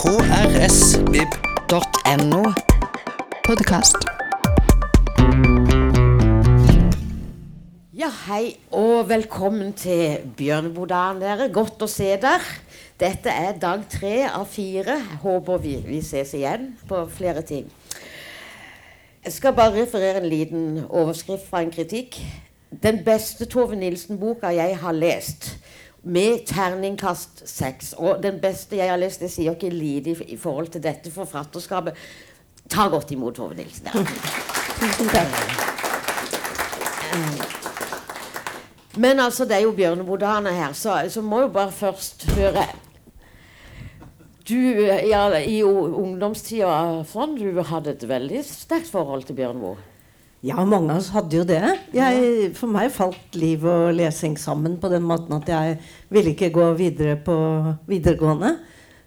krsvib.no. 0.00 1.32
Podkast. 3.44 3.96
Ja, 7.92 8.08
hei 8.24 8.56
og 8.72 9.10
velkommen 9.10 9.74
til 9.76 10.16
Bjørnebodagen, 10.38 11.20
dere. 11.20 11.50
Godt 11.52 11.84
å 11.84 11.88
se 11.90 12.16
dere. 12.22 12.40
Dette 12.96 13.28
er 13.28 13.60
dag 13.60 13.84
tre 13.92 14.24
av 14.30 14.48
fire. 14.48 14.96
Håper 15.20 15.60
vi, 15.60 15.84
vi 15.84 16.00
ses 16.00 16.32
igjen 16.38 16.80
på 16.88 17.04
flere 17.12 17.44
ting. 17.44 17.68
Jeg 19.20 19.32
skal 19.36 19.52
bare 19.52 19.82
referere 19.82 20.24
en 20.24 20.32
liten 20.32 20.80
overskrift 20.88 21.44
fra 21.52 21.60
en 21.60 21.74
kritikk. 21.76 22.16
Den 22.70 23.04
beste 23.04 23.44
Tove 23.52 23.76
Nilsen-boka 23.76 24.48
jeg 24.56 24.80
har 24.80 24.96
lest, 24.96 25.58
med 26.02 26.46
terningkast 26.48 27.42
seks. 27.48 27.92
Og 27.98 28.22
den 28.22 28.40
beste 28.40 28.78
jeg 28.78 28.90
har 28.90 29.00
lest, 29.00 29.20
det 29.20 29.30
sier 29.32 29.56
ikke 29.56 29.72
lite 29.72 30.14
i, 30.14 30.34
i 30.34 30.38
forhold 30.40 30.72
til 30.74 30.84
dette 30.84 31.12
forfatterskapet. 31.12 31.98
Ta 32.70 32.88
godt 32.88 33.10
imot 33.12 33.36
Tove 33.36 33.56
Nilsen. 33.58 33.90
Tusen 33.90 35.10
takk. 35.10 35.34
Men 38.96 39.20
altså, 39.20 39.44
det 39.44 39.56
er 39.56 39.64
jo 39.66 39.74
Bjørnebodane 39.76 40.52
her, 40.54 40.72
så, 40.72 40.96
så 41.10 41.22
må 41.22 41.44
jo 41.44 41.50
bare 41.54 41.72
først 41.72 42.26
høre 42.34 42.64
Du 44.48 44.56
ja, 44.56 45.28
i 45.46 45.60
ungdomstida 45.62 47.04
sånn, 47.06 47.36
du 47.38 47.60
hadde 47.68 47.94
et 47.94 48.06
veldig 48.08 48.40
sterkt 48.46 48.90
forhold 48.90 49.28
til 49.28 49.38
Bjørneboe. 49.38 49.76
Ja, 50.40 50.62
mange 50.64 50.94
av 50.94 51.02
oss 51.02 51.10
hadde 51.12 51.36
jo 51.36 51.44
det. 51.44 51.60
Jeg, 51.92 52.52
for 52.56 52.72
meg 52.72 52.88
falt 52.94 53.34
liv 53.36 53.64
og 53.68 53.90
lesing 53.92 54.38
sammen 54.40 54.78
på 54.80 54.88
den 54.88 55.04
måten 55.04 55.36
at 55.36 55.50
jeg 55.52 55.74
ville 56.08 56.32
ikke 56.32 56.48
gå 56.54 56.70
videre 56.78 57.18
på 57.20 57.34
videregående. 57.90 58.54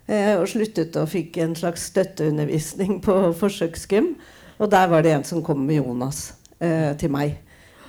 Eh, 0.06 0.36
og 0.36 0.46
sluttet 0.52 0.94
og 1.00 1.10
fikk 1.10 1.40
en 1.42 1.56
slags 1.58 1.88
støtteundervisning 1.90 3.00
på 3.02 3.16
forsøksgym. 3.40 4.14
Og 4.62 4.70
der 4.70 4.92
var 4.92 5.02
det 5.02 5.16
en 5.16 5.26
som 5.26 5.42
kom 5.46 5.66
med 5.66 5.80
Jonas 5.80 6.36
eh, 6.62 6.94
til 7.02 7.10
meg. 7.16 7.40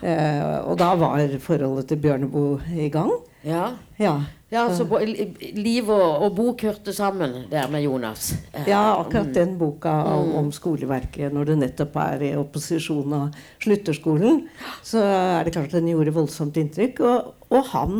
Eh, 0.00 0.40
og 0.64 0.78
da 0.80 0.94
var 0.96 1.36
forholdet 1.44 1.90
til 1.92 2.00
Bjørneboe 2.00 2.80
i 2.80 2.88
gang. 2.88 3.12
Ja, 3.44 3.74
Ja. 4.00 4.22
Ja 4.54 4.64
så 4.74 4.86
bo, 4.88 5.00
Liv 5.02 5.88
og, 5.90 6.24
og 6.24 6.34
bok 6.36 6.64
hørte 6.68 6.94
sammen 6.94 7.44
der 7.50 7.68
med 7.72 7.84
Jonas. 7.84 8.32
Eh, 8.52 8.68
Ja, 8.70 8.82
akkurat 9.00 9.32
den 9.34 9.56
boka 9.58 9.92
om, 10.14 10.34
om 10.44 10.52
skoleverket, 10.54 11.32
når 11.34 11.50
det 11.50 11.58
nettopp 11.60 11.98
er 12.04 12.22
i 12.30 12.34
opposisjon 12.38 13.16
og 13.18 13.40
slutter 13.62 13.96
skolen, 13.96 14.44
så 14.86 15.02
er 15.02 15.44
det 15.44 15.56
klart 15.56 15.72
at 15.72 15.80
den 15.80 15.90
gjorde 15.92 16.14
voldsomt 16.14 16.56
inntrykk. 16.60 17.02
Og, 17.04 17.34
og 17.50 17.72
han, 17.74 17.98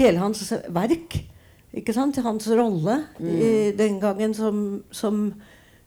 hele 0.00 0.22
hans 0.22 0.42
verk, 0.72 1.20
ikke 1.76 1.94
sant, 1.94 2.18
hans 2.24 2.48
rolle 2.50 2.96
i, 3.22 3.70
den 3.78 4.00
gangen 4.02 4.34
som, 4.34 4.82
som 4.90 5.28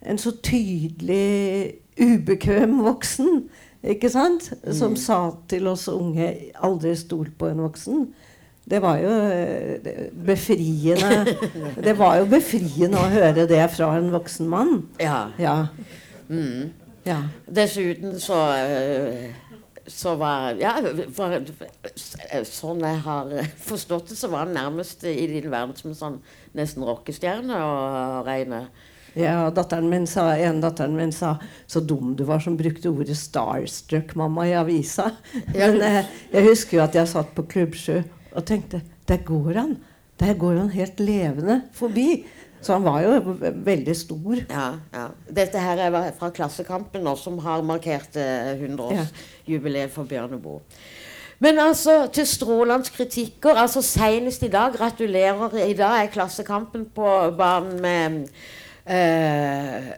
en 0.03 0.19
så 0.19 0.31
tydelig 0.43 1.79
ubekvem 1.99 2.77
voksen, 2.85 3.47
ikke 3.83 4.07
sant, 4.09 4.53
som 4.71 4.95
sa 4.95 5.33
til 5.51 5.67
oss 5.67 5.89
unge 5.91 6.29
'aldri 6.55 6.93
stol 6.95 7.33
på 7.37 7.49
en 7.51 7.65
voksen'. 7.65 8.05
Det 8.65 8.79
var 8.79 8.97
jo 9.01 9.11
eh, 9.11 10.05
befriende 10.25 11.35
Det 11.83 11.97
var 11.99 12.21
jo 12.21 12.29
befriende 12.31 13.01
å 13.01 13.09
høre 13.11 13.43
det 13.49 13.63
fra 13.75 13.91
en 13.97 14.11
voksen 14.13 14.47
mann. 14.47 14.77
Ja. 15.03 15.25
Ja. 15.41 15.57
Mm. 16.29 16.71
ja. 17.05 17.19
Dessuten 17.51 18.15
så 18.23 18.39
eh, 18.55 19.33
så 19.87 20.15
var 20.15 20.55
Ja, 20.61 20.77
for, 21.15 21.35
sånn 22.47 22.83
jeg 22.85 23.03
har 23.03 23.35
forstått 23.67 24.13
det, 24.13 24.17
så 24.19 24.29
var 24.31 24.45
han 24.45 24.55
nærmest 24.55 25.03
i 25.03 25.27
din 25.27 25.51
verden 25.51 25.75
som 25.75 25.91
en 25.91 25.99
sånn 25.99 26.17
nesten 26.55 26.85
rockestjerne 26.87 27.59
å 27.59 28.23
regne. 28.23 28.65
ja 29.19 29.49
datteren 29.53 29.89
min 29.91 30.07
sa, 30.07 30.31
en 30.39 30.61
datteren 30.63 30.95
min 30.95 31.11
sa 31.11 31.37
'så 31.67 31.83
dum 31.83 32.15
du 32.15 32.23
var 32.23 32.39
som 32.39 32.57
brukte 32.57 32.89
ordet 32.89 33.17
'starstruck', 33.17 34.15
mamma, 34.15 34.47
i 34.47 34.55
avisa'. 34.55 35.11
Ja. 35.53 35.67
Men 35.67 35.81
jeg, 35.81 36.05
jeg 36.31 36.47
husker 36.47 36.77
jo 36.77 36.83
at 36.83 36.95
jeg 36.95 37.07
satt 37.07 37.35
på 37.35 37.43
Klubbsjø 37.43 38.03
og 38.35 38.45
tenkte 38.45 38.81
'der 39.07 39.17
går 39.25 39.53
han'. 39.53 39.77
Der 40.19 40.33
går 40.33 40.57
han 40.57 40.69
helt 40.69 40.99
levende 40.99 41.61
forbi. 41.73 42.25
Så 42.61 42.73
han 42.73 42.83
var 42.83 43.01
jo 43.01 43.37
veldig 43.65 43.95
stor. 43.95 44.35
Ja, 44.49 44.67
ja. 44.93 45.07
Dette 45.35 45.59
her 45.59 45.81
er 45.83 46.11
fra 46.19 46.29
Klassekampen 46.29 47.03
nå, 47.03 47.15
som 47.19 47.39
har 47.43 47.61
markert 47.61 48.15
eh, 48.15 48.53
100-årsjubileet 48.55 49.91
for 49.91 50.07
Bjørneboe. 50.07 50.61
Men 51.43 51.59
altså, 51.59 52.07
til 52.13 52.27
Strålands 52.27 52.89
kritikker. 52.89 53.57
altså 53.59 53.81
Senest 53.81 54.43
i 54.43 54.47
dag, 54.47 54.71
gratulerer, 54.77 55.57
i 55.67 55.73
dag 55.73 56.05
er 56.05 56.11
Klassekampen 56.13 56.85
på 56.95 57.09
banen 57.37 57.81
med 57.81 58.27
eh, 58.87 59.91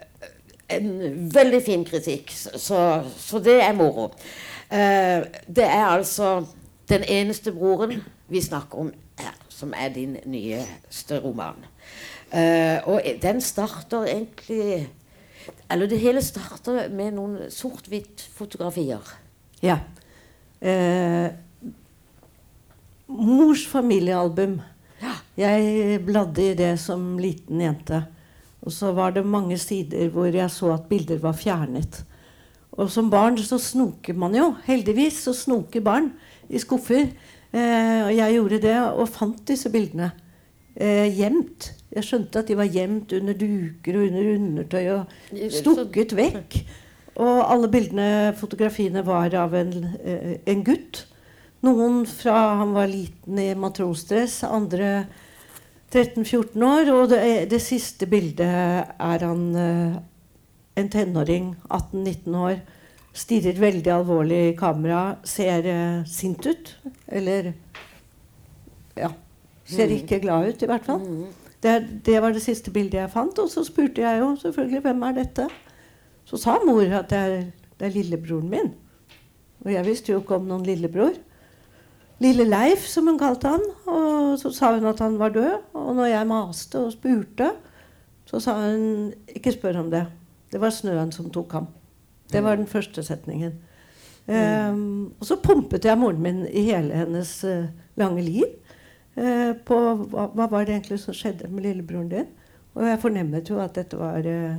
en 0.70 0.90
veldig 1.34 1.62
fin 1.66 1.86
kritikk. 1.86 2.34
Så, 2.34 3.04
så 3.18 3.40
det 3.40 3.60
er 3.62 3.78
moro. 3.78 4.10
Eh, 4.72 5.22
det 5.46 5.70
er 5.70 5.86
altså 5.86 6.46
den 6.90 7.04
eneste 7.04 7.54
broren 7.54 8.02
vi 8.28 8.42
snakker 8.42 8.80
om 8.80 8.92
her, 9.20 9.36
som 9.50 9.74
er 9.78 9.94
din 9.94 10.18
nyeste 10.26 11.20
roman. 11.24 11.66
Uh, 12.34 12.82
og 12.90 13.02
den 13.22 13.42
starter 13.42 14.08
egentlig 14.10 14.90
Eller 15.70 15.86
det 15.86 16.00
hele 16.02 16.22
starter 16.26 16.90
med 16.90 17.14
noen 17.14 17.52
sort-hvitt-fotografier. 17.54 19.12
Ja. 19.62 19.78
Uh, 20.58 21.30
mors 23.08 23.68
familiealbum. 23.70 24.58
Jeg 25.38 26.00
bladde 26.06 26.50
i 26.52 26.58
det 26.58 26.72
som 26.82 27.18
liten 27.22 27.62
jente. 27.62 28.02
Og 28.66 28.74
så 28.74 28.90
var 28.98 29.14
det 29.14 29.26
mange 29.28 29.58
sider 29.62 30.10
hvor 30.10 30.26
jeg 30.26 30.50
så 30.52 30.72
at 30.74 30.88
bilder 30.90 31.20
var 31.22 31.38
fjernet. 31.38 32.02
Og 32.76 32.90
som 32.92 33.10
barn 33.12 33.38
så 33.38 33.60
snoker 33.62 34.18
man 34.18 34.36
jo. 34.36 34.54
Heldigvis 34.66 35.22
så 35.28 35.34
snoker 35.36 35.84
barn 35.86 36.10
i 36.50 36.60
skuffer. 36.60 37.12
Eh, 37.56 38.02
og 38.04 38.12
jeg 38.12 38.36
gjorde 38.36 38.62
det 38.66 38.76
og 38.84 39.08
fant 39.08 39.44
disse 39.48 39.72
bildene 39.72 40.10
eh, 40.76 41.08
gjemt. 41.16 41.70
Jeg 41.96 42.04
skjønte 42.04 42.42
at 42.42 42.50
de 42.52 42.58
var 42.60 42.72
gjemt 42.72 43.14
under 43.16 43.38
duker 43.40 44.00
og 44.00 44.08
under 44.10 44.32
undertøy 44.34 44.82
og 44.98 45.14
stukket 45.54 46.16
vekk. 46.18 46.58
Og 47.24 47.38
alle 47.48 47.70
bildene, 47.72 48.08
fotografiene, 48.36 49.06
var 49.08 49.32
av 49.40 49.56
en, 49.56 49.72
eh, 50.04 50.34
en 50.52 50.66
gutt. 50.68 51.06
Noen 51.64 52.04
fra 52.10 52.58
han 52.60 52.76
var 52.76 52.92
liten 52.92 53.40
i 53.40 53.54
matrosdress, 53.58 54.42
andre 54.44 55.06
13-14 55.94 56.68
år. 56.68 56.92
Og 56.92 57.08
det, 57.14 57.22
det 57.54 57.62
siste 57.64 58.10
bildet 58.12 58.44
er 59.00 59.24
han 59.24 59.48
en 60.76 60.92
tenåring, 60.92 61.54
18-19 61.72 62.36
år. 62.36 62.60
Stirrer 63.16 63.60
veldig 63.60 63.92
alvorlig 63.94 64.40
i 64.50 64.56
kamera, 64.60 65.16
ser 65.24 65.68
eh, 65.72 66.02
sint 66.10 66.46
ut. 66.46 66.74
Eller 67.08 67.54
ja. 68.98 69.12
Ser 69.66 69.94
ikke 69.96 70.20
glad 70.22 70.50
ut, 70.50 70.62
i 70.62 70.70
hvert 70.70 70.86
fall. 70.86 71.06
Det, 71.64 71.76
det 72.06 72.20
var 72.22 72.36
det 72.36 72.44
siste 72.44 72.74
bildet 72.76 73.00
jeg 73.00 73.14
fant. 73.14 73.40
Og 73.42 73.50
så 73.50 73.64
spurte 73.66 74.04
jeg 74.04 74.20
jo 74.22 74.34
selvfølgelig 74.42 74.82
hvem 74.86 75.06
er 75.08 75.16
dette. 75.22 75.48
Så 76.26 76.38
sa 76.42 76.58
mor 76.66 76.84
at 76.84 77.10
det 77.10 77.22
er, 77.22 77.38
det 77.80 77.88
er 77.88 77.96
lillebroren 77.96 78.52
min. 78.52 78.74
Og 79.66 79.72
jeg 79.74 79.88
visste 79.88 80.14
jo 80.14 80.20
ikke 80.22 80.38
om 80.38 80.50
noen 80.50 80.66
lillebror. 80.68 81.16
Lille 82.24 82.46
Leif, 82.48 82.86
som 82.88 83.08
hun 83.10 83.18
kalte 83.20 83.56
han. 83.56 83.64
Og 83.90 84.36
så 84.40 84.52
sa 84.54 84.76
hun 84.76 84.86
at 84.92 85.02
han 85.04 85.18
var 85.20 85.34
død. 85.36 85.72
Og 85.74 85.96
når 85.98 86.12
jeg 86.12 86.30
maste 86.30 86.84
og 86.84 86.94
spurte, 86.94 87.50
så 88.30 88.44
sa 88.44 88.60
hun 88.60 89.14
ikke 89.34 89.56
spør 89.56 89.82
om 89.82 89.90
det. 89.94 90.06
Det 90.52 90.62
var 90.62 90.76
snøen 90.76 91.12
som 91.16 91.32
tok 91.34 91.58
ham. 91.58 91.68
Det 92.32 92.44
var 92.44 92.60
den 92.60 92.68
første 92.68 93.04
setningen. 93.04 93.54
Um, 94.26 95.14
og 95.20 95.28
så 95.30 95.38
pumpet 95.38 95.86
jeg 95.86 95.98
moren 96.02 96.22
min 96.22 96.46
i 96.50 96.64
hele 96.66 96.98
hennes 96.98 97.30
uh, 97.46 97.68
lange 97.96 98.24
liv 98.26 98.48
uh, 99.20 99.52
på 99.68 99.78
hva, 100.10 100.26
hva 100.34 100.48
var 100.50 100.66
det 100.66 100.74
egentlig 100.74 100.98
som 101.04 101.14
skjedde 101.14 101.52
med 101.54 101.68
lillebroren 101.68 102.10
din. 102.10 102.32
Og 102.74 102.88
jeg 102.90 103.02
fornemmet 103.04 103.50
jo 103.50 103.60
at 103.62 103.78
dette 103.78 104.00
var 104.00 104.26
uh, 104.26 104.56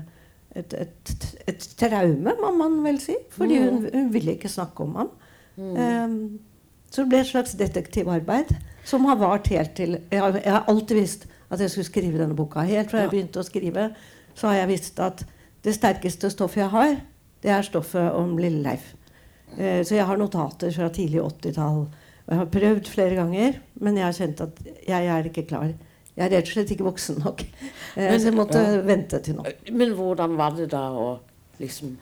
et, 0.56 0.76
et, 0.78 1.14
et 1.50 1.66
traume, 1.80 2.36
må 2.40 2.52
man 2.54 2.78
vel 2.84 3.00
si. 3.02 3.18
Fordi 3.34 3.58
hun, 3.64 3.82
hun 3.92 4.12
ville 4.14 4.36
ikke 4.36 4.52
snakke 4.52 4.86
om 4.86 4.94
ham. 5.02 5.10
Um, 5.56 6.38
så 6.90 7.02
det 7.02 7.10
ble 7.10 7.20
et 7.24 7.30
slags 7.32 7.56
detektivarbeid 7.58 8.54
som 8.86 9.04
har 9.08 9.18
vart 9.18 9.48
helt 9.50 9.72
til 9.74 9.98
Jeg 10.12 10.20
har, 10.20 10.36
jeg 10.38 10.52
har 10.52 10.64
alltid 10.68 10.96
visst 10.96 11.26
at 11.50 11.60
jeg 11.60 11.70
skulle 11.70 11.88
skrive 11.88 12.20
denne 12.20 12.36
boka. 12.36 12.62
Helt 12.66 12.90
fra 12.90 13.02
jeg 13.02 13.10
begynte 13.10 13.42
å 13.42 13.46
skrive, 13.46 13.90
så 14.34 14.50
har 14.50 14.62
jeg 14.62 14.70
visst 14.70 15.00
at 15.02 15.24
det 15.64 15.74
sterkeste 15.74 16.30
stoffet 16.30 16.62
jeg 16.62 16.70
har, 16.70 16.96
det 17.46 17.52
er 17.54 17.62
stoffet 17.66 18.08
om 18.18 18.32
Lille 18.40 18.58
Leif. 18.64 18.88
Eh, 19.56 19.82
så 19.86 19.94
jeg 19.94 20.06
har 20.08 20.18
notater 20.18 20.72
fra 20.74 20.88
tidlig 20.90 21.20
80-tall. 21.22 21.84
Og 22.26 22.32
jeg 22.34 22.40
har 22.40 22.48
prøvd 22.50 22.88
flere 22.90 23.14
ganger, 23.20 23.60
men 23.78 24.00
jeg 24.00 24.04
har 24.08 24.16
kjent 24.16 24.40
at 24.42 24.56
jeg 24.88 25.10
er 25.14 25.28
ikke 25.30 25.44
klar. 25.46 25.70
Jeg 26.16 26.24
er 26.26 26.32
rett 26.32 26.48
og 26.48 26.54
slett 26.56 26.72
ikke 26.74 26.88
voksen 26.88 27.20
nok. 27.22 27.44
Eh, 27.96 28.10
Men- 28.10 28.18
så 28.20 28.30
jeg 28.32 28.34
måtte 28.36 28.60
ja. 28.64 28.80
vente 28.82 29.20
til 29.22 29.36
nå. 29.38 29.44
Men 29.72 29.94
hvordan 29.94 30.34
var 30.36 30.56
det 30.58 30.70
da 30.74 30.88
å 30.90 31.18
liksom 31.60 31.96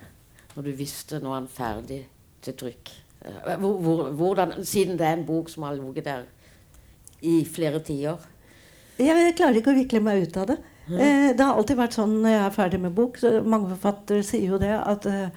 Når 0.55 0.63
du 0.65 0.73
visste 0.79 1.19
nå 1.21 1.31
er 1.33 1.41
han 1.41 1.49
ferdig 1.51 2.05
til 2.43 2.55
trykk? 2.55 2.91
Eh, 3.27 3.57
Hvor, 3.59 3.77
hvor, 3.83 4.11
hvordan, 4.15 4.65
siden 4.65 4.97
det 4.97 5.07
er 5.07 5.17
en 5.19 5.27
bok 5.27 5.49
som 5.51 5.65
har 5.67 5.75
ligget 5.75 6.05
der 6.05 6.25
i 7.23 7.45
flere 7.45 7.81
tiår. 7.81 8.21
Jeg, 8.99 9.07
jeg 9.17 9.35
klarer 9.37 9.59
ikke 9.61 9.73
å 9.75 9.79
vikle 9.79 10.01
meg 10.01 10.23
ut 10.29 10.37
av 10.37 10.47
det. 10.53 10.59
Eh, 10.93 11.31
det 11.33 11.41
har 11.41 11.57
alltid 11.57 11.79
vært 11.79 11.97
sånn 11.97 12.19
når 12.21 12.35
jeg 12.35 12.45
er 12.45 12.55
ferdig 12.55 12.81
med 12.83 12.97
bok. 12.97 13.19
Så 13.21 13.39
mange 13.43 13.71
forfattere 13.73 14.25
sier 14.27 14.55
jo 14.55 14.61
det. 14.61 14.73
At 14.77 15.09
eh, 15.09 15.29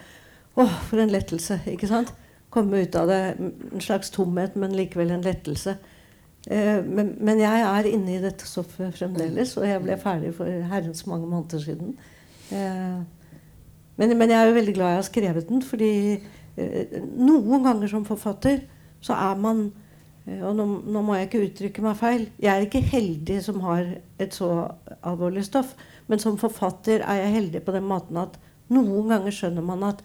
Å, 0.57 0.65
for 0.89 1.01
en 1.01 1.13
lettelse. 1.13 1.59
Ikke 1.69 1.89
sant? 1.89 2.11
Komme 2.53 2.81
ut 2.83 2.95
av 2.97 3.11
det. 3.11 3.21
En 3.37 3.83
slags 3.83 4.11
tomhet, 4.13 4.57
men 4.59 4.75
likevel 4.75 5.13
en 5.13 5.25
lettelse. 5.25 5.77
Eh, 6.47 6.79
men, 6.83 7.13
men, 7.19 7.43
jeg 7.43 7.65
er 7.67 7.91
inne 7.91 8.15
i 8.15 8.23
dette 8.23 8.47
stoffet 8.47 8.95
fremdeles, 8.97 9.53
og 9.59 9.67
jeg 9.67 9.83
ble 9.83 9.99
ferdig 10.01 10.33
for 10.37 10.69
herrens 10.71 11.05
mange 11.09 11.29
måneder 11.29 11.61
siden. 11.63 11.93
Eh, 12.49 12.97
men, 13.97 14.13
men, 14.13 14.29
jeg 14.29 14.37
er 14.39 14.49
jo 14.49 14.57
veldig 14.57 14.75
glad 14.75 14.93
jeg 14.93 15.01
har 15.01 15.07
skrevet 15.11 15.47
den, 15.49 15.63
fordi 15.65 15.93
noen 16.57 17.61
ganger 17.61 17.89
som 17.91 18.05
forfatter 18.05 18.63
så 19.05 19.13
er 19.13 19.35
man 19.37 19.59
Og 20.27 20.55
nå, 20.57 20.65
nå, 20.83 21.01
må 21.05 21.15
jeg 21.15 21.29
ikke 21.29 21.43
uttrykke 21.45 21.83
meg 21.85 21.99
feil. 21.99 22.25
Jeg 22.43 22.51
er 22.51 22.65
ikke 22.65 22.83
heldig 22.83 23.37
som 23.45 23.61
har 23.63 23.85
et 24.19 24.35
så 24.35 24.49
alvorlig 24.99 25.45
stoff. 25.47 25.71
Men 26.11 26.19
som 26.19 26.39
forfatter 26.39 26.99
er 26.99 27.21
jeg 27.21 27.35
heldig 27.37 27.63
på 27.63 27.75
den 27.75 27.87
måten 27.87 28.19
at 28.19 28.35
noen 28.73 29.07
ganger 29.07 29.31
skjønner 29.31 29.63
man 29.63 29.85
at 29.87 30.03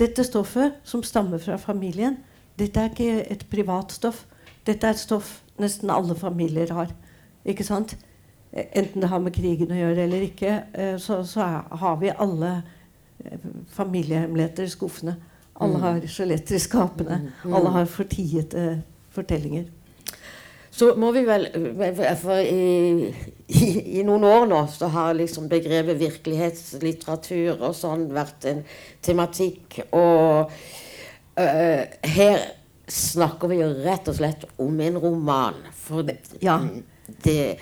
dette 0.00 0.24
stoffet, 0.24 0.78
som 0.84 1.02
stammer 1.04 1.42
fra 1.42 1.58
familien, 1.60 2.16
dette 2.56 2.80
er 2.80 2.92
ikke 2.92 3.24
et 3.32 3.44
privat 3.52 3.92
stoff. 3.92 4.24
Dette 4.64 4.86
er 4.86 4.96
et 4.96 5.02
stoff 5.02 5.40
nesten 5.60 5.92
alle 5.92 6.16
familier 6.16 6.72
har. 6.72 6.94
Ikke 7.44 7.66
sant? 7.66 7.96
Enten 8.50 9.04
det 9.04 9.10
har 9.12 9.20
med 9.22 9.34
krigen 9.36 9.72
å 9.72 9.78
gjøre 9.78 10.06
eller 10.06 10.24
ikke, 10.26 10.54
eh, 10.72 10.94
så, 10.98 11.20
så 11.28 11.44
har 11.82 11.98
vi 12.00 12.10
alle 12.10 12.54
eh, 13.24 13.44
familiehemmeligheter 13.76 14.66
i 14.66 14.72
skuffene. 14.72 15.18
Alle 15.60 15.76
mm. 15.76 15.84
har 15.84 16.08
skjeletter 16.08 16.56
i 16.56 16.62
skapene. 16.64 17.20
Mm. 17.44 17.54
Alle 17.54 17.74
har 17.76 17.92
fortiete 17.92 18.64
fortellinger. 19.14 19.68
Så 20.70 20.94
må 20.96 21.10
vi 21.12 21.24
vel 21.26 21.48
For 22.22 22.38
i, 22.40 23.10
i, 23.50 23.66
i, 23.98 24.04
noen 24.06 24.24
år 24.24 24.46
nå 24.48 24.60
så 24.70 24.88
har 24.94 25.16
liksom 25.18 25.48
begrepet 25.50 25.98
virkelighetslitteratur 26.00 27.58
og 27.58 27.74
sånn 27.76 28.06
vært 28.14 28.46
en 28.48 28.62
tematikk. 29.04 29.80
Og 29.90 30.48
uh, 30.48 31.82
her 32.14 32.46
snakker 32.90 33.50
vi 33.50 33.60
jo 33.60 33.72
rett 33.82 34.08
og 34.10 34.18
slett 34.18 34.46
om 34.62 34.78
en 34.86 35.00
roman. 35.02 35.58
For 35.74 36.06
ja. 36.40 36.60
det, 37.26 37.58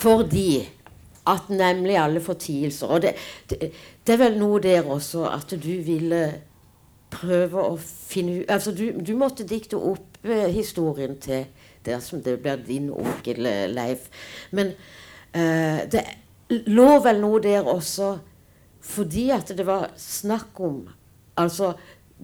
fordi 0.00 0.64
at 1.24 1.48
nemlig 1.48 1.96
alle 1.96 2.20
fortielser 2.20 2.90
Og 2.92 3.00
det, 3.00 3.14
det, 3.48 3.70
det, 4.04 4.12
er 4.12 4.18
vel 4.20 4.34
noe 4.36 4.58
der 4.60 4.84
også 4.84 5.24
at 5.30 5.54
du 5.56 5.70
ville 5.86 6.20
prøve 7.14 7.62
å 7.62 7.78
finne 7.78 8.40
ut 8.40 8.50
Altså 8.52 8.74
du, 8.76 8.90
du 8.98 9.14
måtte 9.18 9.46
dikte 9.48 9.78
opp 9.78 10.18
eh, 10.26 10.50
historien 10.54 11.16
til 11.22 11.46
det 11.84 12.00
som 12.04 12.22
det 12.24 12.38
blir 12.42 12.62
din 12.64 12.90
onkel 12.92 13.46
eh, 13.46 13.64
Leif. 13.70 14.08
Men 14.56 14.72
eh, 15.32 15.84
det 15.90 16.04
lå 16.68 16.90
vel 17.04 17.20
noe 17.22 17.40
der 17.44 17.66
også 17.66 18.14
fordi 18.84 19.30
at 19.32 19.48
det 19.56 19.64
var 19.66 19.94
snakk 20.00 20.60
om 20.60 20.84
Altså 21.40 21.72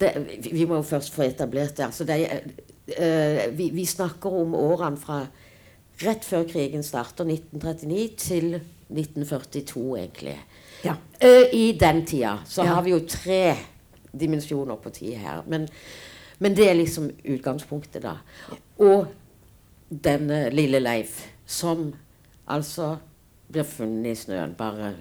det, 0.00 0.12
vi 0.52 0.64
må 0.70 0.76
jo 0.78 0.86
først 0.86 1.10
få 1.10 1.24
etablert 1.26 1.74
det. 1.76 1.86
Altså 1.88 2.04
det 2.06 2.18
eh, 2.30 3.48
vi, 3.50 3.70
vi, 3.74 3.86
snakker 3.86 4.36
om 4.42 4.54
årene 4.54 5.00
fra 5.00 5.24
rett 6.04 6.24
før 6.24 6.46
krigen 6.46 6.84
starter, 6.86 7.26
1939, 7.26 8.04
til 8.16 8.54
1942, 8.86 9.82
egentlig. 9.98 10.36
Ja. 10.84 10.94
Uh, 11.18 11.50
I 11.52 11.72
den 11.80 12.04
tida 12.06 12.38
så 12.46 12.62
ja. 12.62 12.76
har 12.76 12.86
vi 12.86 12.94
jo 12.94 13.02
tre 13.04 13.42
dimensjoner 14.12 14.76
på 14.76 14.90
tid 14.90 15.14
her. 15.20 15.42
Men, 15.46 15.68
men, 16.38 16.56
det 16.56 16.70
er 16.70 16.78
liksom 16.78 17.10
utgangspunktet, 17.24 18.02
da. 18.02 18.16
Og 18.78 19.06
denne 19.90 20.48
lille 20.54 20.80
Leif, 20.80 21.26
som 21.46 21.92
altså 22.46 22.96
blir 23.50 23.66
funnet 23.66 24.12
i 24.12 24.14
snøen. 24.14 24.54
bare 24.58 24.94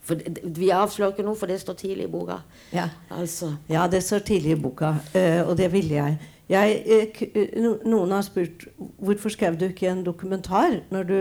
for 0.00 0.16
Vi 0.44 0.70
avslører 0.70 1.12
ikke 1.12 1.24
noe, 1.26 1.36
for 1.36 1.50
det 1.50 1.60
står 1.60 1.76
tidlig 1.78 2.08
i 2.08 2.10
boka. 2.10 2.40
Ja, 2.72 2.88
altså. 3.10 3.54
ja 3.68 3.86
det 3.90 4.02
står 4.04 4.18
tidlig 4.18 4.56
i 4.56 4.60
boka, 4.60 4.94
uh, 5.14 5.48
og 5.48 5.56
det 5.58 5.72
ville 5.72 5.94
jeg. 5.94 6.16
jeg 6.48 7.28
uh, 7.28 7.76
noen 7.84 8.14
har 8.16 8.24
spurt 8.26 8.66
hvorfor 8.98 9.28
skrev 9.28 9.58
du 9.60 9.68
ikke 9.68 9.90
en 9.90 10.04
dokumentar 10.04 10.80
når 10.90 11.10
du 11.10 11.18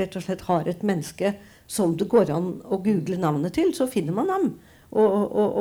rett 0.00 0.18
og 0.18 0.26
slett 0.26 0.44
har 0.50 0.68
et 0.68 0.82
menneske 0.82 1.36
som 1.68 1.94
det 1.96 2.08
går 2.08 2.32
an 2.32 2.52
å 2.64 2.80
google 2.80 3.18
navnet 3.20 3.54
til, 3.58 3.74
så 3.76 3.86
finner 3.86 4.16
man 4.16 4.32
ham. 4.32 4.50
Og, 4.90 5.36
og, 5.36 5.56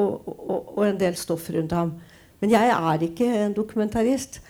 og, 0.49 0.77
og 0.77 0.83
en 0.87 0.99
del 0.99 1.15
stoff 1.19 1.49
rundt 1.51 1.71
ham. 1.75 1.93
Men 2.39 2.51
jeg 2.51 2.69
er 2.69 3.01
ikke 3.01 3.27
en 3.45 3.53
dokumentarist. 3.53 4.41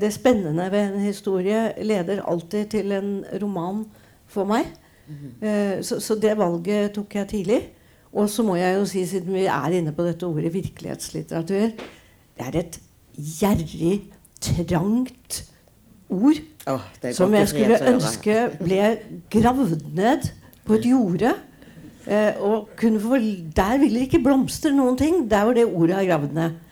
det 0.00 0.12
spennende 0.14 0.70
ved 0.70 0.94
en 0.94 1.00
historie 1.00 1.72
leder 1.82 2.22
alltid 2.22 2.66
til 2.66 2.92
en 2.92 3.24
roman 3.42 3.84
for 4.26 4.44
meg. 4.44 4.68
Eh, 5.42 5.82
så, 5.82 6.00
så, 6.00 6.14
det 6.14 6.36
valget 6.38 6.92
tok 6.92 7.14
jeg 7.14 7.28
tidlig. 7.28 7.60
Og 8.12 8.30
så 8.30 8.42
må 8.42 8.56
jeg 8.56 8.78
jo 8.78 8.86
si, 8.88 9.04
siden 9.06 9.34
vi 9.34 9.44
er 9.46 9.74
inne 9.76 9.92
på 9.92 10.06
dette 10.06 10.26
ordet 10.26 10.52
virkelighetslitteratur 10.54 11.74
Det 12.36 12.46
er 12.46 12.58
et 12.58 12.78
gjerrig, 13.16 14.02
trangt 14.40 15.42
ord 16.08 16.38
oh, 16.70 16.80
som 17.12 17.34
jeg 17.34 17.48
skulle 17.48 17.78
ønske 17.88 18.34
ble 18.60 18.90
gravd 19.32 19.80
ned 19.96 20.28
på 20.66 20.76
et 20.76 20.86
jorde. 20.86 21.32
Eh, 22.06 22.38
og 22.38 22.70
for, 22.78 23.18
der 23.56 23.78
vil 23.82 23.98
det 23.98 24.06
ikke 24.06 24.22
blomstre 24.22 24.72
noen 24.74 24.96
ting. 24.98 25.24
Der 25.30 25.44
hvor 25.44 25.56
det 25.56 25.66
ordet 25.66 25.98
er 25.98 26.08
gravd 26.10 26.36
ned. 26.36 26.62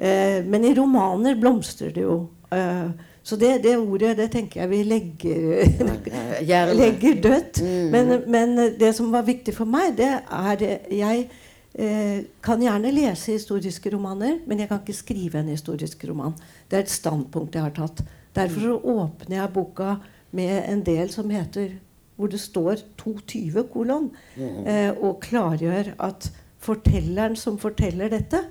Eh, 0.00 0.40
men 0.48 0.64
i 0.64 0.74
romaner 0.76 1.36
blomstrer 1.40 1.92
det 1.92 2.06
jo. 2.06 2.22
Eh, 2.52 2.88
så 3.22 3.36
det, 3.36 3.50
det, 3.62 3.76
ordet 3.76 4.16
det 4.16 4.30
tenker 4.32 4.62
jeg 4.62 4.70
vi 4.70 4.80
legger, 4.88 6.72
legger 6.80 7.20
dødt. 7.20 7.60
Mm. 7.62 7.90
Men, 7.92 8.14
men, 8.26 8.56
det 8.80 8.94
som 8.96 9.12
var 9.12 9.26
viktig 9.28 9.54
for 9.54 9.68
meg, 9.68 9.92
det 9.98 10.08
er 10.08 10.64
Jeg 10.88 11.26
eh, 11.74 12.24
kan 12.42 12.64
gjerne 12.64 12.94
lese 12.96 13.36
historiske 13.36 13.92
romaner, 13.92 14.40
men 14.46 14.64
jeg 14.64 14.70
kan 14.70 14.80
ikke 14.80 14.96
skrive 14.96 15.42
en 15.42 15.52
historisk 15.52 16.08
roman. 16.08 16.32
Det 16.70 16.80
er 16.80 16.88
et 16.88 16.96
standpunkt 16.96 17.54
jeg 17.54 17.68
har 17.68 17.76
tatt. 17.76 18.00
Derfor 18.34 18.60
så 18.60 18.80
åpner 18.96 19.36
jeg 19.36 19.52
boka 19.52 19.94
med 20.30 20.64
en 20.70 20.82
del 20.86 21.10
som 21.12 21.30
heter 21.30 21.76
hvor 22.20 22.28
det 22.28 22.40
står 22.40 22.82
220 23.00 23.62
kolon, 23.72 24.10
mm. 24.36 24.66
eh, 24.68 24.90
og 25.00 25.22
klargjør 25.24 25.94
at 26.04 26.28
fortelleren 26.60 27.36
som 27.36 27.56
forteller 27.58 28.12
dette, 28.12 28.42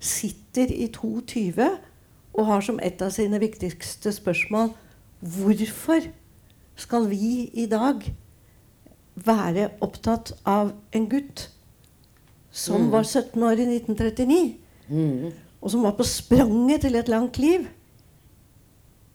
sitter 0.00 0.72
i 0.72 0.86
220 0.88 1.66
og 2.32 2.46
har 2.48 2.64
som 2.64 2.78
et 2.80 3.02
av 3.04 3.12
sine 3.12 3.36
viktigste 3.42 4.12
spørsmål 4.16 4.72
hvorfor 5.20 6.06
skal 6.80 7.10
vi 7.10 7.50
i 7.52 7.66
dag 7.68 8.06
være 9.20 9.68
opptatt 9.84 10.32
av 10.48 10.72
en 10.96 11.08
gutt 11.10 11.50
som 12.50 12.86
mm. 12.86 12.90
var 12.94 13.04
17 13.04 13.42
år 13.44 13.60
i 13.60 13.66
1939, 13.76 14.40
mm. 14.88 15.32
og 15.60 15.70
som 15.70 15.84
var 15.84 15.94
på 15.98 16.06
spranget 16.08 16.86
til 16.86 16.96
et 16.96 17.12
langt 17.12 17.38
liv, 17.38 17.68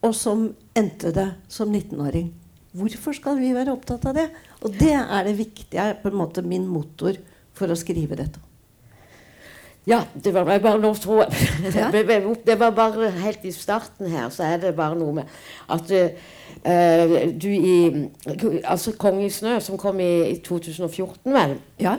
og 0.06 0.14
som 0.16 0.52
endte 0.78 1.12
det 1.16 1.32
som 1.50 1.74
19-åring? 1.74 2.30
Hvorfor 2.76 3.16
skal 3.16 3.40
vi 3.40 3.54
være 3.56 3.72
opptatt 3.72 4.06
av 4.10 4.18
det? 4.18 4.26
Og 4.66 4.74
det 4.76 4.96
er 4.98 5.24
det 5.28 5.38
viktige, 5.38 5.94
på 6.02 6.12
en 6.12 6.20
måte 6.20 6.44
min 6.44 6.68
motor 6.68 7.16
for 7.56 7.72
å 7.72 7.80
skrive 7.80 8.18
dette. 8.20 8.42
Ja, 9.86 10.02
det 10.24 10.34
var 10.34 10.48
bare 10.50 10.80
nå 10.82 10.94
tror 10.98 11.20
jeg 11.24 11.92
Det 12.46 12.60
var 12.60 12.72
bare 12.74 13.12
helt 13.22 13.44
i 13.46 13.52
starten 13.52 14.10
her, 14.10 14.30
så 14.30 14.44
er 14.44 14.58
det 14.58 14.76
bare 14.76 14.98
noe 14.98 15.14
med 15.14 15.36
at 15.70 15.92
uh, 15.92 17.20
du 17.42 17.50
i 17.54 18.10
Altså 18.64 18.92
'Konge 18.98 19.26
i 19.26 19.30
snø', 19.30 19.60
som 19.60 19.78
kom 19.78 20.00
i, 20.00 20.30
i 20.30 20.40
2014, 20.42 21.34
vel, 21.34 21.58
ja. 21.80 21.96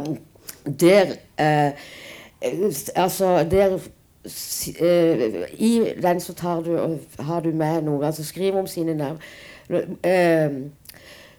der 0.80 1.14
uh, 1.40 1.72
Altså, 2.96 3.46
der 3.50 3.74
uh, 3.74 5.46
I 5.58 5.92
den 6.02 6.20
så 6.20 6.34
tar 6.34 6.60
du, 6.60 6.98
har 7.18 7.40
du 7.40 7.52
med 7.52 7.82
noe 7.82 8.06
Altså 8.06 8.24
skriv 8.24 8.56
om 8.56 8.66
sine 8.66 8.94
nerver. 8.94 9.22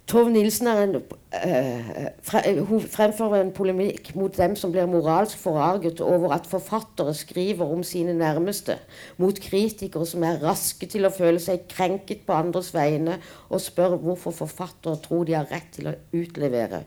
Tove 0.08 0.32
Nilsen 0.32 0.70
er 0.72 0.82
en, 0.86 0.96
uh, 0.96 1.88
fre, 2.24 2.42
hun 2.64 2.84
fremfører 2.88 3.42
en 3.42 3.50
polemikk 3.52 4.14
mot 4.16 4.32
dem 4.38 4.54
som 4.56 4.72
blir 4.72 4.88
moralsk 4.88 5.36
forarget 5.42 6.00
over 6.00 6.32
at 6.32 6.48
forfattere 6.48 7.12
skriver 7.14 7.68
om 7.68 7.84
sine 7.84 8.16
nærmeste, 8.16 8.78
mot 9.20 9.42
kritikere 9.44 10.08
som 10.08 10.24
er 10.24 10.40
raske 10.44 10.88
til 10.88 11.04
å 11.04 11.12
føle 11.12 11.44
seg 11.44 11.68
krenket 11.68 12.24
på 12.24 12.38
andres 12.40 12.72
vegne, 12.76 13.18
og 13.52 13.60
spør 13.66 13.98
hvorfor 14.00 14.32
forfattere 14.46 14.96
tror 15.04 15.28
de 15.28 15.36
har 15.36 15.52
rett 15.52 15.68
til 15.76 15.92
å 15.92 15.98
utlevere, 16.16 16.86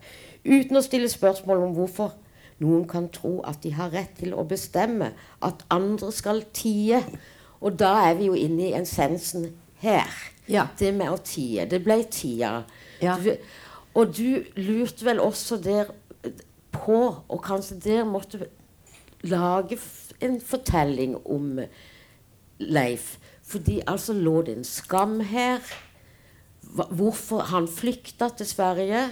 uten 0.49 0.81
å 0.81 0.85
stille 0.89 1.13
spørsmål 1.13 1.69
om 1.69 1.77
hvorfor 1.77 2.17
noen 2.65 2.89
kan 2.89 3.13
tro 3.13 3.39
at 3.45 3.61
de 3.65 3.77
har 3.77 3.93
rett 3.93 4.17
til 4.21 4.33
å 4.33 4.49
bestemme 4.49 5.13
at 5.45 5.65
andre 5.73 6.09
skal 6.13 6.43
tie. 6.57 7.01
Og 7.61 7.77
da 7.81 7.95
er 8.09 8.17
vi 8.17 8.29
jo 8.29 8.37
inne 8.37 8.69
i 8.69 8.75
essensen 8.77 9.51
her. 9.85 10.09
Ja. 10.51 10.67
Det 10.79 10.93
med 10.97 11.13
å 11.15 11.19
tie. 11.25 11.67
Det 11.71 11.81
ble 11.85 12.03
tida. 12.11 12.65
Ja. 13.03 13.17
Du, 13.23 13.33
og 13.95 14.15
du 14.17 14.43
lurte 14.59 15.07
vel 15.07 15.23
også 15.23 15.61
der 15.63 15.93
på, 16.75 16.99
og 17.29 17.43
kanskje 17.45 17.79
der 17.85 18.05
måtte 18.09 18.47
lage 19.27 19.79
en 20.21 20.41
fortelling 20.41 21.17
om 21.25 21.61
Leif. 22.61 23.17
Fordi 23.51 23.81
altså 23.87 24.15
lå 24.15 24.43
det 24.47 24.59
en 24.59 24.69
skam 24.69 25.21
her. 25.27 25.65
Hvorfor 26.91 27.51
han 27.51 27.67
flykta 27.69 28.31
til 28.37 28.47
Sverige. 28.47 29.09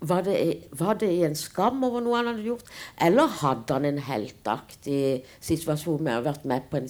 var 0.00 0.20
det, 0.22 0.68
var 0.78 0.94
det 0.94 1.08
en 1.26 1.34
skam 1.34 1.82
over 1.84 2.00
noe 2.00 2.20
han 2.20 2.28
hadde 2.30 2.44
gjort, 2.46 2.68
eller 3.02 3.32
hadde 3.40 3.74
han 3.74 3.84
en 3.84 3.98
heltaktig 3.98 5.24
situasjon 5.42 6.04
med 6.04 6.12
å 6.12 6.20
ha 6.20 6.26
vært 6.28 6.44
med 6.46 6.68
på 6.70 6.78
en 6.78 6.86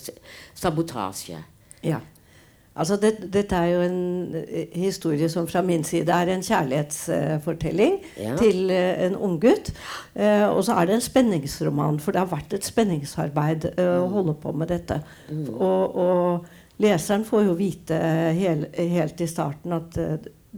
sabotasje? 0.59 1.41
Ja. 1.81 2.03
Altså, 2.79 2.97
det, 3.03 3.33
dette 3.35 3.57
er 3.59 3.73
jo 3.73 3.81
en 3.83 4.35
eh, 4.39 4.69
historie 4.79 5.29
som 5.29 5.49
fra 5.51 5.63
min 5.67 5.83
side 5.85 6.13
er 6.15 6.31
en 6.31 6.43
kjærlighetsfortelling 6.47 7.99
Ja. 8.19 8.37
til 8.39 8.71
eh, 8.71 9.07
en 9.07 9.17
unggutt. 9.17 9.73
Eh, 10.15 10.47
og 10.49 10.63
så 10.65 10.73
er 10.79 10.87
det 10.87 10.95
en 10.95 11.05
spenningsroman, 11.05 11.99
for 12.01 12.13
det 12.15 12.23
har 12.23 12.31
vært 12.31 12.55
et 12.55 12.65
spenningsarbeid 12.69 13.69
eh, 13.77 13.95
å 14.03 14.09
holde 14.13 14.35
på 14.39 14.53
med 14.53 14.71
dette. 14.73 15.01
Og, 15.51 15.97
og 15.97 16.47
leseren 16.83 17.25
får 17.27 17.45
jo 17.49 17.57
vite 17.59 17.99
hel, 18.39 18.67
helt 18.79 19.21
i 19.21 19.27
starten 19.31 19.75
at 19.77 19.99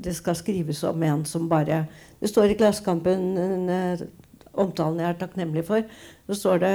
det 0.01 0.15
skal 0.17 0.37
skrives 0.39 0.85
om 0.87 1.03
en 1.03 1.25
som 1.27 1.49
bare 1.51 1.87
Det 2.21 2.29
står 2.29 2.53
i 2.53 2.57
Klassekampen, 2.61 3.23
en, 3.41 3.69
eh, 3.73 4.03
omtalen 4.61 5.01
jeg 5.01 5.09
er 5.09 5.19
takknemlig 5.21 5.65
for, 5.65 5.83
så 6.29 6.35
står 6.37 6.59
det 6.59 6.75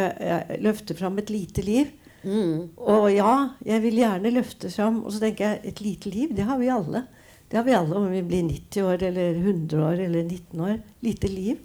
'løfter 0.64 0.96
fram 0.98 1.18
et 1.20 1.30
lite 1.30 1.62
liv'. 1.62 1.92
Mm. 2.26 2.74
Og 2.82 3.08
ja, 3.14 3.34
jeg 3.66 3.84
vil 3.84 4.02
gjerne 4.02 4.34
løfte 4.34 4.72
fram. 4.74 5.04
Og 5.06 5.14
så 5.14 5.22
tenker 5.24 5.48
jeg 5.48 5.72
et 5.72 5.82
lite 5.82 6.10
liv, 6.10 6.34
det 6.36 6.48
har 6.50 6.60
vi 6.62 6.72
alle. 6.74 7.06
Det 7.52 7.60
har 7.60 7.66
vi 7.68 7.78
alle 7.78 7.96
om 7.96 8.10
vi 8.12 8.24
blir 8.26 8.44
90 8.50 8.82
år 8.84 9.04
eller 9.10 9.36
100 9.36 9.86
år 9.86 10.06
eller 10.08 10.24
19 10.24 10.62
år. 10.62 10.78
Lite 11.06 11.28
liv. 11.28 11.62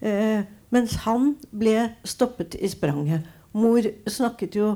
Eh, 0.00 0.44
mens 0.70 0.94
han 1.04 1.34
ble 1.50 1.90
stoppet 2.04 2.54
i 2.54 2.70
spranget. 2.70 3.26
Mor 3.52 3.86
snakket 4.10 4.56
jo 4.58 4.74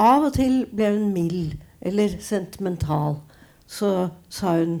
Av 0.00 0.24
og 0.24 0.32
til 0.32 0.62
ble 0.72 0.94
hun 0.94 1.10
mild 1.12 1.58
eller 1.84 2.14
sentimental. 2.24 3.18
Så 3.68 4.08
sa 4.32 4.54
hun 4.56 4.78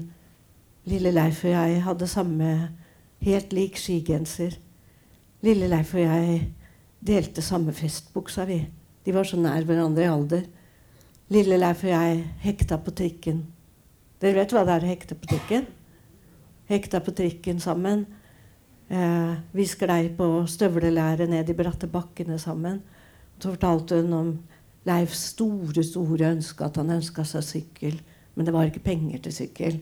Lille 0.88 1.12
Leif 1.12 1.44
og 1.44 1.52
jeg 1.52 1.82
hadde 1.84 2.08
samme 2.08 2.70
helt 3.20 3.52
lik 3.52 3.76
skigenser. 3.76 4.56
Lille 5.44 5.68
Leif 5.68 5.92
og 5.94 6.00
jeg 6.00 6.38
delte 7.04 7.44
samme 7.44 7.72
festbuksa, 7.76 8.46
vi. 8.48 8.62
De 9.04 9.14
var 9.16 9.24
så 9.24 9.38
nær 9.40 9.64
hverandre 9.64 10.04
i 10.04 10.10
alder. 10.10 10.46
Lille 11.30 11.58
Leif 11.60 11.84
og 11.86 11.92
jeg 11.92 12.22
hekta 12.42 12.80
på 12.82 12.92
trikken. 12.96 13.44
Dere 14.20 14.42
vet 14.42 14.52
hva 14.52 14.64
det 14.66 14.74
er 14.74 14.86
å 14.86 14.90
hekte 14.90 15.16
på 15.16 15.30
trikken? 15.30 15.68
Hekta 16.70 17.00
på 17.04 17.14
trikken 17.16 17.62
sammen. 17.62 18.04
Eh, 18.90 19.34
vi 19.54 19.66
sklei 19.70 20.10
på 20.18 20.26
støvlelæret 20.50 21.30
ned 21.30 21.46
de 21.46 21.54
bratte 21.56 21.88
bakkene 21.90 22.38
sammen. 22.42 22.80
Så 23.38 23.54
fortalte 23.54 24.02
hun 24.02 24.12
om 24.12 24.32
Leifs 24.88 25.30
store, 25.34 25.84
store 25.84 26.32
ønske 26.34 26.64
at 26.66 26.76
han 26.80 26.92
ønska 26.96 27.24
seg 27.28 27.46
sykkel. 27.46 28.00
Men 28.34 28.46
det 28.46 28.54
var 28.54 28.68
ikke 28.68 28.84
penger 28.84 29.22
til 29.24 29.36
sykkel. 29.36 29.80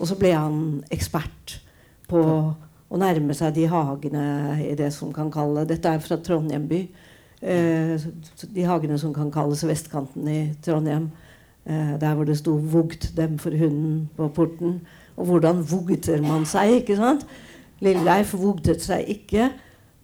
Og 0.00 0.08
så 0.08 0.16
ble 0.18 0.32
han 0.34 0.60
ekspert 0.94 1.58
på 2.08 2.22
å 2.92 3.00
nærme 3.00 3.34
seg 3.36 3.54
de 3.56 3.68
hagene 3.70 4.24
i 4.64 4.74
det 4.78 4.90
som 4.94 5.12
kan 5.14 5.30
kalle 5.32 5.66
Dette 5.68 5.92
er 5.92 6.02
fra 6.02 6.18
Trondheim 6.20 6.66
by. 6.70 6.82
Eh, 7.42 8.00
de 8.54 8.62
hagene 8.62 8.98
som 8.98 9.14
kan 9.14 9.30
kalles 9.34 9.64
vestkanten 9.66 10.28
i 10.30 10.40
Trondheim. 10.62 11.10
Eh, 11.66 12.00
der 12.00 12.14
hvor 12.14 12.24
det 12.24 12.38
sto 12.38 12.56
'vugt 12.56 13.16
dem 13.16 13.38
for 13.38 13.50
hunden' 13.50 14.08
på 14.16 14.28
porten. 14.28 14.80
Og 15.16 15.26
hvordan 15.26 15.64
vogter 15.70 16.22
man 16.22 16.46
seg, 16.46 16.70
ikke 16.70 16.96
sant? 16.96 17.26
Lille 17.80 18.04
Leif 18.04 18.34
vogdet 18.34 18.82
seg 18.82 19.04
ikke. 19.08 19.50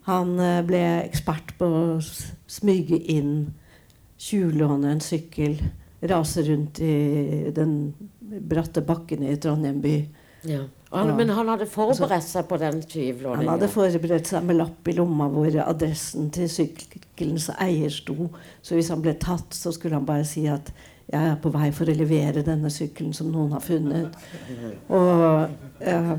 Han 0.01 0.39
eh, 0.39 0.65
ble 0.65 1.03
ekspert 1.05 1.55
på 1.57 1.65
å 1.65 2.01
smyge 2.47 2.97
inn, 2.97 3.53
tjuvlåne 4.17 4.91
en 4.91 4.99
sykkel, 4.99 5.61
rase 6.03 6.41
rundt 6.41 6.79
i 6.79 7.51
den 7.55 7.93
bratte 8.49 8.81
bakken 8.81 9.23
i 9.23 9.35
Trondheim 9.35 9.81
by. 9.81 9.95
Ja. 10.47 10.63
Han. 10.89 11.11
Men 11.17 11.29
han 11.29 11.49
hadde 11.51 11.67
forberedt 11.69 12.25
seg 12.25 12.47
på 12.49 12.57
den 12.57 12.79
tyvlåningen? 12.81 13.45
Han 13.45 13.51
hadde 13.53 13.67
forberedt 13.69 14.31
seg 14.31 14.45
med 14.47 14.57
lapp 14.57 14.87
i 14.89 14.95
lomma 14.97 15.27
hvor 15.29 15.53
adressen 15.61 16.31
til 16.33 16.49
sykkelens 16.49 17.51
eier 17.61 17.93
sto. 17.93 18.31
Så 18.65 18.73
hvis 18.77 18.89
han 18.89 19.03
ble 19.05 19.13
tatt, 19.21 19.53
så 19.53 19.69
skulle 19.75 19.99
han 19.99 20.09
bare 20.09 20.25
si 20.25 20.47
at 20.49 20.73
'jeg 21.09 21.31
er 21.31 21.35
på 21.41 21.49
vei 21.49 21.71
for 21.71 21.85
å 21.85 21.93
levere 21.93 22.45
denne 22.45 22.69
sykkelen 22.69 23.13
som 23.13 23.31
noen 23.31 23.51
har 23.51 23.61
funnet'. 23.61 24.13
Og 24.89 25.49
eh, 25.81 26.15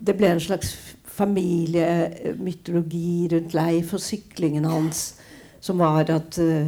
det 0.00 0.16
ble 0.16 0.26
en 0.32 0.40
slags 0.40 0.76
familiemytologi 1.04 3.28
rundt 3.32 3.54
Leif 3.54 3.94
og 3.94 4.00
syklingen 4.00 4.64
hans, 4.64 5.14
som 5.60 5.78
var 5.78 6.10
at 6.10 6.38
eh, 6.38 6.66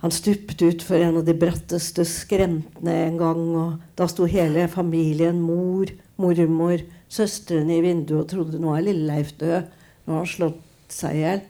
han 0.00 0.10
stupte 0.10 0.66
utfor 0.68 0.94
en 1.00 1.16
av 1.16 1.24
de 1.24 1.34
bratteste 1.34 2.04
skrentene 2.04 2.92
en 3.06 3.18
gang, 3.18 3.56
og 3.56 3.72
da 3.96 4.06
sto 4.06 4.24
hele 4.28 4.68
familien, 4.68 5.40
mor, 5.40 5.86
mormor, 6.20 6.82
søstrene 7.12 7.76
i 7.76 7.82
vinduet 7.84 8.22
og 8.24 8.30
trodde 8.30 8.60
nå 8.60 8.72
er 8.76 8.86
lille 8.88 9.06
Leif 9.10 9.34
død. 9.40 9.68
Nå 10.06 10.14
har 10.14 10.24
han 10.24 10.30
slått 10.30 10.92
seg 10.92 11.18
i 11.18 11.22
hjel. 11.24 11.44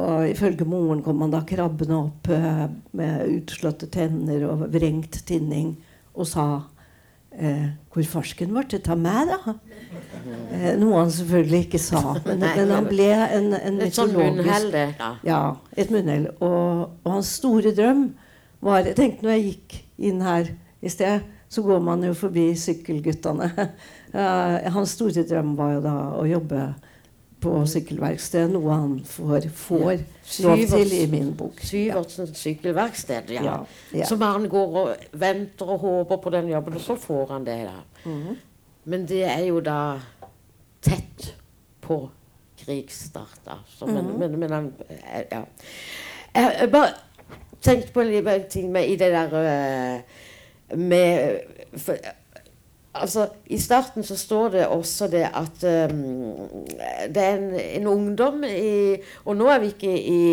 Og 0.00 0.26
ifølge 0.30 0.66
moren 0.68 1.02
kom 1.04 1.20
han 1.24 1.32
da 1.32 1.42
krabbende 1.46 1.96
opp 1.98 2.30
eh, 2.32 2.66
med 2.96 3.32
utslåtte 3.36 3.90
tenner 3.92 4.46
og 4.48 4.68
vrengt 4.72 5.22
tinning 5.28 5.74
og 6.14 6.26
sa 6.28 6.46
eh, 7.32 7.72
'Hvor 7.90 8.06
farsken 8.06 8.52
ble 8.54 8.62
å 8.64 8.82
ta 8.84 8.94
meg, 8.94 9.30
da?' 9.30 9.54
Eh, 10.50 10.76
noe 10.78 11.00
han 11.00 11.10
selvfølgelig 11.10 11.60
ikke 11.66 11.78
sa. 11.82 12.02
Men, 12.26 12.42
men 12.42 12.70
han 12.74 12.86
ble 12.86 13.10
en, 13.10 13.52
en 13.54 13.80
Et 13.82 13.94
sånn 13.94 14.12
munnhell, 14.14 14.68
det. 14.70 14.86
Ja. 14.98 15.10
ja, 15.26 15.42
et 15.76 15.90
munnhell. 15.90 16.28
Og, 16.38 16.90
og 17.02 17.10
hans 17.10 17.30
store 17.40 17.74
drøm 17.74 18.10
var 18.60 18.84
Jeg 18.84 18.96
tenkte 18.98 19.24
når 19.24 19.36
jeg 19.36 19.44
gikk 19.46 19.76
inn 20.10 20.20
her 20.22 20.50
i 20.82 20.90
sted, 20.92 21.24
så 21.50 21.62
går 21.66 21.80
man 21.82 22.04
jo 22.06 22.12
forbi 22.14 22.48
sykkelguttene. 22.54 23.48
Hans 24.74 24.92
store 24.96 25.24
drøm 25.26 25.56
var 25.58 25.72
jo 25.76 25.80
da 25.84 25.94
å 26.20 26.24
jobbe 26.28 26.60
på 27.40 27.54
sykkelverksted, 27.72 28.50
noe 28.52 28.74
han 28.76 28.98
får, 29.08 29.46
får 29.56 30.02
lov 30.44 30.60
til 30.74 30.90
i 30.92 31.06
min 31.08 31.30
bok. 31.38 31.58
Syvertsens 31.64 32.34
sykkelverksted, 32.36 33.30
ja. 33.32 33.42
Ja, 33.46 33.54
ja. 33.96 34.04
Som 34.06 34.20
han 34.26 34.44
går 34.52 34.76
og 34.82 35.06
venter 35.18 35.72
og 35.72 35.80
håper 35.86 36.20
på 36.20 36.32
den 36.36 36.50
jobben, 36.52 36.76
og 36.76 36.84
så 36.84 36.98
får 37.00 37.32
han 37.32 37.46
det. 37.48 37.58
da. 37.70 38.10
Mhm. 38.10 38.36
Men 38.92 39.06
det 39.08 39.22
er 39.28 39.42
jo 39.48 39.60
da 39.64 39.78
tett 40.84 41.30
på 41.84 42.02
krigsstart, 42.60 43.40
da. 43.46 43.58
Så, 43.72 43.86
men, 43.88 44.04
Mhm. 44.04 44.18
men, 44.20 44.38
men 44.40 44.50
han 44.52 44.72
eh, 44.88 45.24
Ja. 45.32 45.42
Jeg, 46.34 46.56
jeg 46.60 46.70
bare 46.72 46.92
tenkte 47.60 47.92
på 47.92 48.00
en 48.04 48.08
liten 48.12 48.44
ting 48.50 48.70
med 48.72 48.84
i 48.88 48.96
det 48.96 49.10
der 49.12 49.32
øh, 49.34 50.00
med 50.76 51.40
for, 51.78 51.96
Altså, 52.94 53.28
I 53.46 53.58
starten 53.58 54.02
så 54.02 54.16
står 54.18 54.48
det 54.48 54.66
også 54.66 55.06
det 55.06 55.22
at 55.22 55.62
um, 55.90 56.00
det 57.14 57.22
er 57.22 57.36
en, 57.36 57.54
en 57.54 57.86
ungdom 57.86 58.42
i 58.44 58.96
Og 59.24 59.36
nå 59.36 59.46
er 59.46 59.60
vi 59.62 59.66
ikke 59.66 59.92
i, 59.94 60.24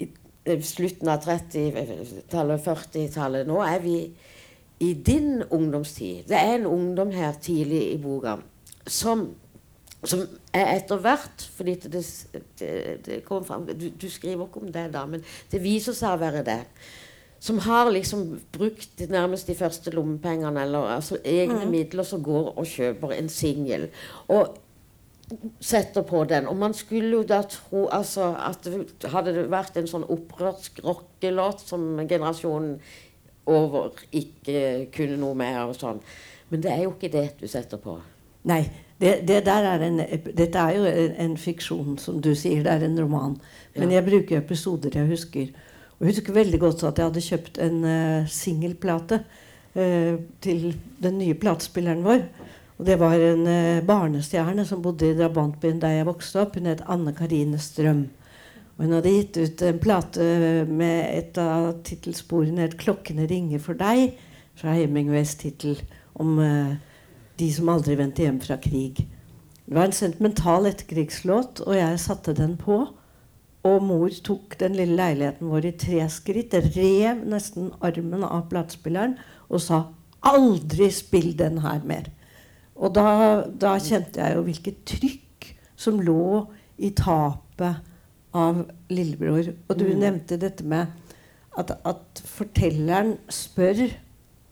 i, 0.00 0.08
slutten 0.64 1.08
av 1.08 1.20
30-tallet, 1.24 2.64
40-tallet. 2.64 3.46
Nå 3.46 3.60
er 3.64 3.78
vi 3.84 3.98
i 4.80 4.92
din 4.94 5.42
ungdomstid. 5.50 6.24
Det 6.28 6.40
er 6.40 6.54
en 6.54 6.66
ungdom 6.66 7.12
her 7.12 7.36
tidlig 7.40 7.84
i 7.92 8.00
boka 8.00 8.38
som, 8.86 9.28
som 10.04 10.24
er 10.52 10.74
etter 10.74 11.00
hvert 11.00 11.44
Fordi 11.56 11.74
det, 11.84 12.04
det, 12.60 12.72
det 13.06 13.22
kommer 13.24 13.46
fram 13.46 13.64
du, 13.68 13.88
du 13.88 14.10
skriver 14.10 14.46
ikke 14.46 14.60
om 14.60 14.72
det, 14.72 14.90
da, 14.92 15.04
men 15.08 15.24
det 15.52 15.62
viser 15.62 15.96
seg 15.96 16.16
å 16.16 16.20
være 16.20 16.44
det 16.44 16.62
som 17.44 17.58
har 17.60 17.90
liksom 17.92 18.22
brukt 18.56 19.02
nærmest 19.12 19.50
de 19.50 19.54
første 19.58 19.92
lommepengene 19.92 20.62
eller 20.64 20.94
altså 20.96 21.18
egne 21.28 21.66
midler, 21.68 22.06
som 22.08 22.22
går 22.24 22.54
og 22.54 22.66
kjøper 22.70 23.12
en 23.18 23.28
singel. 23.28 23.88
Og 24.32 24.54
setter 25.60 26.04
på 26.08 26.22
den. 26.28 26.46
Og 26.48 26.56
man 26.56 26.74
skulle 26.76 27.10
jo 27.18 27.22
da 27.28 27.42
tro 27.48 27.86
altså, 27.92 28.30
at 28.36 28.68
hadde 29.12 29.34
det 29.36 29.44
vært 29.52 29.76
en 29.80 29.88
sånn 29.90 30.06
opprørsk 30.08 30.80
rockelåt 30.84 31.64
som 31.64 31.84
generasjonen 32.08 32.78
over 33.52 33.92
ikke 34.12 34.86
kunne 34.94 35.20
noe 35.20 35.36
med 35.36 35.60
og 35.66 35.76
sånn. 35.76 36.00
Men 36.48 36.64
det 36.64 36.72
er 36.72 36.82
jo 36.86 36.94
ikke 36.94 37.12
det 37.12 37.26
du 37.42 37.46
setter 37.50 37.80
på. 37.80 37.98
Nei, 38.48 38.62
det, 39.00 39.18
det 39.28 39.42
er 39.48 39.84
en, 39.84 40.00
dette 40.36 40.60
er 40.60 40.76
jo 40.78 40.88
en, 40.88 41.14
en 41.26 41.36
fiksjon, 41.40 41.96
som 42.00 42.20
du 42.24 42.32
sier. 42.36 42.64
Det 42.64 42.72
er 42.72 42.88
en 42.88 43.00
roman. 43.00 43.36
Men 43.76 43.90
Ja. 43.90 43.98
jeg 43.98 44.08
bruker 44.08 44.40
episoder 44.40 44.96
jeg 44.96 45.08
husker. 45.12 45.52
Og 45.94 46.04
jeg 46.04 46.14
husker 46.14 46.36
veldig 46.36 46.60
godt 46.62 46.82
at 46.88 46.98
jeg 46.98 47.08
hadde 47.08 47.24
kjøpt 47.28 47.60
en 47.62 47.78
uh, 47.86 48.26
singelplate 48.30 49.20
uh, 49.76 50.16
til 50.42 50.66
den 51.02 51.18
nye 51.20 51.36
platespilleren 51.38 52.02
vår. 52.06 52.26
Og 52.78 52.88
det 52.88 52.98
var 52.98 53.14
en 53.14 53.46
uh, 53.46 53.84
barnestjerne 53.86 54.66
som 54.66 54.82
bodde 54.82 55.12
i 55.12 55.16
drabantbyen 55.18 55.78
der 55.82 55.98
jeg 56.00 56.08
vokste 56.10 56.42
opp. 56.42 56.58
Hun 56.58 56.70
het 56.72 56.82
Anne 56.90 57.14
Karine 57.14 57.60
Strøm. 57.62 58.08
Og 58.74 58.86
hun 58.86 58.96
hadde 58.96 59.14
gitt 59.14 59.38
ut 59.38 59.62
en 59.62 59.78
plate 59.78 60.24
med 60.66 61.04
et 61.14 61.38
av 61.38 61.76
tittelsporene 61.86 62.64
het 62.66 62.74
'Klokkene 62.74 63.28
ringer 63.30 63.62
for 63.62 63.78
deg', 63.78 64.16
fra 64.58 64.74
Hemingways 64.74 65.36
tittel 65.38 65.78
om 66.14 66.40
de 67.38 67.52
som 67.54 67.70
aldri 67.70 67.94
vendte 67.98 68.22
hjem 68.22 68.40
fra 68.42 68.56
krig. 68.58 69.06
Det 69.66 69.74
var 69.74 69.88
en 69.88 69.96
sentimental 69.96 70.66
etterkrigslåt, 70.66 71.62
og 71.64 71.76
jeg 71.76 72.00
satte 72.02 72.34
den 72.36 72.56
på. 72.60 72.82
Og 73.64 73.80
mor 73.82 74.12
tok 74.24 74.58
den 74.60 74.76
lille 74.76 74.96
leiligheten 74.98 75.48
vår 75.48 75.70
i 75.70 75.76
tre 75.80 76.04
skritt, 76.12 76.52
rev 76.74 77.22
nesten 77.24 77.70
armen 77.84 78.26
av 78.26 78.48
platespilleren 78.50 79.16
og 79.48 79.60
sa 79.60 79.84
'aldri 80.24 80.90
spill 80.92 81.32
den 81.38 81.58
her 81.64 81.80
mer'. 81.84 82.12
Og 82.76 82.94
da, 82.94 83.44
da 83.48 83.78
kjente 83.78 84.20
jeg 84.20 84.36
jo 84.36 84.42
hvilket 84.42 84.84
trykk 84.84 85.54
som 85.76 86.00
lå 86.00 86.46
i 86.78 86.90
tapet 86.90 87.82
av 88.34 88.64
lillebror. 88.90 89.52
Og 89.68 89.78
du 89.78 89.86
nevnte 89.94 90.36
dette 90.40 90.64
med 90.66 90.86
at, 91.58 91.70
at 91.84 92.22
fortelleren 92.26 93.16
spør 93.30 93.84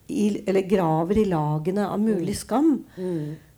i, 0.09 0.43
eller 0.47 0.69
graver 0.71 1.19
i 1.19 1.27
lagene 1.29 1.89
av 1.89 1.99
mulig 2.01 2.37
skam. 2.39 2.77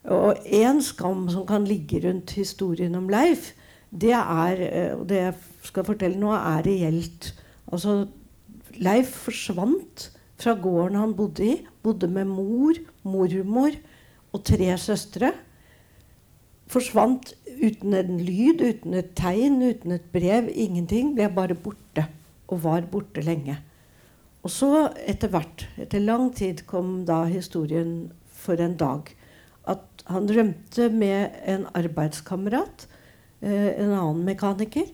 Og 0.04 0.48
én 0.48 0.80
skam 0.84 1.28
som 1.32 1.46
kan 1.48 1.64
ligge 1.68 2.00
rundt 2.08 2.34
historien 2.38 2.94
om 2.94 3.08
Leif, 3.12 3.52
det 3.94 4.12
er 4.16 4.60
eh, 4.66 4.92
og 4.96 5.06
det 5.10 5.20
jeg 5.20 5.34
skal 5.70 5.86
fortelle 5.86 6.20
nå, 6.20 6.32
er 6.34 6.66
reelt. 6.66 7.30
Altså, 7.70 8.04
Leif 8.74 9.12
forsvant 9.26 10.08
fra 10.40 10.56
gården 10.58 10.98
han 10.98 11.14
bodde 11.16 11.46
i. 11.46 11.56
Bodde 11.84 12.08
med 12.10 12.28
mor, 12.30 12.78
mormor 13.06 13.76
og 14.34 14.42
tre 14.46 14.72
søstre. 14.80 15.30
Forsvant 16.70 17.34
uten 17.60 17.94
en 17.94 18.18
lyd, 18.18 18.64
uten 18.64 18.96
et 18.98 19.12
tegn, 19.18 19.60
uten 19.62 19.94
et 19.94 20.08
brev. 20.14 20.50
Ingenting. 20.50 21.14
Ble 21.14 21.30
bare 21.30 21.54
borte. 21.54 22.08
Og 22.50 22.64
var 22.64 22.88
borte 22.90 23.22
lenge. 23.24 23.56
Og 24.44 24.52
så, 24.52 24.90
etter 25.08 25.30
hvert, 25.32 25.64
etter 25.80 26.02
lang 26.04 26.28
tid, 26.36 26.66
kom 26.68 27.04
da 27.08 27.22
historien 27.30 28.10
for 28.28 28.60
en 28.60 28.74
dag. 28.76 29.08
At 29.70 30.04
han 30.10 30.28
rømte 30.28 30.90
med 30.92 31.38
en 31.48 31.64
arbeidskamerat, 31.72 32.84
en 33.42 33.90
annen 33.90 34.22
mekaniker. 34.24 34.86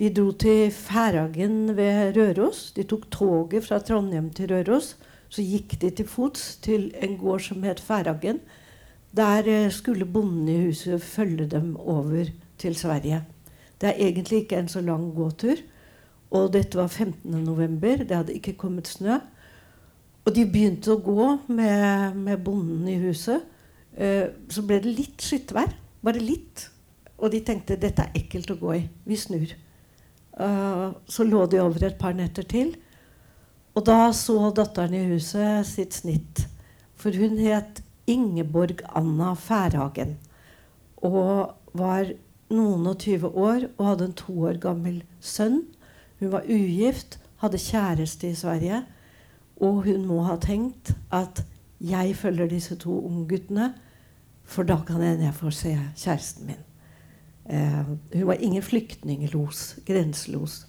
De 0.00 0.10
dro 0.10 0.32
til 0.32 0.72
Færhagen 0.74 1.76
ved 1.76 2.16
Røros. 2.16 2.72
De 2.74 2.82
tok 2.82 3.06
toget 3.14 3.64
fra 3.64 3.78
Trondheim 3.78 4.32
til 4.34 4.50
Røros. 4.50 4.96
Så 5.30 5.42
gikk 5.42 5.76
de 5.82 5.90
til 5.90 6.06
fots 6.06 6.56
til 6.62 6.88
en 7.02 7.14
gård 7.18 7.44
som 7.46 7.62
het 7.62 7.80
Færhagen. 7.80 8.40
Der 9.14 9.46
eh, 9.46 9.70
skulle 9.70 10.04
bonden 10.04 10.48
i 10.48 10.64
huset 10.66 11.02
følge 11.02 11.46
dem 11.46 11.76
over 11.76 12.24
til 12.58 12.74
Sverige. 12.74 13.22
Det 13.80 13.88
er 13.88 14.06
egentlig 14.06 14.38
ikke 14.38 14.56
en 14.56 14.68
så 14.68 14.80
lang 14.80 15.14
gåtur. 15.14 15.62
Og 16.30 16.52
dette 16.52 16.78
var 16.78 16.86
15. 16.86 17.30
november. 17.44 17.96
Det 17.96 18.16
hadde 18.16 18.34
ikke 18.34 18.52
kommet 18.58 18.88
snø. 18.88 19.18
Og 20.24 20.34
de 20.34 20.46
begynte 20.50 20.90
å 20.90 21.02
gå 21.04 21.28
med, 21.46 22.16
med 22.16 22.42
bonden 22.42 22.88
i 22.88 22.98
huset. 22.98 23.46
Eh, 23.94 24.26
så 24.50 24.62
ble 24.66 24.80
det 24.82 24.98
litt 24.98 25.22
skyttvær. 25.22 25.70
Bare 26.02 26.18
litt. 26.18 26.70
Og 27.24 27.32
de 27.32 27.40
tenkte 27.40 27.80
dette 27.80 28.04
er 28.04 28.18
ekkelt 28.20 28.50
å 28.52 28.58
gå 28.60 28.74
i. 28.76 28.82
Vi 29.08 29.16
snur. 29.16 29.54
Uh, 30.36 30.92
så 31.08 31.24
lå 31.24 31.46
de 31.48 31.62
over 31.62 31.86
et 31.88 31.96
par 31.96 32.12
netter 32.16 32.44
til. 32.44 32.74
Og 33.74 33.86
da 33.88 34.10
så 34.12 34.50
datteren 34.54 34.94
i 34.94 35.06
huset 35.08 35.64
sitt 35.66 35.96
snitt. 35.96 36.44
For 37.00 37.16
hun 37.16 37.38
het 37.40 37.80
Ingeborg 38.10 38.84
Anna 38.92 39.32
Færhagen. 39.40 40.18
Og 41.00 41.54
var 41.72 42.12
noen 42.52 42.84
og 42.90 43.00
tyve 43.02 43.30
år 43.32 43.70
og 43.78 43.86
hadde 43.88 44.10
en 44.10 44.18
to 44.20 44.36
år 44.50 44.60
gammel 44.60 45.00
sønn. 45.24 45.62
Hun 46.20 46.34
var 46.36 46.44
ugift, 46.44 47.18
hadde 47.40 47.62
kjæreste 47.62 48.28
i 48.30 48.36
Sverige. 48.38 48.82
Og 49.64 49.84
hun 49.88 50.04
må 50.10 50.20
ha 50.28 50.36
tenkt 50.42 50.92
at 51.14 51.42
jeg 51.80 52.14
følger 52.20 52.52
disse 52.52 52.76
to 52.80 53.00
ungguttene, 53.06 53.72
for 54.44 54.66
da 54.68 54.76
kan 54.86 55.00
jeg 55.00 55.16
hende 55.16 55.28
jeg 55.30 55.40
får 55.40 55.56
se 55.56 55.74
kjæresten 55.96 56.52
min. 56.52 56.62
Eh, 57.44 57.82
hun 58.12 58.26
var 58.26 58.40
ingen 58.40 58.62
flyktninglos, 58.62 59.76
grenselos. 59.86 60.66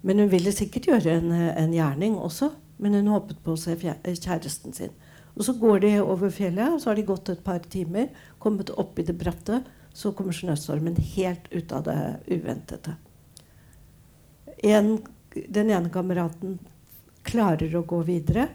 Men 0.00 0.18
hun 0.18 0.30
ville 0.32 0.52
sikkert 0.54 0.88
gjøre 0.88 1.18
en, 1.18 1.32
en 1.32 1.74
gjerning 1.74 2.16
også. 2.16 2.52
Men 2.78 2.94
hun 2.94 3.10
håpet 3.10 3.40
på 3.42 3.54
å 3.54 3.60
se 3.60 3.74
kjæresten 3.76 4.74
sin. 4.76 4.94
Og 5.34 5.44
Så 5.44 5.54
går 5.58 5.82
de 5.84 5.90
over 6.02 6.30
fjellet, 6.34 6.72
og 6.72 6.80
så 6.80 6.90
har 6.90 6.98
de 6.98 7.06
gått 7.06 7.28
et 7.30 7.44
par 7.44 7.60
timer, 7.70 8.08
kommet 8.42 8.70
opp 8.70 8.98
i 8.98 9.06
det 9.06 9.14
bratte. 9.18 9.62
Så 9.94 10.12
kommer 10.14 10.34
snøstormen 10.34 10.96
helt 11.16 11.46
ut 11.50 11.72
av 11.74 11.84
det 11.86 11.98
uventede. 12.26 12.96
En, 14.66 14.96
den 15.34 15.70
ene 15.70 15.90
kameraten 15.94 16.58
klarer 17.26 17.74
å 17.78 17.84
gå 17.86 18.00
videre. 18.06 18.48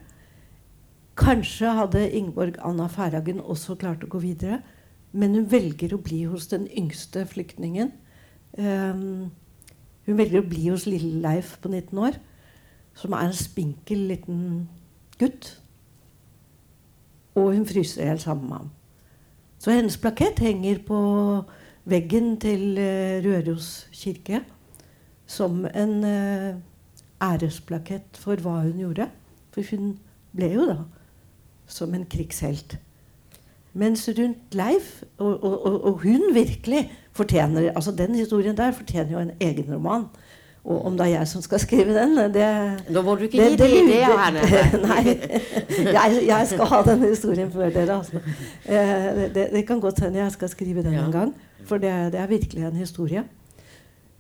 Kanskje 1.20 1.72
hadde 1.78 2.04
Ingeborg 2.10 2.58
Anna 2.66 2.90
Færhagen 2.92 3.40
også 3.40 3.78
klart 3.80 4.04
å 4.04 4.12
gå 4.12 4.24
videre. 4.24 4.62
Men 5.14 5.38
hun 5.38 5.50
velger 5.52 5.94
å 5.94 6.02
bli 6.02 6.24
hos 6.26 6.50
den 6.52 6.66
yngste 6.74 7.26
flyktningen. 7.30 7.92
Um, 8.58 9.30
hun 10.08 10.18
velger 10.18 10.42
å 10.42 10.48
bli 10.50 10.68
hos 10.72 10.88
lille 10.90 11.22
Leif 11.22 11.56
på 11.62 11.70
19 11.70 12.00
år, 12.02 12.18
som 12.98 13.14
er 13.14 13.28
en 13.28 13.38
spinkel 13.38 14.08
liten 14.10 14.40
gutt. 15.22 15.52
Og 17.38 17.54
hun 17.54 17.68
fryser 17.70 18.04
i 18.04 18.10
hjel 18.10 18.22
sammen 18.22 18.50
med 18.50 18.58
ham. 18.58 18.72
Så 19.62 19.72
hennes 19.72 19.98
plakett 20.02 20.42
henger 20.44 20.82
på 20.86 21.00
veggen 21.90 22.36
til 22.42 22.78
uh, 22.78 23.22
Røros 23.24 23.88
kirke 23.94 24.42
som 25.30 25.64
en 25.70 25.94
uh, 26.04 26.58
æresplakett 27.24 28.18
for 28.20 28.42
hva 28.44 28.64
hun 28.66 28.82
gjorde. 28.82 29.08
For 29.54 29.66
hun 29.72 29.96
ble 30.34 30.50
jo 30.56 30.68
da 30.68 30.82
som 31.70 31.94
en 31.96 32.06
krigshelt. 32.10 32.78
Mens 33.74 34.10
rundt 34.18 34.54
Leif, 34.54 35.02
og, 35.18 35.44
og, 35.44 35.86
og, 35.86 35.94
hun 36.04 36.22
virkelig 36.34 36.92
fortjener 37.12 37.72
altså 37.76 37.92
Den 37.92 38.16
historien 38.16 38.58
der 38.58 38.72
fortjener 38.72 39.12
jo 39.12 39.20
en 39.20 39.32
egen 39.42 39.74
roman. 39.74 40.06
Og 40.64 40.86
om 40.86 40.98
det 40.98 41.06
er 41.06 41.10
jeg 41.18 41.28
som 41.28 41.42
skal 41.44 41.60
skrive 41.60 41.96
den 41.96 42.16
det, 42.34 42.46
Nå 42.90 43.02
må 43.04 43.16
du 43.16 43.26
ikke 43.28 43.38
det, 43.38 43.58
gi 43.60 43.82
det, 43.88 43.98
her 44.00 44.30
nede. 44.32 44.62
Nei. 44.88 45.16
Jeg, 45.92 46.22
jeg, 46.28 46.48
skal 46.48 46.70
ha 46.72 46.80
den 46.88 47.04
historien 47.04 47.52
før 47.52 47.70
dere. 47.70 47.98
Altså. 47.98 48.22
Eh, 48.66 49.34
det, 49.36 49.50
det, 49.52 49.66
kan 49.68 49.80
godt 49.80 50.00
hende 50.00 50.22
jeg 50.22 50.32
skal 50.32 50.50
skrive 50.50 50.84
den 50.84 50.94
ja. 50.94 51.06
en 51.06 51.12
gang. 51.12 51.34
For 51.66 51.78
det, 51.78 51.92
det, 52.14 52.20
er 52.20 52.28
virkelig 52.28 52.64
en 52.64 52.80
historie. 52.80 53.26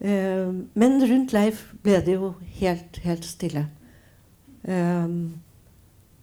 Eh, 0.02 0.52
men 0.74 1.00
rundt 1.12 1.34
Leif 1.34 1.64
ble 1.84 2.02
det 2.06 2.18
jo 2.18 2.34
helt, 2.60 3.00
helt 3.04 3.26
stille. 3.26 3.68
Eh, 4.68 5.08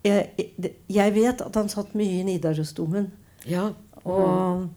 jeg, 0.04 0.28
jeg, 0.90 1.14
vet 1.14 1.40
at 1.40 1.56
han 1.56 1.72
satt 1.72 1.96
mye 1.96 2.20
i 2.20 2.28
Nidarosdomen. 2.28 3.08
Ja. 3.48 3.70
Og 4.04 4.68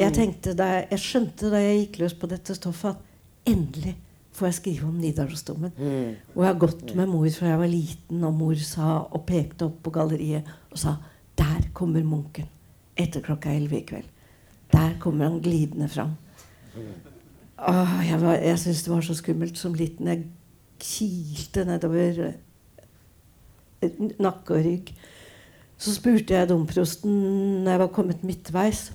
jeg 0.00 0.14
tenkte 0.16 0.54
da 0.56 0.68
jeg, 0.74 0.86
jeg 0.92 1.02
skjønte 1.04 1.50
da 1.52 1.60
jeg 1.62 1.82
gikk 1.84 2.00
løs 2.04 2.14
på 2.18 2.30
dette 2.30 2.54
stoffet, 2.56 2.94
at 2.96 3.50
endelig 3.50 3.96
får 4.36 4.48
jeg 4.48 4.58
skrive 4.60 4.88
om 4.88 4.98
Nidarosdomen. 5.00 5.72
Mm. 5.76 6.14
Og 6.34 6.44
jeg 6.44 6.48
har 6.48 6.60
gått 6.62 6.94
med 6.96 7.10
mor 7.10 7.26
fra 7.34 7.50
jeg 7.50 7.60
var 7.60 7.70
liten, 7.70 8.24
og 8.24 8.36
mor 8.38 8.64
sa 8.64 9.00
og 9.02 9.24
pekte 9.28 9.66
opp 9.66 9.80
på 9.84 9.94
galleriet 9.94 10.48
og 10.70 10.78
sa 10.80 10.96
Der 11.40 11.70
kommer 11.72 12.04
munken. 12.04 12.48
Etter 12.96 13.22
klokka 13.24 13.52
elleve 13.54 13.78
i 13.78 13.86
kveld. 13.88 14.08
Der 14.70 14.98
kommer 15.00 15.30
han 15.30 15.40
glidende 15.40 15.88
fram. 15.88 16.14
Åh, 17.60 17.94
jeg 18.06 18.20
var, 18.20 18.34
jeg 18.34 18.58
syntes 18.58 18.82
det 18.84 18.92
var 18.92 19.00
så 19.04 19.14
skummelt 19.14 19.58
som 19.58 19.74
liten. 19.74 20.08
Jeg 20.08 20.26
kilte 20.80 21.64
nedover 21.64 22.20
eh, 22.28 23.90
nakke 24.20 24.56
og 24.56 24.64
rygg. 24.64 24.92
Så 25.80 25.94
spurte 25.96 26.36
jeg 26.36 26.48
domprosten 26.50 27.14
når 27.64 27.72
jeg 27.72 27.82
var 27.82 27.94
kommet 27.94 28.24
midtveis. 28.26 28.90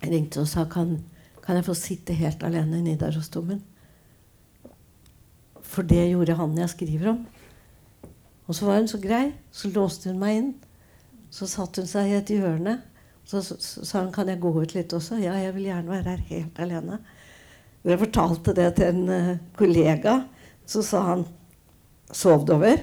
Jeg 0.00 0.12
ringte 0.14 0.40
og 0.40 0.48
sa 0.48 0.64
kan, 0.70 0.96
kan 1.44 1.58
jeg 1.58 1.66
få 1.66 1.76
sitte 1.76 2.16
helt 2.16 2.42
alene 2.46 2.80
i 2.80 2.86
Nidarosdomen. 2.86 3.60
For 5.62 5.84
det 5.88 6.06
gjorde 6.10 6.36
han 6.38 6.56
jeg 6.58 6.72
skriver 6.72 7.12
om. 7.12 7.20
Og 8.48 8.56
så 8.56 8.66
var 8.68 8.80
hun 8.80 8.88
så 8.88 9.00
grei. 9.00 9.26
Så 9.52 9.68
låste 9.72 10.10
hun 10.10 10.20
meg 10.20 10.38
inn. 10.38 10.48
Så 11.32 11.48
satte 11.48 11.84
hun 11.84 11.90
seg 11.90 12.08
i 12.08 12.16
et 12.18 12.32
hjørne. 12.32 12.78
Så 13.28 13.42
sa 13.44 14.02
hun 14.02 14.12
kan 14.12 14.28
jeg 14.32 14.40
gå 14.42 14.50
ut 14.56 14.74
litt 14.74 14.92
også. 14.96 15.20
Ja, 15.20 15.36
jeg 15.40 15.54
vil 15.56 15.68
gjerne 15.68 15.92
være 15.92 16.16
her 16.16 16.24
helt 16.32 16.58
alene. 16.60 16.98
Jeg 17.84 17.98
fortalte 17.98 18.54
det 18.54 18.68
til 18.78 18.92
en 18.92 19.08
uh, 19.10 19.30
kollega, 19.58 20.20
så 20.66 20.84
sa 20.86 21.00
han 21.08 21.24
Sov 22.12 22.44
du 22.46 22.52
over? 22.54 22.82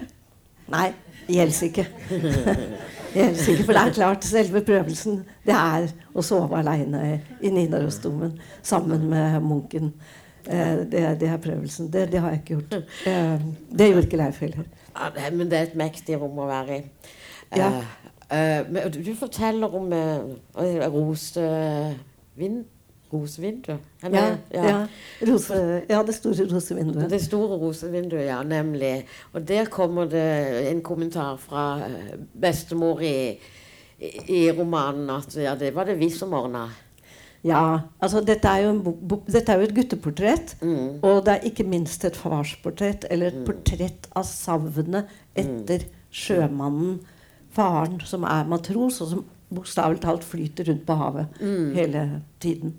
Nei, 0.70 0.90
gjelder 1.30 1.68
ikke. 1.70 1.86
Jeg 3.16 3.34
ikke, 3.34 3.64
for 3.66 3.74
det 3.74 3.82
er 3.82 3.94
klart, 3.94 4.26
selve 4.26 4.62
prøvelsen 4.62 5.24
det 5.46 5.56
er 5.56 5.88
å 6.14 6.22
sove 6.22 6.60
aleine 6.60 7.20
i 7.42 7.50
Nidarosdomen 7.50 8.36
sammen 8.62 9.08
med 9.10 9.40
munken. 9.42 9.94
Eh, 10.46 10.84
det, 10.92 11.02
det, 11.22 11.30
er 11.30 11.42
prøvelsen. 11.42 11.90
Det, 11.94 12.12
det, 12.12 12.22
har 12.22 12.36
jeg 12.36 12.44
ikke 12.44 12.60
gjort. 12.60 12.74
Eh, 13.10 13.48
det 13.80 13.90
gjorde 13.90 14.06
ikke 14.06 14.22
Leif 14.22 14.40
heller. 14.46 14.70
Ja, 14.94 15.10
det, 15.16 15.34
men 15.38 15.50
det 15.50 15.58
er 15.58 15.68
et 15.72 15.80
mektig 15.80 16.20
rom 16.22 16.38
å 16.42 16.48
være 16.50 16.78
i. 16.78 16.84
Ja. 17.58 17.70
Uh, 18.30 18.78
uh, 18.78 18.90
du 18.94 19.10
forteller 19.18 19.74
om 19.74 19.90
eh, 19.94 20.86
rosevind 20.94 22.66
rosevindu? 23.14 23.78
Ja, 24.02 24.10
ja. 24.54 24.64
Ja. 24.70 24.88
Rose, 25.28 25.82
ja, 25.90 26.02
det 26.04 26.16
store 26.16 26.46
rosevinduet. 26.50 27.10
Det 27.12 27.22
store 27.24 27.58
rosevinduet, 27.62 28.26
ja. 28.28 28.42
Nemlig. 28.44 29.06
Og 29.34 29.48
der 29.48 29.66
kommer 29.66 30.10
det 30.10 30.70
en 30.70 30.82
kommentar 30.86 31.38
fra 31.42 31.86
eh, 31.88 32.20
bestemor 32.42 33.02
i, 33.02 33.40
i, 34.28 34.52
romanen 34.52 35.10
at 35.10 35.36
ja, 35.38 35.56
det 35.56 35.74
var 35.76 35.90
det 35.90 36.00
vi 36.00 36.10
som 36.14 36.34
ordna. 36.34 36.68
Ja. 37.44 37.80
altså 38.04 38.20
Dette 38.22 38.52
er 38.52 38.66
jo, 38.66 38.72
en, 38.74 39.22
dette 39.32 39.52
er 39.52 39.62
jo 39.62 39.70
et 39.70 39.76
gutteportrett. 39.76 40.58
Mm. 40.62 41.00
Og 41.02 41.24
det 41.26 41.38
er 41.38 41.50
ikke 41.50 41.68
minst 41.68 42.06
et 42.06 42.20
farsportrett, 42.20 43.08
eller 43.10 43.32
et 43.32 43.42
mm. 43.42 43.48
portrett 43.48 44.10
av 44.16 44.28
savnet 44.28 45.10
etter 45.36 45.88
mm. 45.88 46.00
sjømannen, 46.12 47.00
faren 47.56 48.00
som 48.06 48.28
er 48.28 48.48
matros, 48.50 49.00
og 49.02 49.14
som 49.14 49.28
bokstavelig 49.50 50.04
talt 50.04 50.26
flyter 50.28 50.70
rundt 50.70 50.86
på 50.86 50.98
havet 51.00 51.42
hele 51.76 52.04
tiden. 52.42 52.76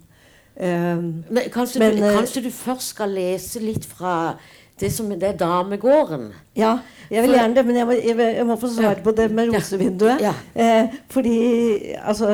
Um, 0.61 1.25
Men 1.31 1.47
kanskje, 1.53 1.79
Men, 1.81 1.97
du, 1.97 2.05
eh, 2.05 2.17
kanskje 2.19 2.43
du 2.45 2.51
først 2.53 2.91
skal 2.93 3.09
lese 3.17 3.61
litt 3.65 3.85
fra 3.89 4.35
det 4.81 4.91
som 4.93 5.09
det 5.09 5.23
er 5.23 5.37
damegården? 5.41 6.31
Ja, 6.57 6.79
jeg 7.11 7.23
vil 7.25 7.33
gjerne 7.37 7.55
det, 7.57 7.65
men 7.67 7.77
jeg 7.77 7.87
må, 7.89 7.93
jeg, 7.97 8.17
jeg 8.37 8.47
må 8.49 8.57
få 8.61 8.69
svare 8.69 8.97
Ja. 8.97 9.03
på 9.05 9.13
det 9.17 9.31
med 9.31 9.55
rosevinduet. 9.55 10.21
Ja. 10.21 10.33
Eh, 10.55 10.89
fordi 11.09 11.95
altså, 11.97 12.29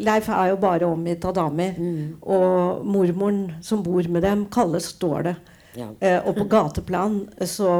Leif 0.00 0.28
er 0.28 0.50
jo 0.52 0.56
bare 0.56 0.88
omgitt 0.88 1.24
av 1.24 1.34
damer. 1.34 1.72
Mm. 1.78 2.16
Og 2.22 2.84
mormoren 2.84 3.42
som 3.62 3.82
bor 3.82 4.02
med 4.08 4.22
dem, 4.22 4.46
kalles 4.52 4.92
Ståle. 4.94 5.36
Eh, 5.76 6.18
og 6.26 6.34
på 6.34 6.44
gateplan 6.50 7.20
så 7.46 7.70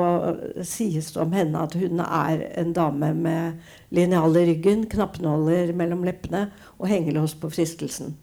sies 0.62 1.10
det 1.10 1.22
om 1.22 1.32
henne 1.34 1.64
at 1.66 1.74
hun 1.74 2.02
er 2.04 2.44
en 2.60 2.72
dame 2.76 3.10
med 3.18 3.96
linjal 3.96 4.36
i 4.38 4.44
ryggen, 4.52 4.84
knappenåler 4.90 5.72
mellom 5.76 6.04
leppene 6.06 6.46
og 6.78 6.86
hengelås 6.90 7.34
på 7.40 7.50
fristelsen. 7.50 8.14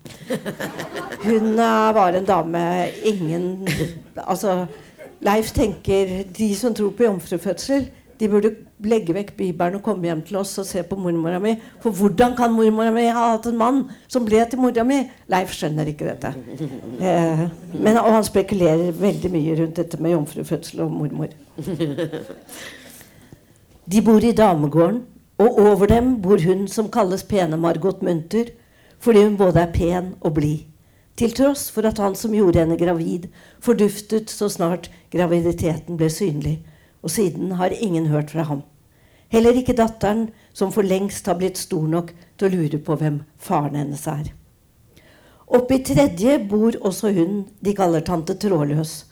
Hun 1.25 1.53
eh, 1.60 1.89
var 1.99 2.15
en 2.15 2.27
dame 2.27 2.63
ingen 3.03 3.67
Altså, 4.15 4.65
Leif 5.21 5.51
tenker 5.53 6.23
de 6.38 6.47
som 6.56 6.73
tror 6.77 6.93
på 6.95 7.03
jomfrufødsel, 7.03 7.89
de 8.19 8.30
burde 8.30 8.53
legge 8.85 9.13
vekk 9.15 9.31
Bibelen 9.37 9.79
og 9.79 9.83
komme 9.85 10.05
hjem 10.05 10.21
til 10.27 10.37
oss 10.37 10.51
og 10.61 10.67
se 10.69 10.83
på 10.85 10.97
mormora 11.01 11.39
mi. 11.41 11.55
For 11.81 11.95
hvordan 11.95 12.35
kan 12.37 12.53
mormora 12.53 12.91
mi 12.93 13.07
ha 13.07 13.31
hatt 13.33 13.47
en 13.49 13.57
mann 13.57 13.83
som 14.07 14.25
ble 14.25 14.43
til 14.49 14.61
mora 14.61 14.85
mi? 14.85 14.99
Leif 15.31 15.55
skjønner 15.57 15.89
ikke 15.89 16.07
dette. 16.11 16.33
Eh, 17.01 17.43
men, 17.73 17.97
og 17.97 18.11
han 18.19 18.27
spekulerer 18.27 18.93
veldig 18.93 19.33
mye 19.33 19.57
rundt 19.61 19.81
dette 19.81 20.01
med 20.01 20.13
jomfrufødsel 20.13 20.85
og 20.85 20.93
mormor. 20.93 21.33
De 23.87 24.01
bor 24.03 24.23
i 24.23 24.35
damegården, 24.35 25.03
og 25.37 25.59
over 25.61 25.87
dem 25.89 26.15
bor 26.21 26.41
hun 26.43 26.67
som 26.67 26.89
kalles 26.91 27.23
pene 27.23 27.57
Margot 27.57 28.01
Munter, 28.03 28.49
fordi 28.99 29.23
hun 29.23 29.37
både 29.37 29.61
er 29.61 29.71
pen 29.73 30.15
og 30.21 30.33
blid. 30.37 30.65
Til 31.17 31.33
tross 31.33 31.71
for 31.73 31.87
at 31.87 31.97
han 31.97 32.15
som 32.15 32.33
gjorde 32.33 32.59
henne 32.61 32.77
gravid, 32.77 33.29
forduftet 33.63 34.29
så 34.29 34.49
snart 34.53 34.91
graviditeten 35.13 35.97
ble 35.97 36.09
synlig, 36.13 36.59
og 37.03 37.12
siden 37.13 37.51
har 37.60 37.73
ingen 37.73 38.07
hørt 38.12 38.31
fra 38.31 38.47
ham. 38.49 38.63
Heller 39.29 39.57
ikke 39.60 39.75
datteren, 39.75 40.29
som 40.53 40.71
for 40.71 40.88
lengst 40.88 41.25
har 41.27 41.38
blitt 41.39 41.60
stor 41.60 41.88
nok 41.88 42.13
til 42.38 42.47
å 42.47 42.53
lure 42.53 42.79
på 42.79 42.95
hvem 42.99 43.21
faren 43.38 43.75
hennes 43.75 44.05
er. 44.07 44.31
Oppe 45.47 45.77
i 45.77 45.83
tredje 45.83 46.38
bor 46.49 46.75
også 46.83 47.12
hun 47.15 47.43
de 47.63 47.73
kaller 47.75 48.03
tante 48.03 48.36
Trådløs, 48.39 49.05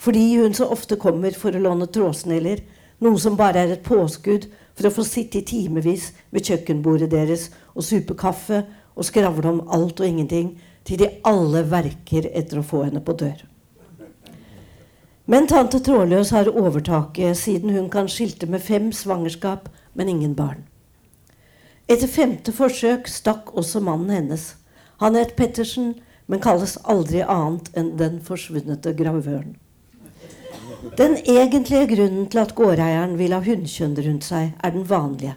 fordi 0.00 0.24
hun 0.38 0.54
så 0.54 0.68
ofte 0.70 0.98
kommer 1.00 1.34
for 1.36 1.54
å 1.54 1.62
låne 1.62 1.90
trådsneller, 1.90 2.62
noe 3.00 3.18
som 3.18 3.38
bare 3.38 3.64
er 3.64 3.74
et 3.74 3.86
påskudd 3.86 4.46
for 4.76 4.88
å 4.88 4.94
få 4.94 5.04
sitte 5.06 5.40
i 5.40 5.46
timevis 5.46 6.10
ved 6.30 6.46
kjøkkenbordet 6.46 7.10
deres 7.12 7.48
og 7.74 7.86
supe 7.86 8.16
kaffe 8.18 8.62
og 8.94 9.06
skravle 9.06 9.54
om 9.54 9.62
alt 9.72 10.00
og 10.00 10.06
ingenting, 10.06 10.54
til 10.84 11.02
de 11.02 11.10
alle 11.28 11.62
verker 11.68 12.30
etter 12.32 12.60
å 12.60 12.66
få 12.66 12.84
henne 12.86 13.02
på 13.04 13.14
dør. 13.18 13.49
Men 15.30 15.46
tante 15.46 15.78
Trådløs 15.78 16.30
har 16.34 16.48
overtaket, 16.50 17.36
siden 17.36 17.70
hun 17.70 17.90
kan 17.90 18.08
skilte 18.10 18.48
med 18.50 18.60
fem 18.60 18.88
svangerskap, 18.92 19.68
men 19.94 20.08
ingen 20.08 20.34
barn. 20.34 20.64
Etter 21.86 22.10
femte 22.10 22.50
forsøk 22.52 23.06
stakk 23.06 23.52
også 23.54 23.78
mannen 23.80 24.10
hennes. 24.10 24.56
Han 24.98 25.14
het 25.14 25.36
Pettersen, 25.38 25.92
men 26.26 26.42
kalles 26.42 26.74
aldri 26.82 27.22
annet 27.22 27.70
enn 27.78 27.92
den 28.00 28.18
forsvunnete 28.26 28.90
gravøren. 28.98 29.54
Den 30.98 31.14
egentlige 31.22 31.86
grunnen 31.94 32.26
til 32.26 32.42
at 32.42 32.56
gårdeieren 32.58 33.14
vil 33.18 33.36
ha 33.36 33.40
hunnkjønn 33.44 33.94
rundt 34.02 34.26
seg, 34.26 34.50
er 34.58 34.74
den 34.74 34.88
vanlige. 34.90 35.36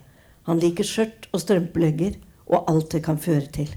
Han 0.50 0.62
liker 0.62 0.90
skjørt 0.90 1.30
og 1.30 1.46
strømpelegger 1.46 2.18
og 2.50 2.66
alt 2.66 2.90
det 2.98 3.04
kan 3.06 3.22
føre 3.22 3.46
til. 3.62 3.70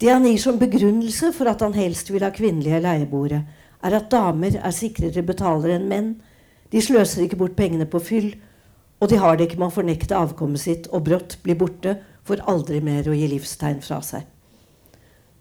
Det 0.00 0.08
han 0.12 0.24
gir 0.24 0.40
som 0.40 0.58
begrunnelse 0.60 1.34
for 1.36 1.52
at 1.52 1.60
han 1.64 1.76
helst 1.76 2.10
vil 2.12 2.24
ha 2.24 2.32
kvinnelige 2.32 2.80
leieboere, 2.84 3.44
er 3.86 3.96
at 3.98 4.10
damer 4.10 4.58
er 4.58 4.74
sikrere 4.74 5.24
betalere 5.26 5.78
enn 5.78 5.88
menn, 5.90 6.10
de 6.72 6.82
sløser 6.82 7.24
ikke 7.24 7.38
bort 7.40 7.56
pengene 7.58 7.86
på 7.88 8.02
fyll, 8.02 8.32
og 9.00 9.10
de 9.12 9.20
har 9.20 9.36
det 9.36 9.46
ikke 9.46 9.60
med 9.60 9.70
å 9.70 9.76
fornekte 9.76 10.16
avkommet 10.18 10.62
sitt 10.62 10.88
og 10.90 11.04
brått 11.06 11.38
bli 11.44 11.54
borte 11.58 11.98
for 12.26 12.42
aldri 12.50 12.80
mer 12.82 13.06
å 13.08 13.14
gi 13.14 13.28
livstegn 13.30 13.82
fra 13.84 14.00
seg. 14.02 14.24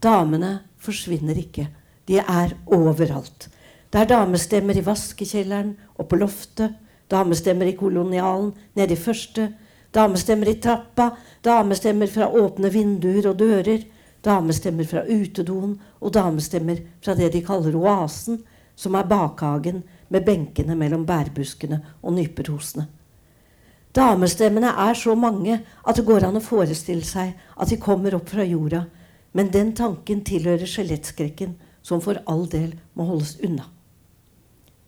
Damene 0.03 0.59
forsvinner 0.77 1.37
ikke. 1.39 1.69
De 2.05 2.19
er 2.21 2.53
overalt. 2.69 3.47
Det 3.89 4.03
er 4.03 4.09
damestemmer 4.11 4.77
i 4.77 4.83
vaskekjelleren 4.85 5.71
og 5.95 6.09
på 6.11 6.19
loftet, 6.19 6.75
damestemmer 7.09 7.69
i 7.69 7.77
kolonialen 7.79 8.51
nede 8.75 8.93
i 8.93 8.99
første, 8.99 9.47
damestemmer 9.95 10.51
i 10.51 10.57
trappa, 10.61 11.13
damestemmer 11.45 12.11
fra 12.11 12.27
åpne 12.27 12.69
vinduer 12.73 13.31
og 13.31 13.39
dører, 13.39 13.85
damestemmer 14.25 14.87
fra 14.89 15.05
utedoen 15.05 15.75
og 16.01 16.13
damestemmer 16.15 16.81
fra 17.03 17.15
det 17.17 17.31
de 17.33 17.43
kaller 17.45 17.77
oasen, 17.77 18.41
som 18.75 18.95
er 18.97 19.07
bakhagen 19.07 19.83
med 20.11 20.25
benkene 20.25 20.75
mellom 20.75 21.05
bærbuskene 21.07 21.79
og 22.01 22.15
nyperosene. 22.17 22.87
Damestemmene 23.95 24.73
er 24.89 24.97
så 24.99 25.15
mange 25.15 25.61
at 25.87 25.95
det 25.95 26.03
går 26.07 26.25
an 26.27 26.35
å 26.35 26.43
forestille 26.43 27.05
seg 27.07 27.31
at 27.55 27.71
de 27.71 27.79
kommer 27.79 28.17
opp 28.17 28.33
fra 28.33 28.43
jorda, 28.43 28.83
men 29.31 29.51
den 29.53 29.71
tanken 29.75 30.23
tilhører 30.27 30.67
skjelettskrekken, 30.67 31.55
som 31.85 32.01
for 32.01 32.19
all 32.27 32.43
del 32.49 32.73
må 32.97 33.05
holdes 33.07 33.37
unna. 33.45 33.69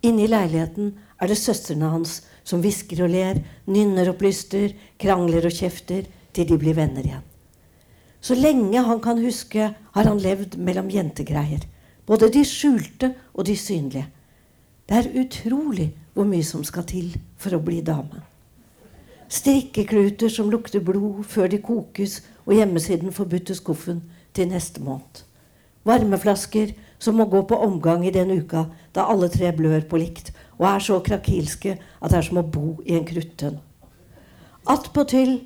Inne 0.04 0.26
i 0.26 0.30
leiligheten 0.32 0.92
er 1.22 1.32
det 1.32 1.40
søstrene 1.40 1.92
hans 1.94 2.20
som 2.48 2.62
hvisker 2.64 3.06
og 3.06 3.14
ler, 3.14 3.42
nynner 3.70 4.12
og 4.12 4.20
plystrer, 4.20 4.76
krangler 5.00 5.48
og 5.48 5.56
kjefter 5.56 6.08
til 6.36 6.48
de 6.50 6.60
blir 6.60 6.78
venner 6.78 7.06
igjen. 7.06 7.27
Så 8.22 8.36
lenge 8.36 8.82
han 8.84 9.02
kan 9.02 9.20
huske, 9.22 9.74
har 9.94 10.10
han 10.10 10.20
levd 10.20 10.58
mellom 10.58 10.90
jentegreier. 10.90 11.68
Både 12.08 12.30
de 12.34 12.44
skjulte 12.46 13.14
og 13.34 13.46
de 13.46 13.56
synlige. 13.58 14.08
Det 14.88 14.98
er 14.98 15.14
utrolig 15.20 15.92
hvor 16.14 16.26
mye 16.26 16.44
som 16.44 16.64
skal 16.64 16.88
til 16.88 17.12
for 17.38 17.54
å 17.58 17.62
bli 17.62 17.82
dame. 17.86 18.24
Strikkekluter 19.28 20.32
som 20.32 20.50
lukter 20.50 20.80
blod 20.80 21.26
før 21.28 21.52
de 21.52 21.60
kokes 21.60 22.22
og 22.46 22.56
gjemmes 22.56 22.88
i 22.90 23.00
den 23.02 23.12
forbudte 23.12 23.56
skuffen 23.58 24.06
til 24.34 24.48
neste 24.48 24.80
måned. 24.84 25.26
Varmeflasker 25.88 26.72
som 27.00 27.20
må 27.20 27.28
gå 27.32 27.42
på 27.48 27.60
omgang 27.64 28.06
i 28.08 28.14
den 28.16 28.32
uka 28.32 28.66
da 28.96 29.06
alle 29.12 29.30
tre 29.32 29.52
blør 29.56 29.84
på 29.90 30.00
likt 30.00 30.32
og 30.58 30.66
er 30.72 30.84
så 30.84 30.98
krakilske 31.04 31.76
at 31.78 32.12
det 32.12 32.18
er 32.20 32.28
som 32.28 32.40
å 32.42 32.48
bo 32.48 32.78
i 32.86 32.96
en 32.98 33.06
kruttønn. 33.08 33.60
Attpåtil 34.68 35.38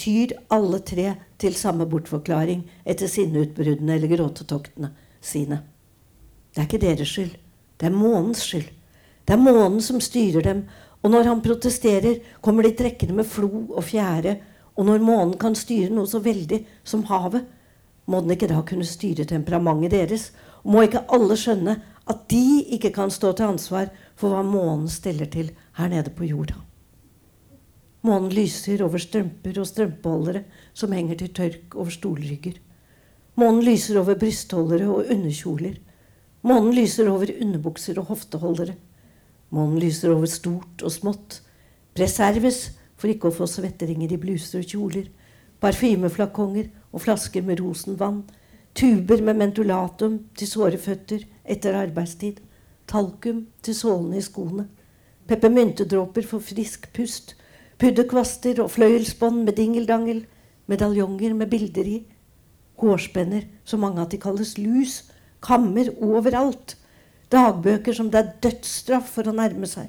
tyr 0.00 0.36
alle 0.52 0.80
tre 0.84 1.14
til 1.40 1.56
samme 1.56 1.86
bortforklaring 1.88 2.66
etter 2.84 3.10
sinneutbruddene 3.10 3.96
eller 3.96 4.12
gråtetoktene 4.12 4.92
sine. 5.20 5.62
Det 6.50 6.60
er 6.60 6.68
ikke 6.68 6.82
deres 6.82 7.08
skyld. 7.08 7.34
Det 7.80 7.88
er 7.88 7.96
månens 7.96 8.44
skyld. 8.44 8.68
Det 9.24 9.36
er 9.36 9.42
månen 9.42 9.80
som 9.84 10.00
styrer 10.02 10.44
dem, 10.44 10.64
og 11.00 11.12
når 11.14 11.28
han 11.30 11.42
protesterer, 11.44 12.18
kommer 12.40 12.66
de 12.66 12.74
trekkende 12.76 13.16
med 13.20 13.28
flo 13.28 13.48
og 13.70 13.84
fjære, 13.86 14.36
og 14.76 14.86
når 14.88 15.04
månen 15.04 15.36
kan 15.40 15.56
styre 15.56 15.92
noe 15.94 16.08
så 16.08 16.20
veldig 16.24 16.60
som 16.84 17.04
havet, 17.08 17.44
må 18.10 18.20
den 18.24 18.34
ikke 18.34 18.48
da 18.50 18.62
kunne 18.66 18.88
styre 18.88 19.24
temperamentet 19.28 19.94
deres? 19.94 20.30
Og 20.64 20.74
må 20.74 20.84
ikke 20.84 21.04
alle 21.14 21.36
skjønne 21.38 21.76
at 22.10 22.24
de 22.32 22.64
ikke 22.74 22.90
kan 22.96 23.12
stå 23.12 23.32
til 23.36 23.52
ansvar 23.52 23.92
for 24.18 24.34
hva 24.34 24.42
månen 24.44 24.90
steller 24.90 25.30
til 25.30 25.52
her 25.78 25.92
nede 25.92 26.10
på 26.10 26.26
jorda? 26.26 26.58
Månen 28.06 28.32
lyser 28.32 28.80
over 28.84 29.00
strømper 29.02 29.58
og 29.60 29.68
strømpeholdere 29.68 30.44
som 30.72 30.92
henger 30.96 31.18
til 31.20 31.32
tørk 31.36 31.76
over 31.76 31.92
stolrygger. 31.92 32.56
Månen 33.36 33.64
lyser 33.64 34.00
over 34.00 34.16
brystholdere 34.20 34.88
og 34.88 35.10
underkjoler. 35.12 35.76
Månen 36.42 36.74
lyser 36.74 37.10
over 37.12 37.32
underbukser 37.40 38.00
og 38.00 38.08
hofteholdere. 38.12 38.74
Månen 39.50 39.80
lyser 39.82 40.14
over 40.14 40.26
stort 40.26 40.82
og 40.82 40.92
smått. 40.92 41.40
Preserves 41.96 42.70
for 42.96 43.12
ikke 43.12 43.28
å 43.28 43.36
få 43.36 43.48
svetteringer 43.50 44.12
i 44.14 44.20
bluser 44.20 44.62
og 44.62 44.72
kjoler. 44.72 45.08
Parfymeflakonger 45.60 46.70
og 46.92 47.04
flasker 47.04 47.44
med 47.44 47.60
rosenvann. 47.60 48.22
Tuber 48.74 49.20
med 49.26 49.36
mentolatum 49.40 50.20
til 50.38 50.48
såre 50.48 50.78
føtter 50.80 51.26
etter 51.44 51.76
arbeidstid. 51.76 52.38
Talkum 52.88 53.44
til 53.62 53.76
sålene 53.76 54.20
i 54.20 54.24
skoene. 54.24 54.68
Peppermyntedråper 55.28 56.26
for 56.26 56.42
frisk 56.42 56.88
pust. 56.96 57.36
Pudderkvaster 57.80 58.60
og 58.60 58.74
fløyelsbånd 58.74 59.44
med 59.46 59.56
dingeldangel. 59.56 60.24
Medaljonger 60.68 61.32
med 61.34 61.48
bilder 61.50 61.86
i. 61.88 62.02
Hårspenner, 62.80 63.46
så 63.64 63.76
mange 63.80 64.02
at 64.02 64.12
de 64.12 64.20
kalles 64.20 64.58
lus. 64.58 65.00
Kammer 65.42 65.88
overalt. 66.00 66.76
Dagbøker 67.32 67.96
som 67.96 68.10
det 68.12 68.20
er 68.20 68.32
dødsstraff 68.44 69.14
for 69.16 69.30
å 69.30 69.34
nærme 69.36 69.68
seg. 69.70 69.88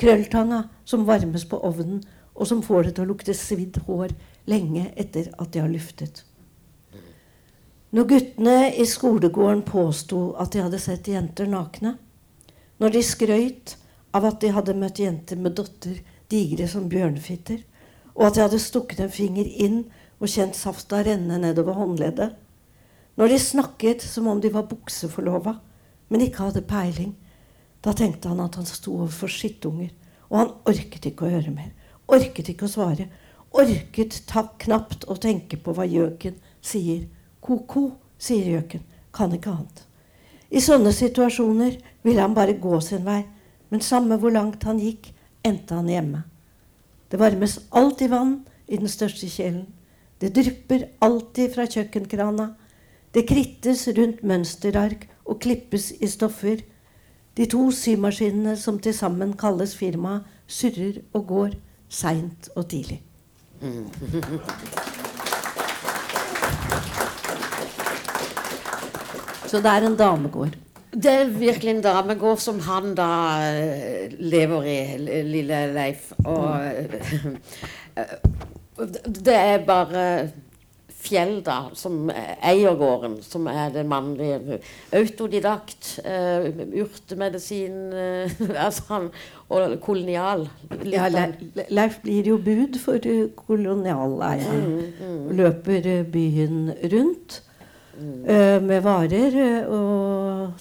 Krølltanga 0.00 0.64
som 0.88 1.04
varmes 1.06 1.44
på 1.48 1.58
ovnen, 1.60 2.00
og 2.32 2.48
som 2.48 2.62
får 2.64 2.88
det 2.88 2.94
til 2.96 3.04
å 3.04 3.10
lukte 3.12 3.34
svidd 3.36 3.76
hår 3.86 4.14
lenge 4.48 4.86
etter 4.96 5.28
at 5.36 5.52
de 5.52 5.60
har 5.60 5.70
luftet. 5.70 6.22
Når 7.92 8.08
guttene 8.08 8.56
i 8.72 8.86
skolegården 8.88 9.66
påsto 9.68 10.30
at 10.40 10.54
de 10.54 10.62
hadde 10.64 10.80
sett 10.80 11.10
jenter 11.12 11.50
nakne, 11.50 11.98
når 12.80 12.94
de 12.96 13.02
skrøyt 13.04 13.74
av 14.16 14.30
at 14.30 14.40
de 14.40 14.52
hadde 14.56 14.78
møtt 14.80 15.02
jenter 15.02 15.36
med 15.36 15.58
dotter 15.58 16.00
digre 16.32 16.66
som 16.68 16.88
bjørnefitter, 16.90 17.60
og 18.16 18.26
at 18.26 18.38
jeg 18.38 18.48
hadde 18.48 18.60
stukket 18.60 19.00
en 19.04 19.12
finger 19.12 19.48
inn 19.48 19.82
og 20.22 20.30
kjent 20.30 20.56
safta 20.56 21.02
renne 21.04 21.38
nedover 21.42 21.76
håndleddet. 21.76 22.34
Når 23.16 23.28
de 23.28 23.38
snakket 23.38 24.04
som 24.04 24.28
om 24.32 24.40
de 24.40 24.52
var 24.52 24.68
bukseforlova, 24.70 25.58
men 26.08 26.24
ikke 26.24 26.48
hadde 26.48 26.64
peiling, 26.68 27.12
da 27.84 27.92
tenkte 27.96 28.30
han 28.30 28.40
at 28.40 28.56
han 28.56 28.68
sto 28.68 28.94
overfor 29.00 29.32
skittunger, 29.32 29.90
og 30.30 30.38
han 30.38 30.52
orket 30.70 31.08
ikke 31.10 31.26
å 31.26 31.32
høre 31.32 31.52
mer. 31.52 31.72
Orket 32.12 32.52
ikke 32.52 32.68
å 32.68 32.72
svare. 32.72 33.08
Orket 33.52 34.22
ta 34.28 34.46
knapt 34.64 35.04
å 35.10 35.16
tenke 35.20 35.58
på 35.60 35.74
hva 35.76 35.84
gjøken 35.88 36.38
sier. 36.64 37.04
Ko-ko, 37.42 37.90
sier 38.16 38.54
gjøken. 38.54 38.84
Kan 39.12 39.34
ikke 39.36 39.52
annet. 39.52 39.82
I 40.52 40.60
sånne 40.60 40.92
situasjoner 40.94 41.76
ville 42.04 42.22
han 42.22 42.36
bare 42.36 42.56
gå 42.60 42.80
sin 42.84 43.04
vei, 43.04 43.22
men 43.72 43.84
samme 43.84 44.18
hvor 44.20 44.32
langt 44.32 44.64
han 44.68 44.80
gikk, 44.80 45.10
endte 45.44 45.74
han 45.74 45.90
hjemme. 45.90 46.22
Det 47.08 47.20
varmes 47.20 47.58
alltid 47.70 48.10
vann 48.10 48.34
i 48.66 48.78
den 48.80 48.88
største 48.88 49.28
kjelen. 49.28 49.66
Det 50.18 50.32
drypper 50.34 50.86
alltid 51.02 51.54
fra 51.54 51.66
kjøkkenkrana. 51.66 52.52
Det 53.12 53.26
krittes 53.28 53.84
rundt 53.96 54.22
mønsterark 54.24 55.08
og 55.26 55.40
klippes 55.42 55.90
i 56.00 56.08
stoffer. 56.08 56.62
De 57.36 57.46
to 57.50 57.66
symaskinene 57.74 58.56
som 58.56 58.78
til 58.80 58.94
sammen 58.96 59.34
kalles 59.36 59.74
firma, 59.76 60.20
surrer 60.46 61.02
og 61.12 61.26
går 61.28 61.56
seint 61.92 62.48
og 62.56 62.68
tidlig. 62.72 63.02
Så 69.52 69.60
det 69.60 69.68
er 69.68 69.84
en 69.86 69.96
damegård. 69.96 70.56
Det 70.92 71.08
er 71.12 71.30
virkelig 71.32 71.70
en 71.72 71.82
damegård 71.84 72.40
som 72.44 72.58
han 72.66 72.92
da 72.98 73.08
eh, 73.48 74.12
lever 74.20 74.66
i, 74.68 74.78
lille 75.24 75.60
Leif. 75.72 76.10
Og 76.28 76.50
eh, 77.96 78.06
det 79.24 79.36
er 79.36 79.62
bare 79.66 80.06
Fjell, 81.02 81.40
da, 81.42 81.64
som 81.74 82.12
eier 82.14 82.76
gården, 82.78 83.16
som 83.26 83.48
er 83.50 83.72
den 83.74 83.88
mannlige. 83.90 84.60
Autodidakt. 84.94 85.96
Uh, 86.06 86.46
urtemedisin 86.84 87.74
uh, 87.90 88.36
altså 88.66 88.84
han, 88.92 89.08
Og 89.50 89.74
kolonial. 89.82 90.44
Ja, 90.86 91.08
Le- 91.10 91.66
Leif 91.74 91.96
blir 92.04 92.30
jo 92.30 92.36
bud 92.38 92.78
for 92.84 93.02
eh, 93.02 93.24
kolonialeieren. 93.34 94.92
mm. 95.00 95.32
Løper 95.40 95.88
eh, 95.90 96.04
byen 96.06 96.70
rundt 96.94 97.40
eh, 97.98 98.62
med 98.62 98.80
varer 98.86 99.66
og 99.66 100.52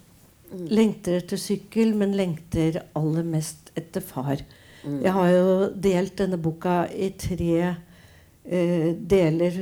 lengter 0.52 1.20
etter 1.22 1.40
sykkel, 1.40 1.94
men 1.98 2.16
lengter 2.18 2.82
aller 2.98 3.28
mest 3.28 3.72
etter 3.78 4.04
far. 4.04 4.42
Jeg 4.82 5.14
har 5.14 5.30
jo 5.30 5.56
delt 5.78 6.18
denne 6.18 6.40
boka 6.42 6.84
i 6.90 7.12
tre 7.20 7.58
eh, 7.62 8.92
deler 8.98 9.60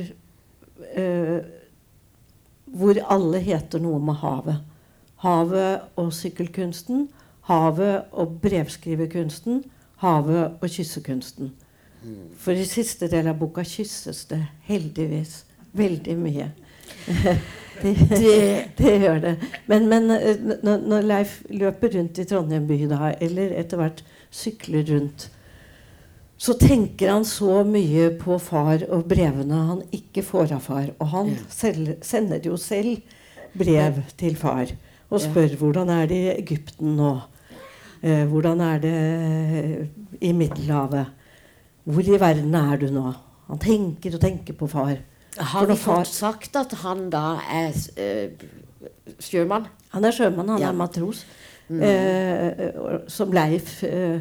eh, 0.96 1.38
hvor 2.70 3.00
alle 3.10 3.42
heter 3.44 3.82
noe 3.82 4.00
med 4.02 4.20
havet. 4.22 4.62
Havet 5.20 5.98
og 6.00 6.12
sykkelkunsten, 6.16 7.08
havet 7.50 8.08
og 8.16 8.38
brevskriverkunsten, 8.40 9.64
havet 10.00 10.56
og 10.62 10.70
kyssekunsten. 10.70 11.52
For 12.40 12.56
i 12.56 12.64
siste 12.64 13.10
del 13.12 13.28
av 13.28 13.36
boka 13.40 13.64
kysses 13.66 14.24
det 14.30 14.40
heldigvis 14.64 15.42
veldig 15.76 16.16
mye. 16.16 16.46
det, 18.22 18.36
det, 18.78 18.94
gjør 19.02 19.20
det. 19.24 19.34
Men, 19.70 19.88
men 19.90 20.10
eh, 20.14 20.40
når, 20.62 20.86
når 20.92 21.06
Leif 21.10 21.36
løper 21.50 21.96
rundt 21.96 22.20
i 22.20 22.26
Trondheim 22.28 22.66
by 22.68 22.80
da, 22.90 23.12
eller 23.20 23.54
etter 23.60 23.80
hvert 23.80 24.02
sykler 24.30 24.84
rundt, 24.90 25.28
så 26.40 26.54
tenker 26.56 27.10
han 27.12 27.24
så 27.28 27.60
mye 27.68 28.06
på 28.20 28.38
far 28.40 28.86
og 28.88 29.04
brevene 29.10 29.64
han 29.72 29.82
ikke 29.92 30.24
får 30.24 30.54
av 30.56 30.62
far. 30.64 30.86
Og 30.96 31.10
han 31.12 31.34
selv, 31.52 31.98
sender 32.06 32.46
jo 32.48 32.56
selv 32.60 33.02
brev 33.56 33.98
til 34.16 34.38
far 34.40 34.70
og 35.10 35.20
spør 35.20 35.56
hvordan 35.58 35.90
er 35.90 36.06
det 36.08 36.18
i 36.20 36.32
Egypten 36.36 36.94
nå. 36.96 37.14
Eh, 38.00 38.24
hvordan 38.30 38.60
er 38.64 38.78
det 38.80 38.96
i 40.22 40.32
Middelhavet? 40.32 41.10
Hvor 41.84 42.06
i 42.06 42.20
verden 42.20 42.54
er 42.54 42.78
du 42.78 42.86
nå? 42.94 43.10
Han 43.50 43.60
tenker 43.60 44.14
og 44.14 44.22
tenker 44.22 44.54
på 44.54 44.68
far. 44.70 44.94
Har 45.38 45.66
vi 45.66 45.76
fått 45.78 46.10
sagt 46.10 46.56
at 46.58 46.72
han 46.82 47.08
da 47.12 47.38
er 47.46 47.76
uh, 48.00 48.46
sjømann? 49.22 49.68
Han 49.94 50.04
er 50.04 50.14
sjømann, 50.14 50.48
han 50.48 50.60
Ja. 50.60 50.68
er 50.68 50.78
matros. 50.78 51.24
Mm. 51.70 51.82
Uh, 51.82 52.98
som 53.06 53.30
Leif 53.32 53.84
eh, 53.86 54.20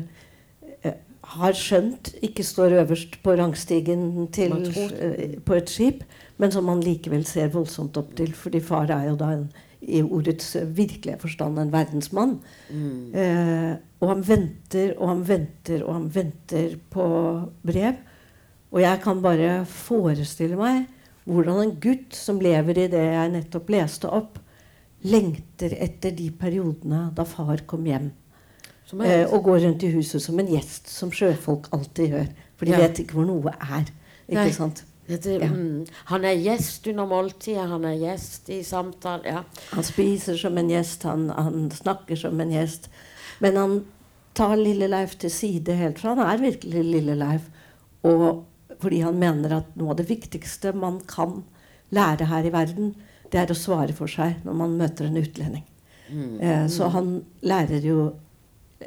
har 1.30 1.54
skjønt 1.58 2.12
ikke 2.26 2.44
står 2.46 2.76
øverst 2.84 3.18
på 3.24 3.34
rangstigen 3.38 4.28
til, 4.34 4.54
på 5.46 5.58
et 5.58 5.70
skip, 5.70 6.04
men 6.38 6.54
som 6.54 6.70
han 6.72 6.82
likevel 6.82 7.26
ser 7.26 7.52
voldsomt 7.54 7.98
opp 7.98 8.16
til, 8.18 8.34
fordi 8.34 8.62
far 8.66 8.90
er 8.94 9.10
jo 9.10 9.18
da 9.20 9.32
en, 9.36 9.50
i 9.82 10.02
ordets 10.04 10.56
virkelige 10.76 11.20
forstand 11.22 11.60
en 11.60 11.74
verdensmann. 11.74 12.40
Eh, 12.70 13.76
og 14.00 14.10
han 14.14 14.24
venter 14.28 14.94
og 14.98 15.10
han 15.12 15.26
venter 15.28 15.84
og 15.86 15.94
han 15.94 16.08
venter 16.16 16.78
på 16.92 17.06
brev. 17.66 18.02
Og 18.72 18.82
jeg 18.82 19.02
kan 19.04 19.22
bare 19.22 19.66
forestille 19.66 20.58
meg 20.60 20.86
hvordan 21.30 21.62
en 21.64 21.76
gutt 21.82 22.16
som 22.18 22.40
lever 22.42 22.78
i 22.86 22.88
det 22.92 23.04
jeg 23.14 23.32
nettopp 23.36 23.70
leste 23.70 24.10
opp, 24.10 24.40
lengter 25.08 25.76
etter 25.80 26.12
de 26.12 26.30
periodene 26.36 27.06
da 27.16 27.24
far 27.28 27.62
kom 27.70 27.86
hjem. 27.88 28.10
Eh, 29.06 29.26
og 29.30 29.44
går 29.46 29.60
rundt 29.68 29.84
i 29.86 29.92
huset 29.94 30.22
som 30.24 30.40
en 30.42 30.48
gjest, 30.50 30.90
som 30.90 31.12
sjøfolk 31.14 31.70
alltid 31.76 32.10
gjør. 32.16 32.30
For 32.58 32.66
de 32.66 32.72
Ja. 32.72 32.78
vet 32.82 33.00
ikke 33.04 33.14
hvor 33.20 33.26
noe 33.30 33.54
er. 33.54 33.86
Ikke 34.28 34.44
Nei. 34.44 34.52
sant? 34.52 34.84
Dette, 35.08 35.40
Ja. 35.40 35.48
mm, 35.48 35.88
han 36.06 36.26
er 36.26 36.36
gjest 36.36 36.88
under 36.88 37.06
måltidet, 37.06 37.68
han 37.70 37.86
er 37.86 37.98
gjest 37.98 38.50
i 38.50 38.62
samtale. 38.64 39.26
Ja. 39.26 39.44
Han 39.72 39.84
spiser 39.84 40.38
som 40.38 40.58
en 40.58 40.70
gjest, 40.70 41.04
han, 41.04 41.30
han 41.30 41.70
snakker 41.72 42.16
som 42.18 42.40
en 42.42 42.52
gjest. 42.52 42.90
Men 43.40 43.56
han 43.56 43.86
tar 44.36 44.56
Lille 44.58 44.88
Leif 44.88 45.18
til 45.18 45.32
side 45.32 45.74
helt, 45.76 46.00
for 46.00 46.14
han 46.16 46.20
er 46.20 46.38
virkelig 46.52 46.84
Lille 46.86 47.16
Leif. 47.16 47.42
Og 48.04 48.46
fordi 48.80 49.02
han 49.04 49.20
mener 49.20 49.58
at 49.60 49.76
noe 49.80 49.94
av 49.94 50.00
det 50.00 50.08
viktigste 50.10 50.74
man 50.78 51.02
kan 51.10 51.42
lære 51.96 52.30
her 52.30 52.48
i 52.48 52.54
verden, 52.54 52.94
det 53.30 53.42
er 53.42 53.52
å 53.52 53.58
svare 53.58 53.94
for 53.94 54.10
seg 54.10 54.42
når 54.46 54.58
man 54.58 54.78
møter 54.80 55.10
en 55.10 55.20
utlending. 55.20 55.66
Eh, 56.42 56.66
så 56.72 56.90
han 56.94 57.20
lærer 57.46 57.86
jo 57.86 58.10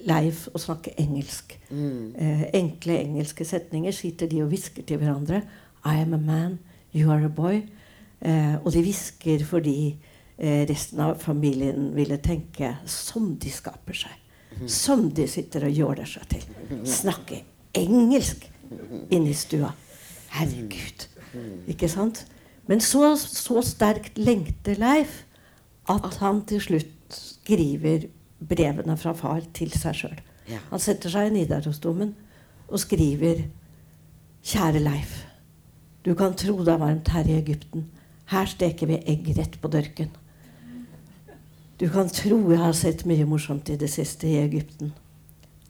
Leif 0.09 0.46
å 0.57 0.61
snakke 0.61 0.94
engelsk. 1.00 1.52
Eh, 2.16 2.46
enkle 2.57 2.96
engelske 2.96 3.44
setninger 3.44 3.92
sitter 3.92 4.31
de 4.31 4.40
og 4.42 4.48
hvisker 4.52 4.87
til 4.88 5.00
hverandre. 5.02 5.42
I 5.85 6.00
am 6.00 6.14
a 6.16 6.18
man, 6.18 6.59
you 6.92 7.11
are 7.12 7.26
a 7.26 7.28
boy. 7.28 7.61
Eh, 8.22 8.57
og 8.62 8.70
de 8.72 8.83
hvisker 8.87 9.44
fordi 9.44 9.76
eh, 10.38 10.64
resten 10.68 11.02
av 11.05 11.20
familien 11.20 11.90
ville 11.96 12.16
tenke 12.24 12.76
som 12.88 13.35
de 13.37 13.52
skaper 13.52 14.00
seg. 14.05 14.18
Som 14.68 15.11
de 15.12 15.26
sitter 15.28 15.68
og 15.68 15.76
jåler 15.76 16.09
seg 16.09 16.28
til. 16.31 16.48
Snakke 16.88 17.42
engelsk 17.76 18.48
inne 19.12 19.33
i 19.33 19.37
stua. 19.37 19.72
Herregud. 20.33 21.07
Ikke 21.71 21.88
sant? 21.88 22.25
Men 22.71 22.81
så, 22.81 23.14
så 23.18 23.62
sterkt 23.66 24.18
lengter 24.18 24.79
Leif 24.81 25.23
at 25.90 26.18
han 26.23 26.45
til 26.49 26.62
slutt 26.62 27.16
skriver 27.16 28.07
brevene 28.49 28.97
fra 28.99 29.12
far 29.18 29.42
til 29.55 29.73
seg 29.75 29.99
sjøl. 29.99 30.21
Han 30.71 30.83
setter 30.83 31.12
seg 31.12 31.29
i 31.29 31.35
Nidarosdomen 31.37 32.14
og 32.68 32.81
skriver 32.83 33.45
Kjære 34.42 34.83
Leif. 34.83 35.21
Du 36.03 36.14
kan 36.18 36.35
tro 36.35 36.57
det 36.64 36.73
er 36.73 36.81
varmt 36.83 37.12
her 37.14 37.29
i 37.29 37.38
Egypten. 37.38 37.87
Her 38.33 38.49
steker 38.51 38.88
vi 38.90 39.03
egg 39.07 39.29
rett 39.37 39.59
på 39.61 39.71
dørken. 39.71 40.11
Du 41.79 41.88
kan 41.90 42.11
tro 42.11 42.38
jeg 42.51 42.59
har 42.59 42.75
sett 42.79 43.05
mye 43.07 43.27
morsomt 43.27 43.71
i 43.71 43.77
det 43.79 43.90
siste 43.90 44.27
i 44.29 44.40
Egypten. 44.42 44.92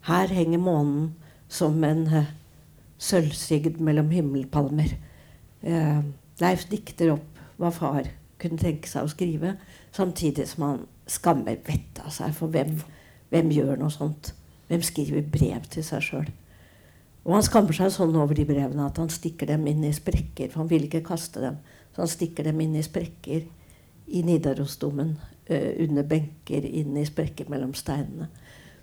Her 0.09 0.33
henger 0.33 0.61
månen 0.61 1.13
som 1.53 1.77
en 1.85 2.07
uh, 2.09 2.31
sølvsigd 3.03 3.81
mellom 3.83 4.11
himmelpalmer. 4.15 4.97
Eh, 5.63 6.03
Leif 6.43 6.67
dikter 6.71 7.15
opp 7.17 7.41
hva 7.61 7.71
far 7.75 8.09
kunne 8.43 8.59
tenke 8.59 8.91
seg 8.91 9.07
å 9.07 9.11
skrive, 9.11 9.57
samtidig 9.95 10.49
som 10.51 10.65
han 10.67 10.85
skammer 11.11 11.61
vettet 11.67 12.03
av 12.03 12.15
seg. 12.15 12.35
For 12.35 12.51
hvem, 12.53 12.79
hvem 13.31 13.53
gjør 13.55 13.77
noe 13.79 13.93
sånt? 13.95 14.33
Hvem 14.71 14.83
skriver 14.87 15.27
brev 15.35 15.69
til 15.71 15.85
seg 15.87 16.03
sjøl? 16.07 16.31
Og 17.23 17.37
han 17.37 17.45
skammer 17.47 17.77
seg 17.77 17.93
sånn 17.95 18.17
over 18.19 18.35
de 18.35 18.47
brevene 18.49 18.89
at 18.89 18.99
han 18.99 19.11
stikker 19.13 19.53
dem 19.53 19.67
inn 19.71 19.85
i 19.87 19.93
sprekker. 19.95 20.51
For 20.51 20.65
han 20.65 20.71
vil 20.73 20.89
ikke 20.89 21.05
kaste 21.07 21.43
dem. 21.45 21.61
Så 21.95 22.03
han 22.03 22.11
stikker 22.11 22.49
dem 22.49 22.63
inn 22.65 22.75
i 22.79 22.83
sprekker 22.83 23.45
i 24.13 24.25
Nidarosdomen. 24.27 25.19
eh, 25.47 25.75
under 25.83 26.03
benker, 26.07 26.65
inn 26.65 26.97
i 26.97 27.05
sprekker 27.05 27.49
mellom 27.51 27.75
steinene. 27.75 28.29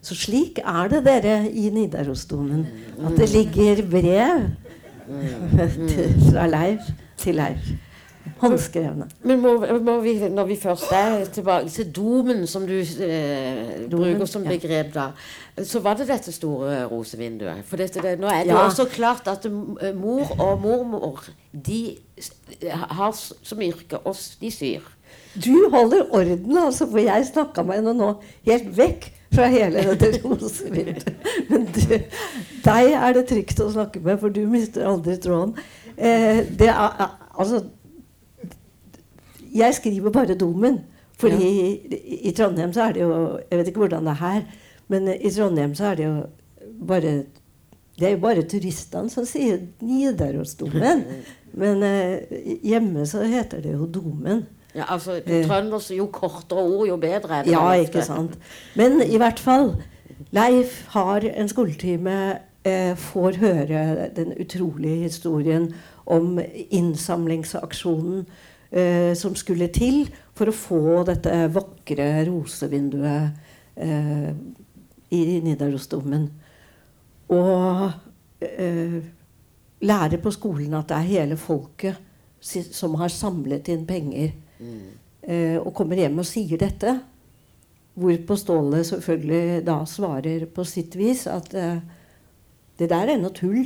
Så 0.02 0.16
slik 0.16 0.60
er 0.64 0.88
det, 0.92 1.04
dere, 1.06 1.52
i 1.52 1.70
Nidarosdomen. 1.76 2.66
At 3.06 3.18
det 3.20 3.30
ligger 3.34 3.84
brev 3.92 4.50
fra 6.32 6.48
Leif 6.48 6.90
til 7.18 7.36
Leif. 7.36 7.70
Håndskrevne. 8.40 9.08
Men 9.28 9.42
må, 9.42 9.54
må 9.84 9.98
vi, 10.04 10.14
når 10.32 10.46
vi 10.48 10.56
først 10.62 10.92
er 10.96 11.26
tilbake 11.34 11.70
til 11.74 11.90
domen, 11.96 12.46
som 12.48 12.64
du 12.68 12.78
eh, 12.78 13.90
Domen, 13.92 14.14
bruker 14.14 14.30
som 14.30 14.46
begrep, 14.48 14.94
da, 14.94 15.08
så 15.66 15.82
var 15.84 15.98
det 16.00 16.08
dette 16.08 16.32
store 16.32 16.86
rosevinduet. 16.92 17.66
For 17.68 17.82
dette, 17.82 18.00
det, 18.06 18.16
nå 18.22 18.30
er 18.32 18.46
det 18.48 18.54
Ja. 18.54 18.62
også 18.70 18.86
klart 18.94 19.28
at 19.28 19.46
eh, 19.50 19.92
mor 19.98 20.30
og 20.40 20.62
mormor 20.62 21.24
de 21.52 21.98
har 22.72 23.12
som 23.18 23.62
yrke 23.66 24.00
oss, 24.08 24.38
de 24.40 24.52
syr. 24.52 24.88
Du 25.36 25.70
holder 25.74 26.08
orden, 26.16 26.58
altså, 26.58 26.88
for 26.88 27.02
jeg 27.04 27.28
snakka 27.34 27.64
meg 27.68 27.84
nå 27.84 28.14
helt 28.48 28.72
vekk 28.78 29.12
fra 29.34 29.48
hele 29.52 29.84
dette 29.92 30.22
rosevinduet. 30.24 31.10
Men 31.50 31.68
du, 31.74 31.84
deg 32.66 32.94
er 32.94 33.18
det 33.18 33.26
trygt 33.30 33.62
å 33.64 33.70
snakke 33.74 34.02
med, 34.06 34.20
for 34.22 34.34
du 34.34 34.42
mister 34.50 34.88
aldri 34.90 35.18
tråden. 35.22 35.56
Eh, 35.96 36.46
det 36.60 36.70
er, 36.72 37.10
altså 37.36 37.66
Jeg 39.54 39.76
skriver 39.76 40.14
bare 40.14 40.38
domen. 40.38 40.82
Fordi 41.20 41.48
i, 41.50 42.00
i 42.30 42.32
Trondheim 42.32 42.72
så 42.72 42.86
er 42.86 42.94
det 42.96 43.02
jo 43.04 43.16
Jeg 43.50 43.58
vet 43.60 43.68
ikke 43.68 43.82
hvordan 43.82 44.06
det 44.08 44.14
er 44.14 44.22
her, 44.22 44.44
men 44.88 45.10
i 45.12 45.32
Trondheim 45.36 45.74
så 45.76 45.90
er 45.90 45.98
det 46.00 46.06
jo 46.06 46.14
bare 46.88 47.12
Det 48.00 48.08
er 48.08 48.14
jo 48.14 48.22
bare 48.24 48.46
turistene 48.48 49.12
som 49.12 49.28
sier 49.28 49.60
Nidarosdomen. 49.84 51.04
Men 51.60 51.82
eh, 51.84 52.60
hjemme 52.64 53.08
så 53.10 53.24
heter 53.26 53.64
det 53.64 53.72
jo 53.74 53.88
Domen. 53.90 54.44
Ja, 54.76 54.84
altså, 54.94 55.22
på 55.26 55.34
Eh. 55.34 55.46
trøndersk, 55.48 55.92
jo 55.98 56.06
kortere 56.06 56.60
ord, 56.60 56.88
jo 56.88 56.98
bedre 56.98 57.40
er 57.40 57.44
det. 57.44 57.52
Ja, 57.52 57.72
ikke 57.74 58.04
sant. 58.06 58.38
Men 58.76 59.02
i 59.02 59.18
hvert 59.18 59.40
fall. 59.40 59.76
Leif 60.32 60.86
har 60.90 61.24
en 61.26 61.48
skoletime, 61.48 62.40
eh, 62.66 62.96
får 62.96 63.38
høre 63.38 64.10
den 64.16 64.34
utrolige 64.40 65.04
historien 65.04 65.74
om 66.06 66.40
innsamlingsaksjonen 66.70 68.26
eh, 68.72 69.14
som 69.16 69.36
skulle 69.36 69.68
til 69.68 70.10
for 70.36 70.46
å 70.52 70.56
få 70.56 71.04
dette 71.08 71.50
vakre 71.54 72.26
rosevinduet 72.28 73.32
eh, 73.78 74.34
i 75.12 75.40
Nidarosdomen. 75.44 76.30
Og 77.30 77.92
eh, 78.42 79.00
lære 79.82 80.18
på 80.22 80.32
skolen 80.32 80.74
at 80.78 80.90
det 80.90 80.98
er 80.98 81.10
hele 81.10 81.38
folket 81.38 81.96
som 82.42 82.96
har 82.96 83.12
samlet 83.12 83.68
inn 83.68 83.86
penger 83.88 84.32
og 84.60 85.72
kommer 85.76 86.00
hjem 86.00 86.22
og 86.22 86.28
sier 86.28 86.60
dette. 86.60 86.94
Hvorpå 88.00 88.36
Ståle 88.40 88.84
selvfølgelig 88.88 89.64
da 89.68 89.82
svarer 89.90 90.46
på 90.54 90.64
sitt 90.68 90.96
vis 90.96 91.26
at 91.28 91.52
eh, 91.58 91.82
det 92.80 92.88
der 92.92 93.12
er 93.12 93.20
noe 93.20 93.34
tull. 93.36 93.66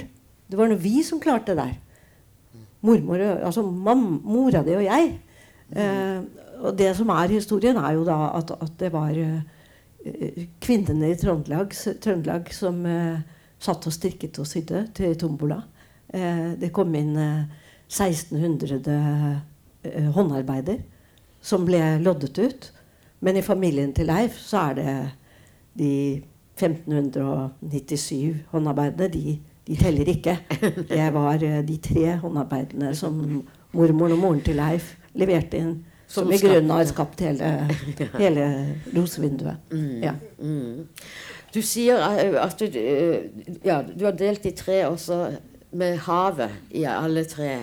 Det 0.49 0.57
var 0.57 0.71
noe 0.71 0.81
vi 0.81 1.03
som 1.05 1.21
klarte 1.21 1.53
det 1.53 1.61
der. 1.61 1.75
Mormor, 2.83 3.21
altså 3.21 3.63
mam, 3.63 4.21
mora 4.25 4.63
di 4.65 4.73
og 4.75 4.85
jeg. 4.87 5.11
Eh, 5.75 6.23
og 6.63 6.77
det 6.79 6.89
som 6.97 7.11
er 7.13 7.35
historien, 7.35 7.77
er 7.77 7.93
jo 7.97 8.07
da 8.07 8.17
at, 8.39 8.55
at 8.57 8.73
det 8.79 8.89
var 8.93 9.13
eh, 9.13 9.43
eh, 10.05 10.43
kvinnene 10.63 11.11
i 11.13 11.19
Trøndelag, 11.19 11.75
Trøndelag 12.01 12.49
som 12.55 12.81
eh, 12.89 13.21
satt 13.61 13.85
og 13.87 13.95
strikket 13.95 14.41
og 14.41 14.49
sydde 14.49 14.87
til 14.97 15.15
tombola. 15.19 15.61
Eh, 16.09 16.53
det 16.59 16.73
kom 16.73 16.95
inn 16.97 17.15
eh, 17.19 17.45
1600 17.93 18.81
eh, 19.83 20.09
håndarbeider 20.15 20.81
som 21.43 21.65
ble 21.67 21.81
loddet 22.03 22.39
ut. 22.39 22.69
Men 23.23 23.37
i 23.39 23.45
familien 23.45 23.93
til 23.95 24.09
Leif 24.11 24.37
så 24.39 24.69
er 24.69 24.73
det 24.79 24.93
de 25.79 25.93
1597 26.59 28.35
håndarbeidene. 28.51 29.09
De, 29.13 29.39
de 29.67 29.75
teller 29.79 30.11
ikke. 30.11 30.37
Det 30.89 31.13
var 31.13 31.43
eh, 31.43 31.61
de 31.67 31.77
tre 31.77 32.17
håndarbeidene 32.23 32.95
som 32.95 33.43
mormoren 33.73 34.17
og 34.17 34.19
moren 34.19 34.43
til 34.45 34.59
Leif 34.59 34.95
leverte 35.13 35.57
inn. 35.57 35.75
Som, 36.07 36.27
Som 36.27 36.33
i 36.35 36.37
grunnen 36.37 36.69
har 36.69 36.83
skapt 36.85 37.23
hele, 37.25 37.53
hele 38.21 38.47
rosevinduet. 38.93 39.71
Ja. 40.03 40.13
Mm. 40.37 40.83
Du 41.53 41.61
sier 41.61 42.01
eh, 42.19 42.35
at 42.41 42.59
du, 42.59 42.65
eh, 42.65 43.31
ja, 43.65 43.81
du 43.87 44.05
har 44.05 44.17
delt 44.17 44.45
i 44.45 44.53
tre 44.57 44.83
også 44.89 45.23
med 45.73 45.97
havet 46.05 46.49
i 46.71 46.83
alle 46.89 47.23
tre. 47.29 47.55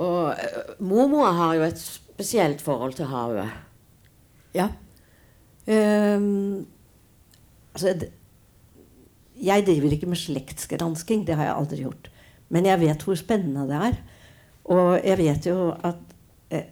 Og 0.00 0.30
eh, 0.32 0.76
mormor 0.80 1.32
har 1.36 1.56
jo 1.58 1.66
et 1.66 1.80
spesielt 1.80 2.62
forhold 2.64 2.96
til 2.98 3.10
havet. 3.10 3.50
Ja. 4.56 4.68
Um, 5.70 6.66
altså, 7.74 7.94
jeg 9.40 9.66
driver 9.66 9.92
ikke 9.94 10.08
med 10.10 10.20
slektsgransking, 10.20 11.26
det 11.26 11.36
har 11.36 11.50
jeg 11.50 11.56
aldri 11.56 11.84
gjort. 11.84 12.10
Men 12.50 12.66
jeg 12.66 12.80
vet 12.80 13.04
hvor 13.06 13.18
spennende 13.18 13.68
det 13.70 13.82
er. 13.90 14.00
Og 14.70 15.00
jeg 15.04 15.18
vet 15.18 15.46
jo 15.48 15.70
at 15.86 16.00
eh, 16.50 16.66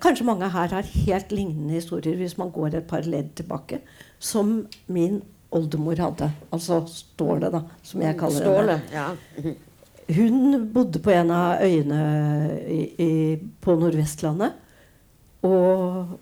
Kanskje 0.00 0.24
mange 0.24 0.48
her 0.48 0.72
har 0.72 0.88
helt 0.88 1.32
lignende 1.32 1.76
historier 1.76 2.16
hvis 2.16 2.38
man 2.40 2.50
går 2.50 2.78
et 2.78 2.86
par 2.88 3.04
ledd 3.04 3.34
tilbake, 3.36 3.82
som 4.18 4.62
min 4.88 5.20
oldemor 5.54 6.00
hadde. 6.00 6.30
Altså 6.52 6.80
Ståle, 6.88 7.50
da, 7.52 7.60
som 7.84 8.02
jeg 8.02 8.16
kaller 8.18 8.48
henne. 8.48 8.78
Ståle. 8.88 9.52
Ja. 9.52 9.54
Hun 10.12 10.68
bodde 10.74 11.00
på 11.00 11.10
en 11.14 11.30
av 11.32 11.62
øyene 11.64 12.00
i, 12.68 12.80
i, 13.00 13.10
på 13.64 13.76
Nordvestlandet. 13.80 14.52
Og 15.44 16.18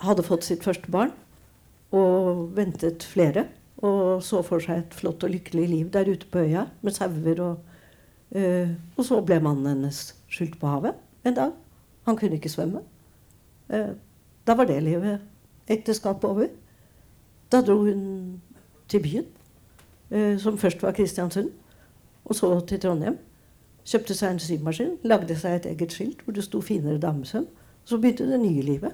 hadde 0.00 0.26
fått 0.26 0.46
sitt 0.46 0.64
første 0.66 0.90
barn. 0.90 1.12
Og 1.94 2.50
ventet 2.56 3.06
flere. 3.06 3.46
Og 3.86 4.20
så 4.24 4.42
for 4.44 4.62
seg 4.62 4.82
et 4.82 4.96
flott 4.96 5.22
og 5.24 5.32
lykkelig 5.32 5.66
liv 5.70 5.90
der 5.94 6.10
ute 6.10 6.28
på 6.30 6.42
øya 6.44 6.66
med 6.82 6.96
sauer. 6.96 7.42
Og, 7.46 7.56
eh, 8.36 8.74
og 8.96 9.06
så 9.06 9.20
ble 9.24 9.40
mannen 9.40 9.70
hennes 9.70 10.02
skyldt 10.30 10.58
på 10.60 10.70
havet 10.70 10.98
en 11.24 11.36
dag. 11.36 11.54
Han 12.08 12.18
kunne 12.18 12.40
ikke 12.40 12.52
svømme. 12.52 12.82
Eh, 13.70 13.94
da 14.46 14.54
var 14.58 14.66
det 14.66 14.82
livet. 14.82 15.20
Ekteskapet 15.70 16.24
over. 16.24 16.50
Da 17.52 17.62
dro 17.62 17.78
hun 17.84 18.42
til 18.88 19.02
byen, 19.02 19.26
eh, 20.10 20.38
som 20.38 20.58
først 20.58 20.82
var 20.82 20.92
Kristiansund. 20.92 21.50
Og 22.30 22.38
så 22.38 22.52
til 22.66 22.80
Trondheim. 22.80 23.18
Kjøpte 23.90 24.14
seg 24.14 24.34
en 24.34 24.42
symaskin, 24.42 24.96
lagde 25.02 25.34
seg 25.38 25.56
et 25.56 25.70
eget 25.72 25.92
skilt 25.96 26.20
hvor 26.24 26.32
det 26.36 26.44
sto 26.46 26.60
'finere 26.60 27.02
damesøm'. 27.02 27.48
Så 27.84 27.98
begynte 27.98 28.30
det 28.30 28.40
nye 28.40 28.62
livet. 28.62 28.92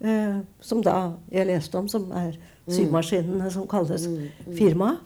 Eh, 0.00 0.36
som 0.60 0.82
da 0.82 1.10
jeg 1.32 1.46
leste 1.46 1.78
om, 1.78 1.88
som 1.88 2.10
er 2.10 2.32
symaskinene 2.68 3.50
som 3.50 3.68
kalles 3.68 4.08
firmaet. 4.58 4.98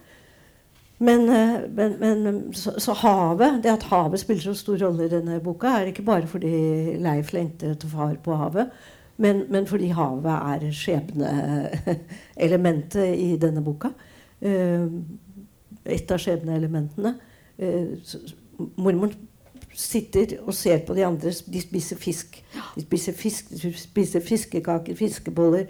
Men, 0.99 1.29
eh, 1.29 1.71
men, 1.71 2.01
men 2.01 2.55
så, 2.55 2.75
så 2.79 2.93
havet, 2.93 3.63
det 3.63 3.71
at 3.71 3.83
havet 3.83 4.21
spiller 4.21 4.43
så 4.43 4.55
stor 4.55 4.87
rolle 4.87 5.05
i 5.05 5.09
denne 5.09 5.41
boka, 5.41 5.67
er 5.67 5.87
ikke 5.87 6.03
bare 6.03 6.27
fordi 6.27 6.97
Leif 6.99 7.33
lengter 7.33 7.71
etter 7.71 7.89
far 7.89 8.15
på 8.25 8.35
havet, 8.35 8.67
men, 9.17 9.43
men 9.51 9.67
fordi 9.67 9.89
havet 9.95 10.33
er 10.33 10.71
skjebneelementet 10.75 13.15
i 13.15 13.37
denne 13.37 13.63
boka. 13.63 13.89
Eh, 14.41 14.87
et 15.87 16.11
av 16.11 16.19
skjebneelementene. 16.19 17.15
Eh, 17.59 17.97
s- 18.05 18.35
mormor 18.77 19.13
sitter 19.75 20.37
og 20.43 20.55
ser 20.55 20.79
på 20.87 20.95
de 20.95 21.05
andre. 21.07 21.31
De 21.53 21.61
spiser 21.63 21.97
fisk. 22.01 22.41
De 22.77 22.83
spiser 22.83 23.13
fisk, 23.13 23.51
de 23.51 23.73
spiser 23.79 24.21
fiskekaker, 24.25 24.95
fiskeboller. 24.99 25.67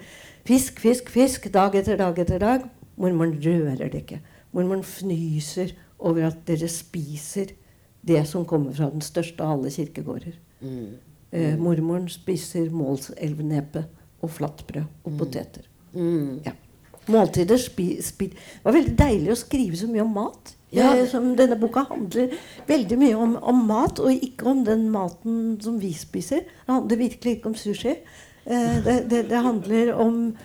Fisk, 0.49 0.81
fisk, 0.81 1.11
fisk, 1.13 1.51
dag 1.53 1.75
etter 1.77 1.97
dag 2.01 2.19
etter 2.19 2.39
dag. 2.41 2.61
Mormoren 2.99 3.37
rører 3.45 3.89
det 3.93 4.03
ikke. 4.05 4.21
Mormoren 4.53 4.83
fnyser 4.85 5.73
over 5.99 6.27
at 6.31 6.39
dere 6.47 6.69
spiser 6.69 7.53
det 8.07 8.23
som 8.31 8.45
kommer 8.49 8.73
fra 8.73 8.89
den 8.91 9.03
største 9.05 9.43
av 9.45 9.59
alle 9.59 9.71
kirkegårder. 9.75 10.37
Mm. 10.63 10.95
Eh, 11.33 11.59
mormoren 11.61 12.09
spiser 12.09 12.71
målselvnepe 12.73 13.85
og 14.23 14.31
flatbrød 14.31 14.85
og 15.05 15.19
poteter. 15.19 15.67
Mm. 15.93 16.41
Ja. 16.47 16.53
Måltider 17.09 17.59
Det 17.59 18.31
var 18.65 18.77
veldig 18.77 18.95
deilig 18.99 19.33
å 19.33 19.41
skrive 19.41 19.81
så 19.81 19.89
mye 19.91 20.05
om 20.05 20.15
mat. 20.15 20.55
Ja. 20.71 20.93
Eh, 20.93 21.07
som 21.09 21.31
denne 21.37 21.57
boka 21.57 21.87
handler 21.89 22.35
veldig 22.69 22.99
mye 23.01 23.17
om, 23.17 23.37
om 23.41 23.67
mat, 23.69 24.01
og 24.05 24.13
ikke 24.13 24.51
om 24.51 24.65
den 24.67 24.91
maten 24.93 25.59
som 25.65 25.79
vi 25.81 25.95
spiser. 25.97 26.45
Det 26.45 26.75
handler 26.75 27.05
virkelig 27.07 27.39
ikke 27.39 27.53
om 27.53 27.57
sushi. 27.59 27.97
Eh, 28.49 28.85
det, 28.85 29.11
det, 29.11 29.23
det 29.31 29.37
handler 29.45 29.93
om 29.95 30.37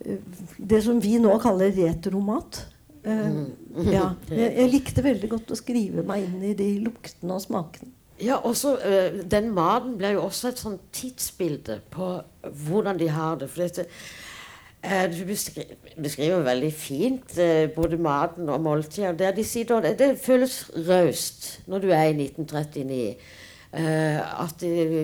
eh, 0.00 0.18
det 0.56 0.82
som 0.84 1.00
vi 1.00 1.16
nå 1.20 1.32
kaller 1.40 1.72
retromat. 1.72 2.66
Eh, 3.04 3.40
ja. 3.88 4.10
jeg, 4.28 4.50
jeg 4.58 4.72
likte 4.72 5.04
veldig 5.04 5.32
godt 5.32 5.54
å 5.54 5.58
skrive 5.58 6.04
meg 6.06 6.26
inn 6.26 6.44
i 6.50 6.54
de 6.58 6.74
luktene 6.84 7.38
og 7.38 7.44
smakene. 7.44 7.92
Ja, 8.22 8.36
også 8.46 8.76
Den 9.26 9.48
maten 9.50 9.96
blir 9.98 10.12
jo 10.14 10.28
også 10.28 10.52
et 10.52 10.60
sånn 10.60 10.76
tidsbilde 10.94 11.80
på 11.90 12.20
hvordan 12.68 13.00
de 13.00 13.08
har 13.10 13.40
det. 13.40 13.48
For 13.50 13.64
dette, 13.64 13.88
du 14.82 15.22
beskri 15.28 15.64
beskriver 16.02 16.42
veldig 16.42 16.72
fint 16.74 17.36
eh, 17.38 17.68
både 17.70 17.98
maten 18.02 18.48
og 18.50 18.60
måltidet. 18.64 19.18
Der 19.20 19.34
de 19.36 19.44
sier 19.46 19.68
da, 19.68 19.92
det, 19.94 20.16
føles 20.18 20.64
raust 20.88 21.60
når 21.70 21.84
du 21.84 21.88
er 21.92 22.08
i 22.10 22.16
1939. 22.26 23.16
eh, 23.72 24.18
at 24.18 24.60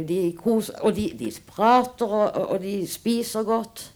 de, 0.09 0.21
koser 0.37 0.81
Og 0.83 0.97
de, 0.97 1.13
de 1.19 1.33
prater, 1.47 2.07
og, 2.07 2.51
og 2.51 2.63
de 2.63 2.87
spiser 2.91 3.43
godt. 3.43 3.93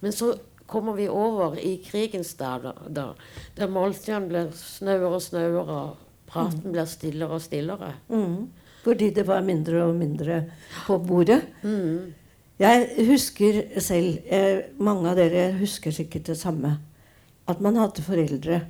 Men 0.00 0.12
så 0.12 0.34
kommer 0.66 0.94
vi 0.94 1.08
over 1.08 1.56
i 1.58 1.76
krigens 1.84 2.34
dager, 2.34 2.72
da, 2.88 3.10
der 3.56 3.70
måltidene 3.70 4.28
blir 4.30 4.52
snauere 4.54 5.16
og 5.18 5.22
snauere, 5.22 5.78
og 5.80 6.30
praten 6.30 6.72
blir 6.72 6.86
stillere 6.86 7.38
og 7.38 7.42
stillere. 7.42 7.92
Mm. 8.08 8.48
Fordi 8.84 9.10
det 9.10 9.26
var 9.28 9.42
mindre 9.44 9.82
og 9.84 9.94
mindre 9.98 10.44
på 10.86 10.98
bordet. 10.98 11.42
Jeg 12.60 13.06
husker 13.08 13.62
selv 13.80 14.18
eh, 14.28 14.66
Mange 14.76 15.08
av 15.08 15.16
dere 15.16 15.46
husker 15.56 15.94
sikkert 15.94 16.28
det 16.28 16.36
samme. 16.36 16.74
At 17.48 17.60
man 17.64 17.78
hadde 17.80 18.04
foreldre 18.04 18.60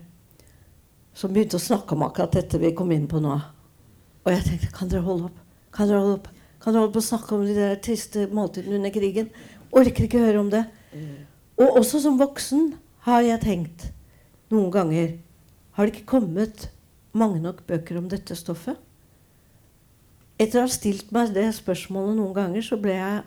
som 1.16 1.32
begynte 1.34 1.58
å 1.58 1.62
snakke 1.62 1.96
om 1.96 2.04
akkurat 2.06 2.36
dette 2.38 2.60
vi 2.62 2.70
kom 2.76 2.92
inn 2.94 3.08
på 3.10 3.18
nå. 3.20 3.34
Og 4.22 4.30
jeg 4.30 4.44
tenkte 4.46 4.70
kan 4.76 4.88
dere 4.88 5.02
holde 5.04 5.26
opp? 5.26 5.40
Kan 5.74 5.90
dere 5.90 6.04
holde 6.04 6.20
opp? 6.20 6.28
Kan 6.62 6.72
dere 6.72 6.84
holde 6.84 6.94
på 6.94 7.02
å 7.02 7.08
snakke 7.08 7.34
om 7.34 7.42
de 7.48 7.56
der 7.56 7.80
triste 7.82 8.28
måltidene 8.30 8.78
under 8.78 8.92
krigen? 8.94 9.32
Orker 9.74 10.06
ikke 10.06 10.22
høre 10.22 10.44
om 10.44 10.52
det. 10.52 10.62
Og 11.58 11.80
også 11.82 12.00
som 12.04 12.18
voksen 12.20 12.70
har 13.08 13.24
jeg 13.26 13.42
tenkt 13.42 13.90
noen 14.50 14.70
ganger 14.74 15.12
Har 15.76 15.86
det 15.86 15.94
ikke 15.94 16.18
kommet 16.18 16.68
mange 17.16 17.38
nok 17.40 17.62
bøker 17.66 17.98
om 17.98 18.08
dette 18.10 18.34
stoffet? 18.36 18.78
Etter 20.40 20.60
å 20.60 20.64
ha 20.66 20.72
stilt 20.72 21.12
meg 21.14 21.34
det 21.34 21.46
spørsmålet 21.56 22.18
noen 22.18 22.34
ganger, 22.36 22.64
så 22.64 22.78
ble 22.80 22.96
jeg 22.96 23.20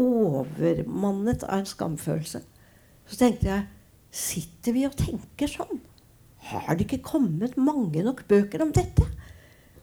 overmannet 0.00 1.44
av 1.46 1.60
en 1.60 1.68
skamfølelse. 1.68 2.42
Så 3.06 3.18
tenkte 3.20 3.50
jeg 3.50 3.66
Sitter 4.16 4.72
vi 4.72 4.86
og 4.86 4.94
tenker 4.96 5.50
sånn? 5.50 5.80
Har 6.48 6.76
det 6.76 6.86
ikke 6.86 7.04
kommet 7.04 7.56
mange 7.60 8.00
nok 8.06 8.22
bøker 8.30 8.62
om 8.64 8.70
dette? 8.72 9.04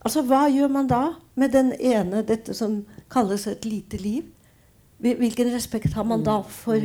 Altså, 0.01 0.23
Hva 0.25 0.47
gjør 0.49 0.71
man 0.73 0.87
da 0.89 1.03
med 1.35 1.53
den 1.53 1.73
ene, 1.77 2.23
dette 2.25 2.55
som 2.57 2.81
kalles 3.13 3.45
et 3.47 3.67
lite 3.67 3.99
liv? 4.01 4.31
Hvilken 5.03 5.51
respekt 5.53 5.93
har 5.93 6.07
man 6.07 6.23
da 6.23 6.39
for 6.47 6.79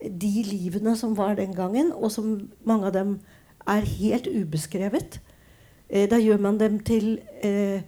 de 0.00 0.42
livene 0.44 0.96
som 0.98 1.16
var 1.16 1.38
den 1.38 1.54
gangen, 1.54 1.92
og 1.92 2.12
som 2.12 2.50
mange 2.66 2.90
av 2.90 2.94
dem 2.98 3.16
er 3.66 3.86
helt 3.86 4.26
ubeskrevet? 4.26 5.20
Eh, 5.88 6.08
da 6.10 6.18
gjør 6.18 6.40
man 6.40 6.58
dem 6.58 6.78
til, 6.80 7.18
eh, 7.42 7.82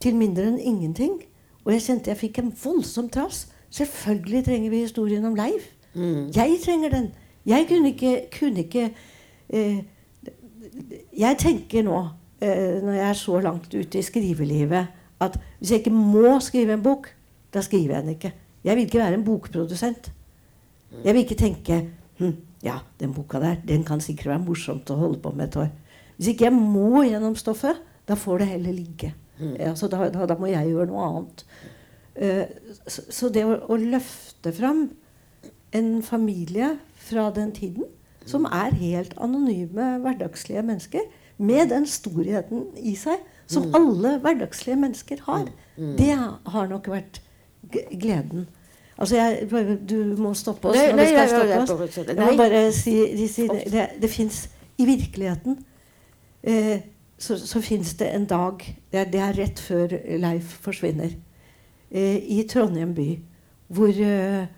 til 0.00 0.16
mindre 0.16 0.46
enn 0.50 0.58
ingenting. 0.58 1.22
Og 1.64 1.72
jeg 1.72 1.82
kjente 1.82 2.10
jeg 2.10 2.18
fikk 2.18 2.38
en 2.38 2.52
voldsom 2.64 3.08
trass. 3.08 3.46
Selvfølgelig 3.72 4.44
trenger 4.44 4.70
vi 4.70 4.84
historien 4.84 5.24
om 5.24 5.36
Leiv. 5.38 5.64
Jeg 6.36 6.58
trenger 6.64 6.92
den. 6.92 7.10
Jeg 7.46 7.66
kunne 7.68 7.88
ikke, 7.92 8.28
kunne 8.38 8.58
ikke 8.58 8.92
eh, 9.48 9.78
Jeg 11.18 11.36
tenker 11.38 11.82
nå, 11.82 11.98
eh, 12.40 12.78
når 12.82 12.92
jeg 12.92 13.08
er 13.08 13.18
så 13.18 13.40
langt 13.40 13.74
ute 13.74 13.98
i 13.98 14.02
skrivelivet, 14.02 14.86
at 15.20 15.38
hvis 15.58 15.70
jeg 15.70 15.78
ikke 15.78 15.90
må 15.90 16.38
skrive 16.40 16.72
en 16.76 16.82
bok, 16.82 17.08
da 17.54 17.60
skriver 17.60 17.94
jeg 17.94 18.02
den 18.02 18.14
ikke. 18.16 18.32
Jeg 18.64 18.76
vil 18.76 18.84
ikke 18.84 18.98
være 18.98 19.14
en 19.14 19.24
bokprodusent. 19.24 20.12
Jeg 21.04 21.14
vil 21.14 21.24
ikke 21.24 21.34
tenke 21.34 21.78
hm, 22.18 22.36
ja, 22.62 22.78
den 23.00 23.14
boka 23.14 23.40
der 23.40 23.56
den 23.68 23.84
kan 23.84 24.00
sikkert 24.00 24.26
være 24.26 24.44
morsomt 24.44 24.90
å 24.90 24.98
holde 25.00 25.18
på 25.22 25.32
med 25.34 25.48
et 25.48 25.56
år. 25.64 25.70
Hvis 26.16 26.32
ikke 26.32 26.44
jeg 26.44 26.54
må 26.54 27.02
gjennom 27.02 27.36
stoffet, 27.36 27.80
da 28.08 28.14
får 28.14 28.42
det 28.42 28.48
heller 28.52 28.76
ligge. 28.76 29.14
Altså, 29.58 29.88
da, 29.90 30.06
da, 30.12 30.26
da, 30.28 30.36
må 30.38 30.46
jeg 30.46 30.68
gjøre 30.70 30.86
noe 30.90 31.06
annet. 31.08 31.44
Uh, 32.12 32.44
så, 32.86 33.30
det 33.32 33.44
å, 33.46 33.76
løfte 33.80 34.52
fram 34.52 34.86
en 35.72 35.90
familie 36.04 36.76
fra 37.00 37.30
den 37.34 37.52
tiden, 37.56 37.88
som 38.28 38.44
er 38.46 38.74
helt 38.78 39.14
anonyme, 39.16 39.96
hverdagslige 40.04 40.62
mennesker, 40.62 41.06
med 41.42 41.72
den 41.72 41.86
storheten 41.88 42.68
i 42.78 42.94
seg 42.98 43.22
som 43.50 43.66
mm. 43.66 43.74
alle 43.74 44.12
hverdagslige 44.22 44.76
mennesker 44.78 45.24
har, 45.26 45.48
mm. 45.76 45.94
det 45.98 46.12
har 46.52 46.68
nok 46.70 46.90
vært 46.92 47.22
gleden. 47.72 48.46
Altså 48.96 49.16
jeg, 49.16 49.48
Du 49.88 50.14
må 50.20 50.34
stoppe 50.38 50.70
oss 50.70 50.76
når 50.76 51.00
vi 51.00 51.08
skal 51.10 51.28
stoppe 51.66 51.88
oss. 51.88 51.96
Jeg 51.96 52.16
må 52.20 52.36
bare 52.38 52.64
si, 52.76 52.94
si 53.26 53.48
det, 53.48 53.88
det 54.02 54.10
fins 54.12 54.44
i 54.78 54.86
virkeligheten 54.86 55.56
eh, 56.42 56.84
så, 57.18 57.38
så 57.38 57.60
fins 57.62 57.94
det 57.94 58.10
en 58.14 58.26
dag 58.26 58.62
det 58.92 59.00
er, 59.00 59.10
det 59.10 59.20
er, 59.20 59.36
rett 59.38 59.60
før 59.62 59.94
Leif 60.22 60.56
forsvinner. 60.64 61.14
Eh, 61.92 62.16
I 62.38 62.42
Trondheim 62.48 62.94
by. 62.96 63.08
Hvor 63.72 63.92
eh, 63.92 64.48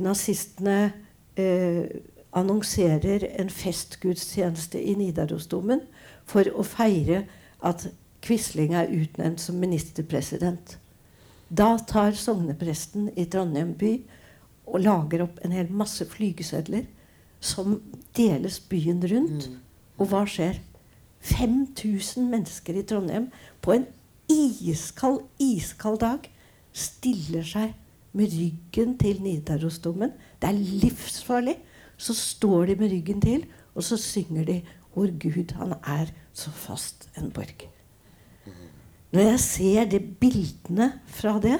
nazistene 0.00 0.92
eh, 1.36 1.84
annonserer 2.32 3.26
en 3.38 3.50
festgudstjeneste 3.50 4.80
i 4.80 4.96
Nidarosdomen 4.98 5.84
for 6.26 6.48
å 6.56 6.64
feire 6.66 7.24
at 7.64 7.86
Quisling 8.24 8.72
er 8.74 8.92
utnevnt 8.92 9.42
som 9.44 9.60
ministerpresident. 9.60 10.78
Da 11.52 11.76
tar 11.86 12.16
sognepresten 12.16 13.10
i 13.20 13.26
Trondheim 13.28 13.74
by 13.78 13.98
og 14.64 14.80
lager 14.80 15.26
opp 15.26 15.42
en 15.44 15.52
hel 15.52 15.68
masse 15.68 16.06
flygesedler 16.08 16.86
som 17.44 17.76
deles 18.16 18.56
byen 18.70 19.04
rundt. 19.04 19.50
Mm. 19.50 19.58
Og 20.00 20.08
hva 20.08 20.24
skjer? 20.24 20.62
5000 21.24 22.24
mennesker 22.32 22.76
i 22.80 22.84
Trondheim 22.88 23.28
på 23.64 23.76
en 23.76 23.86
iskald, 24.32 25.22
iskald 25.40 26.00
dag 26.00 26.24
stiller 26.74 27.46
seg 27.46 27.74
med 28.14 28.32
ryggen 28.34 28.96
til 28.98 29.22
Nidarosdomen. 29.22 30.14
Det 30.42 30.50
er 30.50 30.58
livsfarlig. 30.58 31.56
Så 31.96 32.14
står 32.14 32.72
de 32.72 32.76
med 32.76 32.90
ryggen 32.90 33.20
til, 33.22 33.46
og 33.74 33.82
så 33.82 33.96
synger 33.96 34.44
de 34.44 34.62
'Hvor 34.94 35.10
Gud, 35.18 35.54
han 35.54 35.72
er 35.72 36.06
så 36.32 36.50
fast 36.50 37.08
en 37.18 37.32
borg'. 37.32 37.66
Når 39.12 39.20
jeg 39.20 39.40
ser 39.40 39.84
de 39.84 40.00
bildene 40.00 40.92
fra 41.06 41.40
det, 41.40 41.58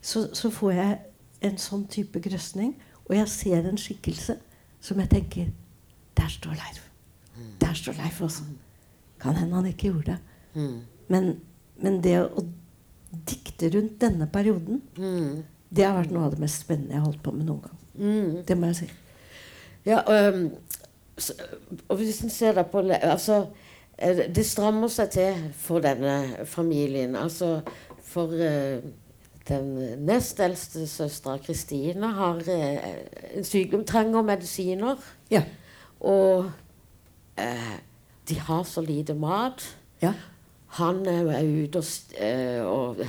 så, 0.00 0.28
så, 0.32 0.50
får 0.50 0.70
jeg 0.70 0.98
en 1.40 1.58
sånn 1.58 1.86
type 1.88 2.20
grøsning. 2.20 2.74
Og 3.08 3.16
jeg 3.16 3.28
ser 3.28 3.68
en 3.68 3.78
skikkelse 3.80 4.36
som 4.80 5.00
jeg 5.00 5.10
tenker 5.10 5.46
Der 6.16 6.28
står 6.28 6.50
Leif. 6.50 6.82
Der 7.60 7.72
står 7.72 7.92
Leif 7.92 8.20
også. 8.20 8.44
Kan 9.20 9.36
hende 9.36 9.54
han 9.54 9.66
ikke 9.66 9.88
gjorde 9.88 10.12
det. 10.12 10.18
Men, 11.08 11.40
men, 11.80 12.02
det 12.04 12.18
å 12.20 12.44
dikte 13.28 13.70
rundt 13.74 14.00
denne 14.02 14.26
perioden, 14.30 14.82
det 15.74 15.86
har 15.86 15.96
vært 15.98 16.12
noe 16.14 16.28
av 16.28 16.34
det 16.34 16.42
mest 16.44 16.64
spennende 16.64 16.94
jeg 16.94 17.02
har 17.02 17.08
holdt 17.08 17.22
på 17.24 17.34
med 17.34 17.48
noen 17.48 17.64
gang. 17.64 17.80
Det 18.46 18.56
må 18.58 18.70
jeg 18.72 18.80
si. 18.82 18.88
Ja, 19.84 20.00
um, 20.32 20.48
så, 21.18 21.34
og 21.88 21.98
hvis 22.00 22.22
en 22.24 22.32
ser 22.32 22.56
det 22.56 22.66
på 22.72 22.82
altså 22.88 23.44
det 24.34 24.42
strammer 24.46 24.90
seg 24.90 25.10
til 25.14 25.42
for 25.58 25.82
denne 25.84 26.44
familien. 26.50 27.14
Altså 27.16 27.60
for 28.02 28.32
uh, 28.34 28.82
den 29.48 29.68
nest 30.06 30.40
eldste 30.40 30.86
søstera, 30.90 31.38
Kristine, 31.38 32.10
har 32.16 32.42
uh, 32.42 33.36
en 33.36 33.46
sykdom, 33.46 33.84
trenger 33.86 34.22
medisiner. 34.26 34.96
Ja. 35.30 35.44
Og 36.00 36.50
uh, 37.38 37.74
de 38.28 38.38
har 38.40 38.62
så 38.66 38.80
lite 38.80 39.14
mat. 39.14 39.62
Ja. 40.02 40.12
Han 40.74 41.04
er 41.06 41.28
ute 41.46 41.78
og, 41.78 42.98
og 42.98 43.02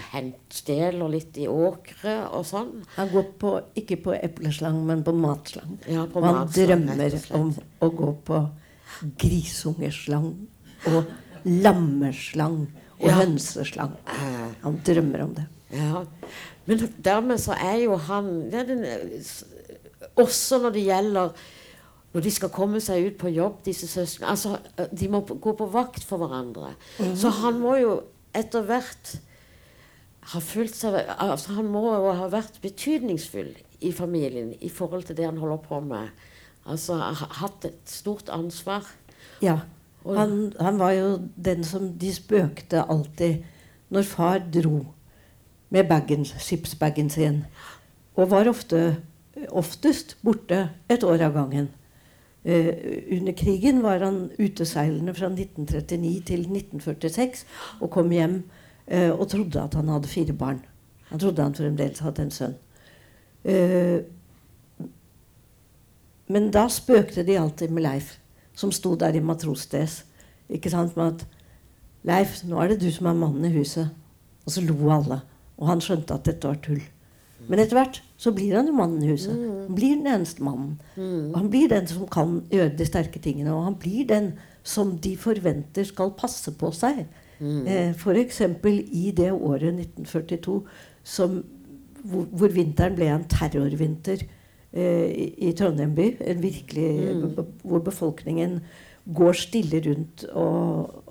stjeler 0.53 1.09
litt 1.09 1.37
i 1.41 1.47
åkre 1.49 2.13
og 2.37 2.45
sånn. 2.45 2.83
Han 2.97 3.09
går 3.09 3.25
på, 3.41 3.53
ikke 3.81 3.97
på 4.05 4.13
epleslang, 4.19 4.77
men 4.85 5.01
på 5.05 5.13
matslang. 5.17 5.79
Ja, 5.89 6.05
på 6.05 6.21
og 6.21 6.27
han 6.27 6.39
matslang, 6.43 6.85
drømmer 6.85 7.17
om 7.39 7.49
å 7.81 7.89
gå 8.01 8.11
på 8.27 8.43
grisungeslang 9.21 10.29
og 10.91 11.09
lammeslang 11.45 12.67
og 12.99 13.09
Ja. 13.09 13.17
hønseslang. 13.21 13.97
Han 14.61 14.79
drømmer 14.85 15.25
om 15.25 15.33
det. 15.35 15.47
Ja. 15.73 16.05
Men 16.65 16.87
dermed 17.01 17.41
så 17.41 17.57
er 17.57 17.81
jo 17.83 17.97
han 17.97 18.49
ja, 18.53 18.63
den, 18.63 18.85
Også 20.15 20.61
når 20.61 20.71
det 20.71 20.85
gjelder 20.85 21.31
når 22.15 22.23
de 22.23 22.31
skal 22.31 22.51
komme 22.55 22.79
seg 22.79 23.09
ut 23.09 23.17
på 23.19 23.27
jobb, 23.35 23.57
disse 23.65 23.89
søsknene 23.91 24.31
altså, 24.31 24.55
De 24.95 25.09
må 25.11 25.19
gå 25.27 25.51
på 25.59 25.65
vakt 25.73 26.03
for 26.07 26.21
hverandre. 26.23 26.69
Så 27.19 27.27
han 27.41 27.59
må 27.59 27.73
jo 27.81 27.97
etter 28.35 28.63
hvert 28.63 29.17
ha 30.31 30.39
følt 30.41 30.73
seg 30.73 30.95
altså 31.21 31.57
Han 31.59 31.67
må 31.69 31.83
jo 31.91 32.13
ha 32.17 32.29
vært 32.31 32.61
betydningsfull 32.63 33.51
i 33.85 33.91
familien 33.93 34.53
i 34.63 34.71
forhold 34.71 35.03
til 35.09 35.17
det 35.19 35.27
han 35.27 35.37
holder 35.43 35.59
på 35.67 35.81
med. 35.83 36.07
Altså 36.65 36.95
ha- 37.03 37.31
hatt 37.43 37.67
et 37.67 37.83
stort 37.91 38.31
ansvar. 38.33 38.87
Ja. 39.43 39.59
Han, 40.05 40.53
han 40.61 40.79
var 40.79 40.95
jo 40.95 41.09
den 41.35 41.63
som 41.67 41.91
de 41.99 42.13
spøkte 42.15 42.85
alltid 42.89 43.43
når 43.93 44.07
far 44.07 44.39
dro 44.53 44.85
med 45.73 45.89
bagen, 45.89 46.23
skipsbagen 46.25 47.09
sin. 47.11 47.43
Og 48.15 48.29
var 48.31 48.47
ofte, 48.49 48.95
oftest 49.51 50.15
borte 50.23 50.69
et 50.89 51.03
år 51.03 51.21
av 51.27 51.33
gangen. 51.35 51.69
Eh, 52.45 52.67
under 53.17 53.33
krigen 53.33 53.81
var 53.81 54.03
han 54.05 54.29
uteseilende 54.37 55.15
fra 55.17 55.31
1939 55.31 56.21
til 56.27 56.43
1946 56.45 57.41
og 57.81 57.89
kom 57.95 58.11
hjem 58.13 58.43
eh, 58.85 59.09
og 59.09 59.25
trodde 59.31 59.63
at 59.63 59.73
han 59.73 59.89
hadde 59.89 60.11
fire 60.11 60.35
barn. 60.37 60.59
Han 61.09 61.19
trodde 61.19 61.41
han 61.41 61.57
fremdeles 61.57 62.03
hadde 62.05 62.21
en 62.21 62.35
sønn. 62.35 62.53
Eh, 63.45 64.05
men 66.29 66.51
da 66.53 66.67
spøkte 66.69 67.25
de 67.25 67.39
alltid 67.41 67.73
med 67.73 67.85
Leif, 67.85 68.15
som 68.53 68.71
sto 68.73 68.93
der 68.95 69.17
i 69.17 69.25
matrosdress. 69.25 70.03
Ikke 70.49 70.69
sant, 70.69 70.95
med 70.97 71.05
at 71.05 71.27
'Leif, 72.05 72.43
nå 72.45 72.61
er 72.61 72.67
det 72.67 72.81
du 72.81 72.91
som 72.91 73.07
er 73.09 73.17
mannen 73.17 73.45
i 73.45 73.57
huset.' 73.57 73.89
Og 74.45 74.51
så 74.51 74.61
lo 74.61 74.91
alle. 74.93 75.21
Og 75.57 75.67
han 75.67 75.81
skjønte 75.81 76.13
at 76.13 76.25
dette 76.25 76.47
var 76.47 76.61
tull. 76.61 76.81
Men 77.49 77.59
etter 77.59 77.77
hvert 77.79 78.03
så 78.17 78.31
blir 78.31 78.55
han 78.55 78.69
jo 78.69 78.75
mannen 78.77 79.03
i 79.03 79.11
huset. 79.11 79.35
Han 79.35 79.75
blir 79.75 79.97
den 79.97 80.07
eneste 80.07 80.43
mannen. 80.43 80.77
Og 81.33 81.39
han 81.39 81.49
blir 81.51 81.67
den 81.71 81.87
som 81.89 82.07
kan 82.07 82.37
gjøre 82.51 82.75
de 82.79 82.87
sterke 82.87 83.19
tingene. 83.19 83.51
Og 83.51 83.65
han 83.67 83.75
blir 83.79 84.07
den 84.07 84.33
som 84.65 84.95
de 85.03 85.15
forventer 85.19 85.87
skal 85.87 86.13
passe 86.17 86.53
på 86.57 86.71
seg. 86.75 87.03
Mm. 87.39 87.67
Eh, 87.67 87.91
F.eks. 87.91 88.41
i 88.95 89.11
det 89.15 89.31
året 89.33 89.73
1942 89.73 90.61
som, 91.03 91.41
hvor, 92.03 92.25
hvor 92.31 92.55
vinteren 92.55 92.95
ble 92.95 93.11
en 93.11 93.27
terrorvinter 93.29 94.23
eh, 94.23 95.09
i, 95.11 95.27
i 95.49 95.53
Trondheim 95.57 95.95
by. 95.97 96.09
En 96.23 96.43
virkelig, 96.43 96.89
Mm. 97.15 97.35
Hvor 97.63 97.83
befolkningen 97.83 98.61
går 99.05 99.33
stille 99.37 99.81
rundt 99.85 100.23
og 100.33 101.04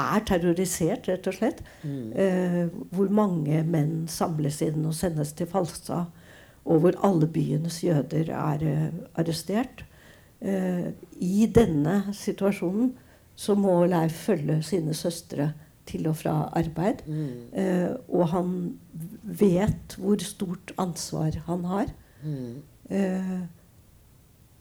er 0.00 0.24
terrorisert, 0.26 1.08
rett 1.08 1.26
og 1.30 1.36
slett. 1.36 1.62
Mm. 1.82 2.12
Eh, 2.12 2.60
hvor 2.94 3.10
mange 3.14 3.62
menn 3.68 4.04
samles 4.10 4.60
inn 4.64 4.84
og 4.86 4.94
sendes 4.96 5.34
til 5.36 5.50
Falstad. 5.50 6.12
Og 6.64 6.80
hvor 6.80 6.96
alle 7.04 7.28
byens 7.28 7.82
jøder 7.84 8.30
er 8.32 8.64
eh, 8.68 8.86
arrestert. 9.20 9.84
Eh, 10.40 10.90
I 11.20 11.48
denne 11.54 12.14
situasjonen 12.16 12.94
så 13.36 13.56
må 13.58 13.82
Leif 13.90 14.26
følge 14.28 14.60
sine 14.62 14.94
søstre 14.94 15.52
til 15.88 16.06
og 16.08 16.16
fra 16.16 16.36
arbeid. 16.56 17.04
Mm. 17.06 17.50
Eh, 17.52 17.90
og 18.08 18.28
han 18.32 18.54
vet 19.22 19.98
hvor 19.98 20.22
stort 20.24 20.72
ansvar 20.80 21.36
han 21.48 21.68
har. 21.68 21.92
Mm. 22.24 22.62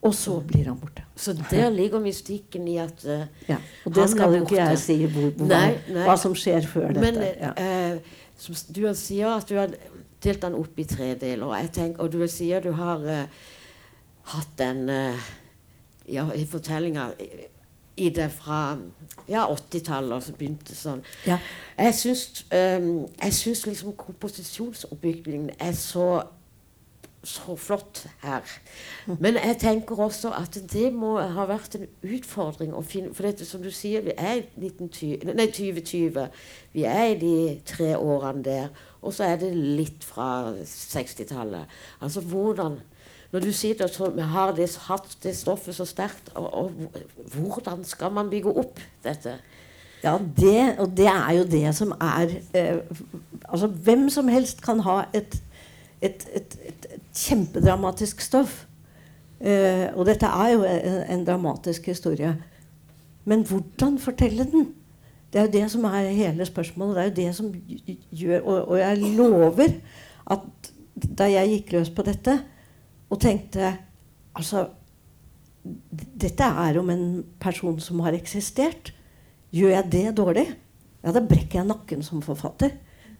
Og 0.03 0.13
så 0.15 0.33
blir 0.43 0.65
han 0.67 0.77
borte. 0.79 1.03
Så 1.15 1.33
der 1.49 1.69
ligger 1.71 1.99
mystikken 2.03 2.67
i 2.67 2.77
at 2.83 3.03
uh, 3.07 3.21
Ja, 3.47 3.57
og 3.85 3.95
det 3.95 4.09
skal 4.11 4.33
jo 4.35 4.41
ikke 4.43 4.57
jeg 4.59 4.79
si 4.81 4.97
hvor, 5.05 5.29
hvor, 5.37 5.47
Nei, 5.47 5.77
nei. 5.87 6.03
hva 6.07 6.15
som 6.19 6.35
skjer 6.35 6.65
før 6.67 6.91
Men 6.97 7.19
dette. 7.21 7.37
Ja. 7.39 7.93
uh, 7.95 7.99
som 8.37 8.57
du 8.75 8.81
sier 8.99 9.29
at 9.37 9.47
du 9.49 9.55
har 9.61 9.71
delt 10.23 10.41
den 10.43 10.57
opp 10.59 10.79
i 10.79 10.83
tre 10.89 11.13
deler. 11.21 11.45
Og, 11.47 11.71
tenker, 11.75 12.01
og 12.03 12.11
du 12.11 12.27
sier 12.27 12.59
du 12.65 12.71
har 12.75 12.99
uh, 13.05 13.47
hatt 14.33 14.51
den 14.59 14.83
ja, 16.11 16.27
i 16.35 16.43
fortellinga 16.51 17.09
i- 17.19 17.47
i 17.95 18.07
det 18.09 18.31
fra 18.33 18.75
ja, 19.29 19.43
80-tallet, 19.53 20.23
som 20.25 20.33
begynte 20.39 20.73
sånn. 20.75 21.03
Ja. 21.29 21.35
Jeg 21.77 21.93
syns, 21.93 22.23
um, 22.49 22.87
jeg 23.21 23.33
syns 23.37 23.65
liksom 23.67 23.93
komposisjonsoppbyggingen 23.99 25.51
er 25.61 25.75
så 25.77 26.07
så 27.23 27.55
flott 27.55 28.03
her. 28.21 28.43
Men 29.07 29.37
jeg 29.39 29.57
tenker 29.61 29.99
også 29.99 30.33
at 30.35 30.57
det 30.71 30.89
må 30.93 31.15
ha 31.21 31.45
vært 31.47 31.77
en 31.79 31.85
utfordring 32.03 32.73
å 32.75 32.83
finne 32.83 33.13
For 33.15 33.27
dette 33.27 33.47
som 33.47 33.63
du 33.63 33.71
sier, 33.71 34.03
vi 34.03 34.15
er 34.17 34.41
i 34.41 34.67
1920, 34.67 35.31
nei, 35.31 35.47
2020. 35.47 36.19
Vi 36.75 36.83
er 36.89 37.05
i 37.13 37.19
de 37.21 37.35
tre 37.67 37.93
årene 37.95 38.43
der. 38.43 38.73
Og 39.01 39.15
så 39.15 39.27
er 39.27 39.39
det 39.39 39.53
litt 39.55 40.03
fra 40.03 40.51
60-tallet. 40.67 41.71
Altså 42.03 42.21
hvordan 42.21 42.81
Når 43.33 43.39
du 43.39 43.51
sitter 43.51 43.85
at 43.85 44.15
vi 44.15 44.21
har 44.21 44.51
det, 44.53 44.67
hatt 44.87 45.17
det 45.23 45.31
stoffet 45.35 45.73
så 45.75 45.87
sterkt, 45.89 46.29
og, 46.35 46.53
og 46.53 46.71
hvordan 47.33 47.81
skal 47.83 48.11
man 48.13 48.29
bygge 48.29 48.51
opp 48.51 48.79
dette? 49.03 49.39
Ja, 50.03 50.17
det, 50.37 50.75
og 50.79 50.91
det 50.97 51.07
er 51.07 51.31
jo 51.37 51.43
det 51.47 51.75
som 51.75 51.95
er 52.01 52.35
eh, 52.53 52.77
Altså, 53.49 53.67
hvem 53.67 54.09
som 54.09 54.27
helst 54.27 54.61
kan 54.61 54.79
ha 54.83 55.03
et, 55.13 55.35
et, 56.03 56.25
et, 56.35 56.55
et, 56.67 56.87
et 56.97 57.03
kjempedramatisk 57.15 58.21
stoff. 58.21 58.63
Eh, 59.43 59.89
og 59.95 60.07
dette 60.07 60.27
er 60.27 60.53
jo 60.53 60.63
en, 60.67 61.01
en 61.15 61.25
dramatisk 61.27 61.89
historie. 61.91 62.31
Men 63.25 63.43
hvordan 63.47 63.99
fortelle 63.99 64.45
den? 64.51 64.69
Det 65.33 65.41
er 65.41 65.47
jo 65.47 65.53
det 65.55 65.65
som 65.73 65.85
er 65.89 66.11
hele 66.13 66.45
spørsmålet. 66.45 66.95
Det 66.95 67.03
er 67.03 67.09
jo 67.09 67.17
det 67.17 67.35
som 67.35 67.53
gjør 68.11 68.41
Og, 68.41 68.67
og 68.67 68.79
jeg 68.79 69.15
lover 69.17 69.75
at 70.31 70.71
da 70.93 71.25
jeg 71.25 71.49
gikk 71.49 71.71
løs 71.73 71.89
på 71.89 72.05
dette 72.05 72.37
og 73.09 73.19
tenkte 73.21 73.73
Altså 74.37 74.67
Dette 75.63 76.43
er 76.43 76.77
om 76.79 76.89
en 76.89 77.23
person 77.39 77.77
som 77.79 78.01
har 78.03 78.15
eksistert. 78.17 78.91
Gjør 79.53 79.69
jeg 79.77 79.91
det 79.93 80.17
dårlig? 80.17 80.45
Ja, 81.03 81.13
da 81.15 81.21
brekker 81.23 81.61
jeg 81.61 81.69
nakken 81.69 82.03
som 82.03 82.23
forfatter. 82.25 82.73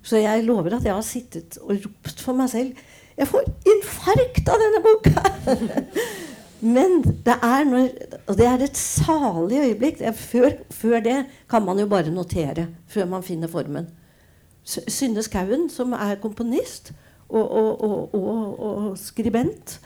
Så 0.04 0.20
jeg 0.20 0.44
lover 0.44 0.78
at 0.78 0.86
jeg 0.86 0.96
har 0.96 1.06
sittet 1.08 1.58
og 1.64 1.78
ropt 1.78 2.22
for 2.22 2.38
meg 2.38 2.52
selv. 2.52 2.84
Jeg 3.18 3.30
får 3.30 3.50
infarkt 3.72 4.50
av 4.52 4.62
denne 4.62 4.84
boka! 4.84 5.24
Men 6.76 7.02
det 7.26 7.36
er 7.44 7.66
når 7.68 7.90
det 8.38 8.46
er 8.48 8.62
et 8.64 8.78
salig 8.80 9.60
øyeblikk. 9.66 10.00
Før, 10.16 10.54
før 10.72 11.02
det 11.04 11.18
kan 11.52 11.66
man 11.66 11.80
jo 11.80 11.90
bare 11.92 12.14
notere. 12.14 12.70
Før 12.88 13.10
man 13.12 13.24
finner 13.24 13.52
formen. 13.52 13.90
Synne 14.64 15.24
Skauen, 15.26 15.68
som 15.70 15.92
er 15.98 16.22
komponist 16.24 16.94
og, 17.28 17.52
og, 17.52 18.14
og, 18.16 18.60
og, 18.60 18.98
skribent, 19.00 19.80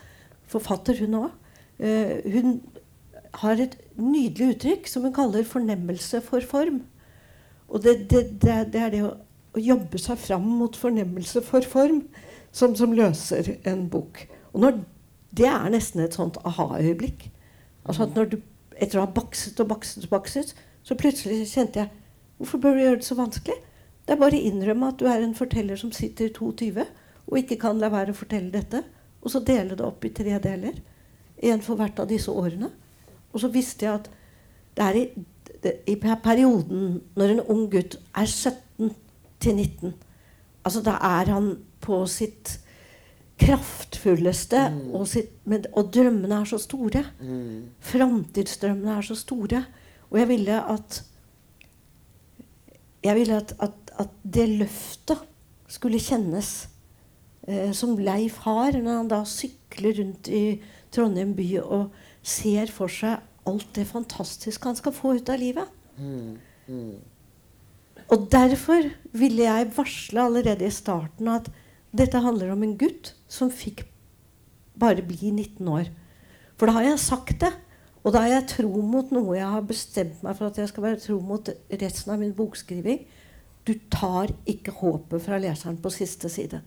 forfatter 0.48 1.00
hun 1.02 1.16
òg, 1.24 1.32
eh, 1.80 2.20
hun 2.34 2.60
har 3.42 3.62
et 3.62 3.74
nydelig 3.98 4.54
uttrykk 4.54 4.90
som 4.90 5.08
hun 5.08 5.16
kaller 5.16 5.44
'fornemmelse 5.44 6.22
for 6.22 6.40
form'. 6.40 6.84
Og 7.70 7.84
det, 7.84 8.10
det, 8.10 8.42
det, 8.42 8.74
det 8.74 8.82
er 8.82 8.90
det 8.90 9.04
å, 9.04 9.16
å 9.58 9.64
jobbe 9.64 10.00
seg 10.02 10.20
fram 10.22 10.46
mot 10.60 10.78
fornemmelse 10.78 11.44
for 11.46 11.66
form 11.66 12.04
som, 12.52 12.76
som 12.76 12.94
løser 12.96 13.56
en 13.68 13.88
bok. 13.92 14.24
Og 14.54 14.64
når, 14.64 14.80
det 15.38 15.48
er 15.50 15.70
nesten 15.74 16.04
et 16.04 16.18
sånt 16.18 16.40
aha-øyeblikk. 16.48 17.30
Altså 17.86 18.08
at 18.08 18.16
når 18.18 18.32
du, 18.36 18.40
Etter 18.78 19.00
å 19.00 19.08
ha 19.08 19.10
bakset 19.10 19.58
og 19.58 19.72
bakset 19.72 20.04
og 20.06 20.12
bakset, 20.12 20.52
så 20.86 20.94
plutselig 20.94 21.48
kjente 21.50 21.80
jeg 21.82 21.90
Hvorfor 22.38 22.60
bør 22.62 22.76
du 22.78 22.84
gjøre 22.84 23.00
det 23.00 23.08
så 23.08 23.16
vanskelig? 23.18 23.56
Det 24.06 24.14
er 24.14 24.20
bare 24.22 24.38
å 24.38 24.50
innrømme 24.50 24.92
at 24.92 25.00
du 25.00 25.08
er 25.10 25.24
en 25.26 25.34
forteller 25.34 25.80
som 25.82 25.90
sitter 25.90 26.30
i 26.30 26.34
22 26.36 26.84
og 27.28 27.40
ikke 27.40 27.58
kan 27.60 27.82
la 27.82 27.90
være 27.92 28.14
å 28.14 28.18
fortelle 28.20 28.54
dette, 28.54 28.84
og 29.20 29.34
så 29.34 29.42
dele 29.44 29.76
det 29.76 29.84
opp 29.84 30.06
i 30.06 30.14
tre 30.16 30.38
deler. 30.44 30.78
En 31.44 31.64
for 31.66 31.80
hvert 31.80 31.98
av 32.00 32.08
disse 32.12 32.32
årene. 32.32 32.70
Og 33.34 33.42
så 33.42 33.50
visste 33.52 33.88
jeg 33.88 34.00
at 34.00 34.12
det 34.78 34.86
er 34.86 35.00
i, 35.02 35.04
det, 35.64 35.74
i 35.90 35.98
perioden 35.98 37.02
når 37.18 37.34
en 37.34 37.44
ung 37.50 37.66
gutt 37.74 37.98
er 38.14 38.30
17 38.30 38.67
til 39.44 39.56
19 39.56 39.94
Altså 40.68 40.82
da 40.84 40.98
er 41.00 41.30
han 41.32 41.52
på 41.80 42.02
sitt 42.12 42.58
kraftfulleste, 43.40 44.60
og, 44.92 45.06
sitt, 45.08 45.30
men, 45.48 45.64
og 45.78 45.92
drømmene 45.94 46.42
er 46.42 46.48
så 46.50 46.58
store. 46.60 47.04
Mm. 47.22 47.70
Framtidsdrømmene 47.86 48.98
er 48.98 49.06
så 49.06 49.16
store. 49.16 49.62
Og 50.10 50.20
jeg 50.20 50.28
ville 50.32 50.58
at 50.74 51.04
Jeg 53.06 53.16
ville 53.16 53.36
at, 53.38 53.54
at, 53.62 53.92
at 54.02 54.10
det 54.24 54.50
løftet 54.50 55.22
skulle 55.72 56.00
kjennes 56.02 56.68
eh, 57.48 57.72
som 57.72 57.94
Leif 57.96 58.42
har 58.44 58.74
når 58.74 58.98
han 58.98 59.12
da 59.12 59.22
sykler 59.24 60.00
rundt 60.02 60.28
i 60.28 60.60
Trondheim 60.92 61.36
by 61.38 61.46
og 61.62 61.94
ser 62.26 62.72
for 62.74 62.92
seg 62.92 63.22
alt 63.48 63.70
det 63.78 63.86
fantastiske 63.88 64.68
han 64.68 64.80
skal 64.80 64.96
få 64.98 65.14
ut 65.20 65.30
av 65.32 65.40
livet. 65.40 65.70
Mm. 65.96 66.36
Mm. 66.68 66.98
Og 68.14 68.28
derfor 68.32 68.88
ville 69.18 69.44
jeg 69.44 69.72
varsle 69.76 70.24
allerede 70.24 70.68
i 70.68 70.74
starten 70.74 71.28
at 71.32 71.50
dette 71.98 72.22
handler 72.24 72.54
om 72.54 72.64
en 72.64 72.76
gutt 72.80 73.14
som 73.32 73.52
fikk 73.52 73.84
bare 74.80 75.04
bli 75.04 75.32
19 75.32 75.68
år. 75.68 75.90
For 76.58 76.70
da 76.70 76.78
har 76.78 76.88
jeg 76.92 77.02
sagt 77.04 77.42
det. 77.44 77.54
Og 78.06 78.14
da 78.16 78.22
er 78.24 78.38
jeg 78.38 78.52
tro 78.54 78.82
mot 78.86 79.10
noe 79.12 79.36
jeg 79.36 79.50
har 79.52 79.66
bestemt 79.68 80.22
meg 80.24 80.38
for 80.38 80.48
at 80.48 80.60
jeg 80.62 80.70
skal 80.72 80.86
være 80.86 81.02
tro 81.04 81.18
mot 81.20 81.50
resten 81.82 82.14
av 82.14 82.22
min 82.22 82.32
bokskriving. 82.38 83.02
Du 83.68 83.74
tar 83.92 84.32
ikke 84.48 84.72
håpet 84.78 85.26
fra 85.26 85.40
leseren 85.44 85.76
på 85.84 85.92
siste 85.92 86.32
side. 86.32 86.62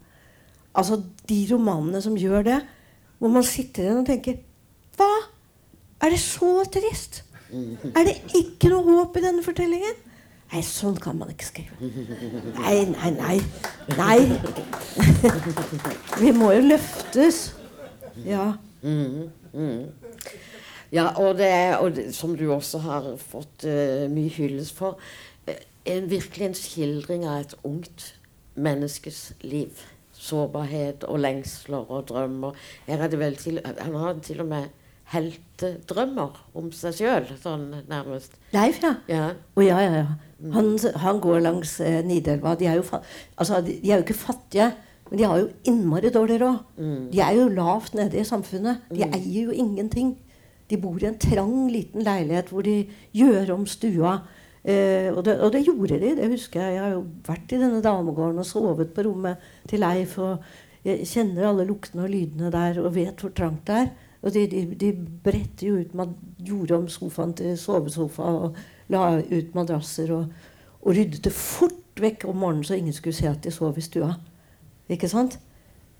Altså 0.76 1.00
de 1.30 1.38
romanene 1.48 2.02
som 2.04 2.18
gjør 2.18 2.44
det, 2.44 2.58
hvor 3.18 3.32
man 3.32 3.46
sitter 3.46 3.86
igjen 3.86 4.02
og 4.02 4.08
tenker 4.08 4.36
Hva? 5.00 5.08
Er 6.04 6.12
det 6.12 6.20
så 6.20 6.60
trist? 6.72 7.22
Er 7.50 8.04
det 8.06 8.18
ikke 8.36 8.68
noe 8.72 8.84
håp 8.84 9.16
i 9.16 9.24
denne 9.24 9.44
fortellingen? 9.44 9.96
Nei, 10.50 10.62
sånn 10.66 10.96
kan 10.98 11.14
man 11.14 11.30
ikke 11.30 11.46
skrive. 11.46 11.90
Nei, 12.58 12.82
nei, 12.90 13.10
nei. 13.14 13.36
Nei. 13.94 14.18
Vi 16.18 16.32
må 16.34 16.50
jo 16.56 16.64
løftes. 16.72 17.38
Ja. 18.26 18.56
Mm, 18.82 19.28
mm. 19.54 19.84
Ja, 20.90 21.12
og 21.22 21.36
det 21.38 21.46
er, 21.46 21.76
og 21.78 21.94
det, 21.94 22.08
som 22.16 22.34
du 22.34 22.48
også 22.50 22.80
har 22.82 23.06
fått 23.22 23.62
uh, 23.68 24.08
mye 24.10 24.32
hyllest 24.34 24.74
for, 24.74 24.98
eh, 25.46 25.60
en 25.86 26.10
virkelig 26.10 26.48
en 26.48 26.58
skildring 26.58 27.28
av 27.30 27.44
et 27.44 27.54
ungt 27.62 28.08
menneskes 28.58 29.20
liv. 29.46 29.84
Sårbarhet 30.20 31.06
og 31.06 31.22
lengsler 31.22 31.86
og 31.86 32.08
drømmer. 32.10 32.58
Her 32.88 33.06
er 33.06 33.12
det 33.12 33.20
vel 33.22 33.38
til, 33.38 33.62
han 33.64 33.94
har 33.94 34.18
til 34.26 34.42
og 34.42 34.50
med 34.50 34.66
heltedrømmer 35.14 36.42
om 36.58 36.72
seg 36.74 36.98
sjøl, 36.98 37.30
sånn 37.38 37.70
nærmest. 37.90 38.34
Leif, 38.54 38.82
ja. 38.82 38.96
Ja. 39.10 39.30
Å 39.54 39.64
ja, 39.64 39.78
ja, 39.86 40.02
ja. 40.02 40.18
Han, 40.54 40.70
han 41.02 41.20
går 41.20 41.42
langs 41.44 41.74
eh, 41.84 42.00
Nidelva. 42.06 42.54
De 42.56 42.68
er, 42.70 42.80
altså, 43.36 43.60
de, 43.60 43.76
de 43.82 43.90
er 43.90 44.00
jo 44.00 44.06
ikke 44.06 44.16
fattige, 44.22 44.70
men 45.10 45.18
de 45.18 45.26
har 45.26 45.38
jo 45.42 45.48
innmari 45.68 46.12
dårlig 46.14 46.40
råd. 46.40 46.58
De 47.12 47.20
er 47.20 47.36
jo 47.36 47.48
lavt 47.52 47.94
nede 47.98 48.20
i 48.20 48.24
samfunnet. 48.24 48.86
De 48.94 49.02
eier 49.04 49.50
jo 49.50 49.54
ingenting. 49.54 50.14
De 50.70 50.78
bor 50.78 51.00
i 51.02 51.08
en 51.08 51.18
trang, 51.18 51.66
liten 51.72 52.04
leilighet 52.06 52.52
hvor 52.52 52.62
de 52.62 52.76
gjør 53.16 53.56
om 53.56 53.66
stua. 53.66 54.20
Eh, 54.62 55.08
og, 55.10 55.24
det, 55.26 55.38
og 55.40 55.52
det 55.52 55.64
gjorde 55.66 55.98
de. 56.00 56.14
Det 56.20 56.28
husker 56.30 56.62
jeg. 56.62 56.76
Jeg 56.76 56.84
har 56.84 56.92
jo 56.94 57.04
vært 57.26 57.54
i 57.56 57.60
denne 57.60 57.82
damegården 57.84 58.42
og 58.42 58.46
sovet 58.46 58.92
på 58.94 59.04
rommet 59.08 59.50
til 59.68 59.82
Leif. 59.82 60.18
Og 60.22 60.86
jeg 60.86 61.08
kjenner 61.10 61.50
alle 61.50 61.66
luktene 61.68 62.06
og 62.06 62.12
lydene 62.12 62.52
der 62.54 62.80
og 62.82 62.94
vet 62.94 63.20
hvor 63.20 63.34
trangt 63.36 63.66
det 63.68 63.80
er. 63.82 63.90
Og 64.20 64.34
de, 64.34 64.44
de, 64.52 64.66
de 64.76 64.90
bredte 65.24 65.66
jo 65.66 65.78
ut, 65.80 65.94
man 65.96 66.12
gjorde 66.44 66.76
om 66.76 66.88
sofaen 66.92 67.32
til 67.36 67.56
sovesofa 67.58 68.32
og 68.44 68.58
la 68.90 69.20
ut 69.20 69.54
madrasser. 69.56 70.12
Og, 70.14 70.26
og 70.80 70.96
ryddet 70.96 71.24
det 71.26 71.34
fort 71.36 72.00
vekk 72.00 72.26
om 72.30 72.40
morgenen 72.42 72.66
så 72.66 72.78
ingen 72.78 72.96
skulle 72.96 73.16
se 73.16 73.28
at 73.30 73.42
de 73.44 73.52
sov 73.54 73.78
i 73.78 73.84
stua. 73.84 74.14
Ikke 74.90 75.10
sant? 75.10 75.38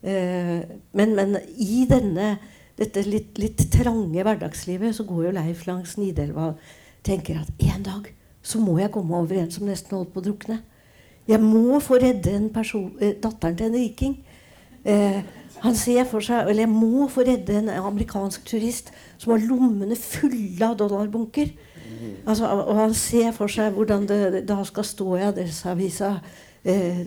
Eh, 0.03 0.61
men, 0.97 1.15
men, 1.17 1.37
i 1.61 1.85
denne, 1.89 2.35
dette 2.79 3.05
litt, 3.05 3.37
litt, 3.39 3.67
trange 3.73 4.25
hverdagslivet 4.25 4.97
så 4.97 5.05
går 5.09 5.27
jo 5.27 5.35
Leif 5.37 5.67
langs 5.69 5.99
Nidelva 6.01 6.55
og 6.55 6.71
tenker 7.05 7.43
at 7.43 7.67
en 7.69 7.85
dag 7.85 8.09
så 8.41 8.61
må 8.63 8.79
jeg 8.81 8.93
komme 8.95 9.19
over 9.19 9.37
en 9.37 9.51
som 9.53 9.69
nesten 9.69 9.99
holdt 9.99 10.15
på 10.15 10.23
å 10.23 10.27
drukne. 10.31 10.63
Jeg 11.29 11.43
må 11.45 11.79
få 11.85 12.01
redde 12.01 12.33
eh, 12.33 13.15
datteren 13.21 13.59
til 13.59 13.69
en 13.69 13.77
riking. 13.77 14.17
Eh, 14.89 15.21
han 15.61 15.77
ser 15.77 16.07
for 16.09 16.25
seg, 16.25 16.49
eller 16.49 16.65
Jeg 16.65 16.73
må 16.73 17.07
få 17.13 17.27
redde 17.29 17.59
en 17.59 17.69
amerikansk 17.69 18.47
turist 18.49 18.89
som 19.21 19.35
har 19.35 19.45
lommene 19.45 19.97
fulle 20.01 20.65
av 20.65 20.79
dollarbunker. 20.81 21.53
Altså, 22.27 22.47
og 22.47 22.77
han 22.79 22.95
ser 22.95 23.33
for 23.37 23.53
seg 23.53 23.75
hvordan 23.77 24.07
det 24.09 24.45
da 24.49 24.61
skal 24.69 24.87
stå 24.87 25.17
i 25.17 25.27
Adresseavisa 25.29 26.15
eh, 26.65 27.05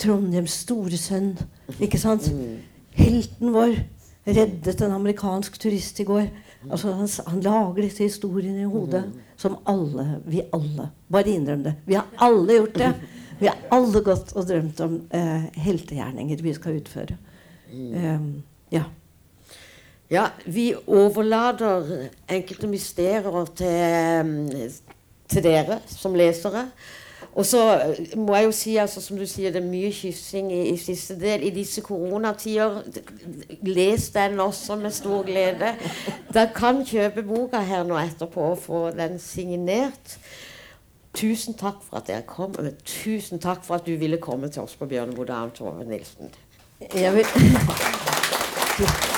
Trondheims 0.00 0.62
store 0.64 0.98
sønn. 1.00 1.34
Ikke 1.80 2.00
sant? 2.00 2.30
Helten 2.96 3.52
vår 3.54 3.76
reddet 4.26 4.82
en 4.82 4.96
amerikansk 4.96 5.58
turist 5.62 6.00
i 6.02 6.06
går. 6.08 6.26
Altså, 6.70 6.92
han, 6.96 7.08
han 7.26 7.42
lager 7.44 7.82
disse 7.84 8.08
historiene 8.08 8.64
i 8.64 8.70
hodet 8.70 9.04
som 9.38 9.58
alle, 9.68 10.06
vi 10.26 10.42
alle 10.56 10.88
Bare 11.12 11.30
innrøm 11.30 11.62
det. 11.62 11.76
Vi 11.86 11.94
har 11.94 12.08
alle 12.24 12.56
gjort 12.56 12.78
det. 12.80 12.92
Vi 13.38 13.46
har 13.46 13.58
alle 13.70 14.00
gått 14.02 14.32
og 14.34 14.46
drømt 14.48 14.80
om 14.82 14.96
eh, 15.14 15.46
heltegjerninger 15.60 16.42
vi 16.42 16.54
skal 16.56 16.80
utføre. 16.80 17.18
Um, 17.70 18.42
ja. 18.72 18.86
Ja, 20.10 20.28
vi 20.44 20.74
overlater 20.86 22.08
enkelte 22.30 22.68
mysterier 22.70 23.48
til, 23.58 24.70
til 25.28 25.42
dere 25.42 25.80
som 25.90 26.14
lesere. 26.14 26.68
Og 27.36 27.46
så 27.46 27.60
må 28.16 28.36
jeg 28.36 28.44
jo 28.44 28.52
si, 28.52 28.76
altså, 28.80 29.00
som 29.02 29.18
du 29.18 29.26
sier, 29.28 29.50
det 29.52 29.60
er 29.60 29.66
mye 29.66 29.90
kyssing 29.92 30.52
i, 30.54 30.60
i 30.70 30.76
siste 30.80 31.18
del. 31.20 31.42
I 31.44 31.50
disse 31.52 31.82
koronatider, 31.84 32.78
les 33.66 34.08
den 34.14 34.40
også 34.40 34.76
med 34.80 34.94
stor 34.94 35.26
glede. 35.26 35.74
Dere 36.32 36.52
kan 36.54 36.80
kjøpe 36.86 37.26
boka 37.26 37.60
her 37.60 37.84
nå 37.84 37.98
etterpå 38.00 38.46
og 38.54 38.62
få 38.62 38.84
den 38.96 39.18
signert. 39.20 40.16
Tusen 41.16 41.58
takk 41.58 41.82
for 41.82 41.98
at 41.98 42.08
dere 42.08 42.24
kom, 42.28 42.54
og 42.56 42.72
tusen 42.84 43.42
takk 43.42 43.64
for 43.66 43.80
at 43.80 43.86
du 43.88 43.96
ville 44.00 44.20
komme 44.22 44.48
til 44.48 44.62
oss 44.62 44.76
på 44.76 44.88
Bjørneboe 44.88 45.26
Dam, 45.28 45.50
Tove 45.50 45.84
Nilsen. 45.84 46.32
Jeg 46.94 47.14
vil 47.14 47.24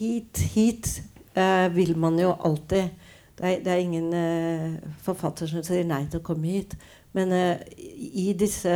hit, 0.00 0.38
hit 0.54 1.02
uh, 1.36 1.68
vil 1.74 1.96
man 1.96 2.18
jo 2.18 2.32
alltid 2.32 2.88
Det 3.40 3.46
er, 3.46 3.60
det 3.64 3.72
er 3.72 3.76
ingen 3.76 4.12
uh, 4.12 4.96
forfatter 5.00 5.48
som 5.48 5.62
sier 5.64 5.86
nei 5.88 6.02
til 6.12 6.20
å 6.20 6.24
komme 6.24 6.50
hit. 6.50 6.74
Men 7.16 7.32
uh, 7.32 7.62
i 7.80 8.34
disse 8.36 8.74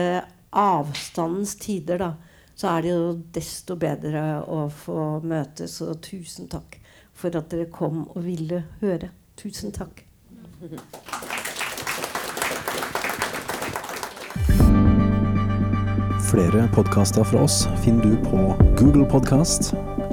avstandens 0.55 1.53
tider, 1.61 2.01
da, 2.01 2.15
så 2.57 2.71
er 2.71 2.87
det 2.87 2.95
jo 2.95 3.11
desto 3.35 3.77
bedre 3.77 4.23
å 4.41 4.63
få 4.73 5.21
møtes. 5.21 5.77
Og 5.85 6.01
tusen 6.07 6.49
takk 6.49 6.79
for 7.13 7.37
at 7.37 7.53
dere 7.53 7.69
kom 7.69 8.07
og 8.07 8.23
ville 8.25 8.63
høre. 8.81 9.11
Tusen 9.37 9.75
takk. 9.75 10.01
Flere 16.31 16.65
podkaster 16.73 17.29
fra 17.29 17.45
oss 17.45 17.67
finner 17.85 18.15
du 18.15 18.17
på 18.25 18.47
Google 18.81 19.05
Podkast 19.13 19.75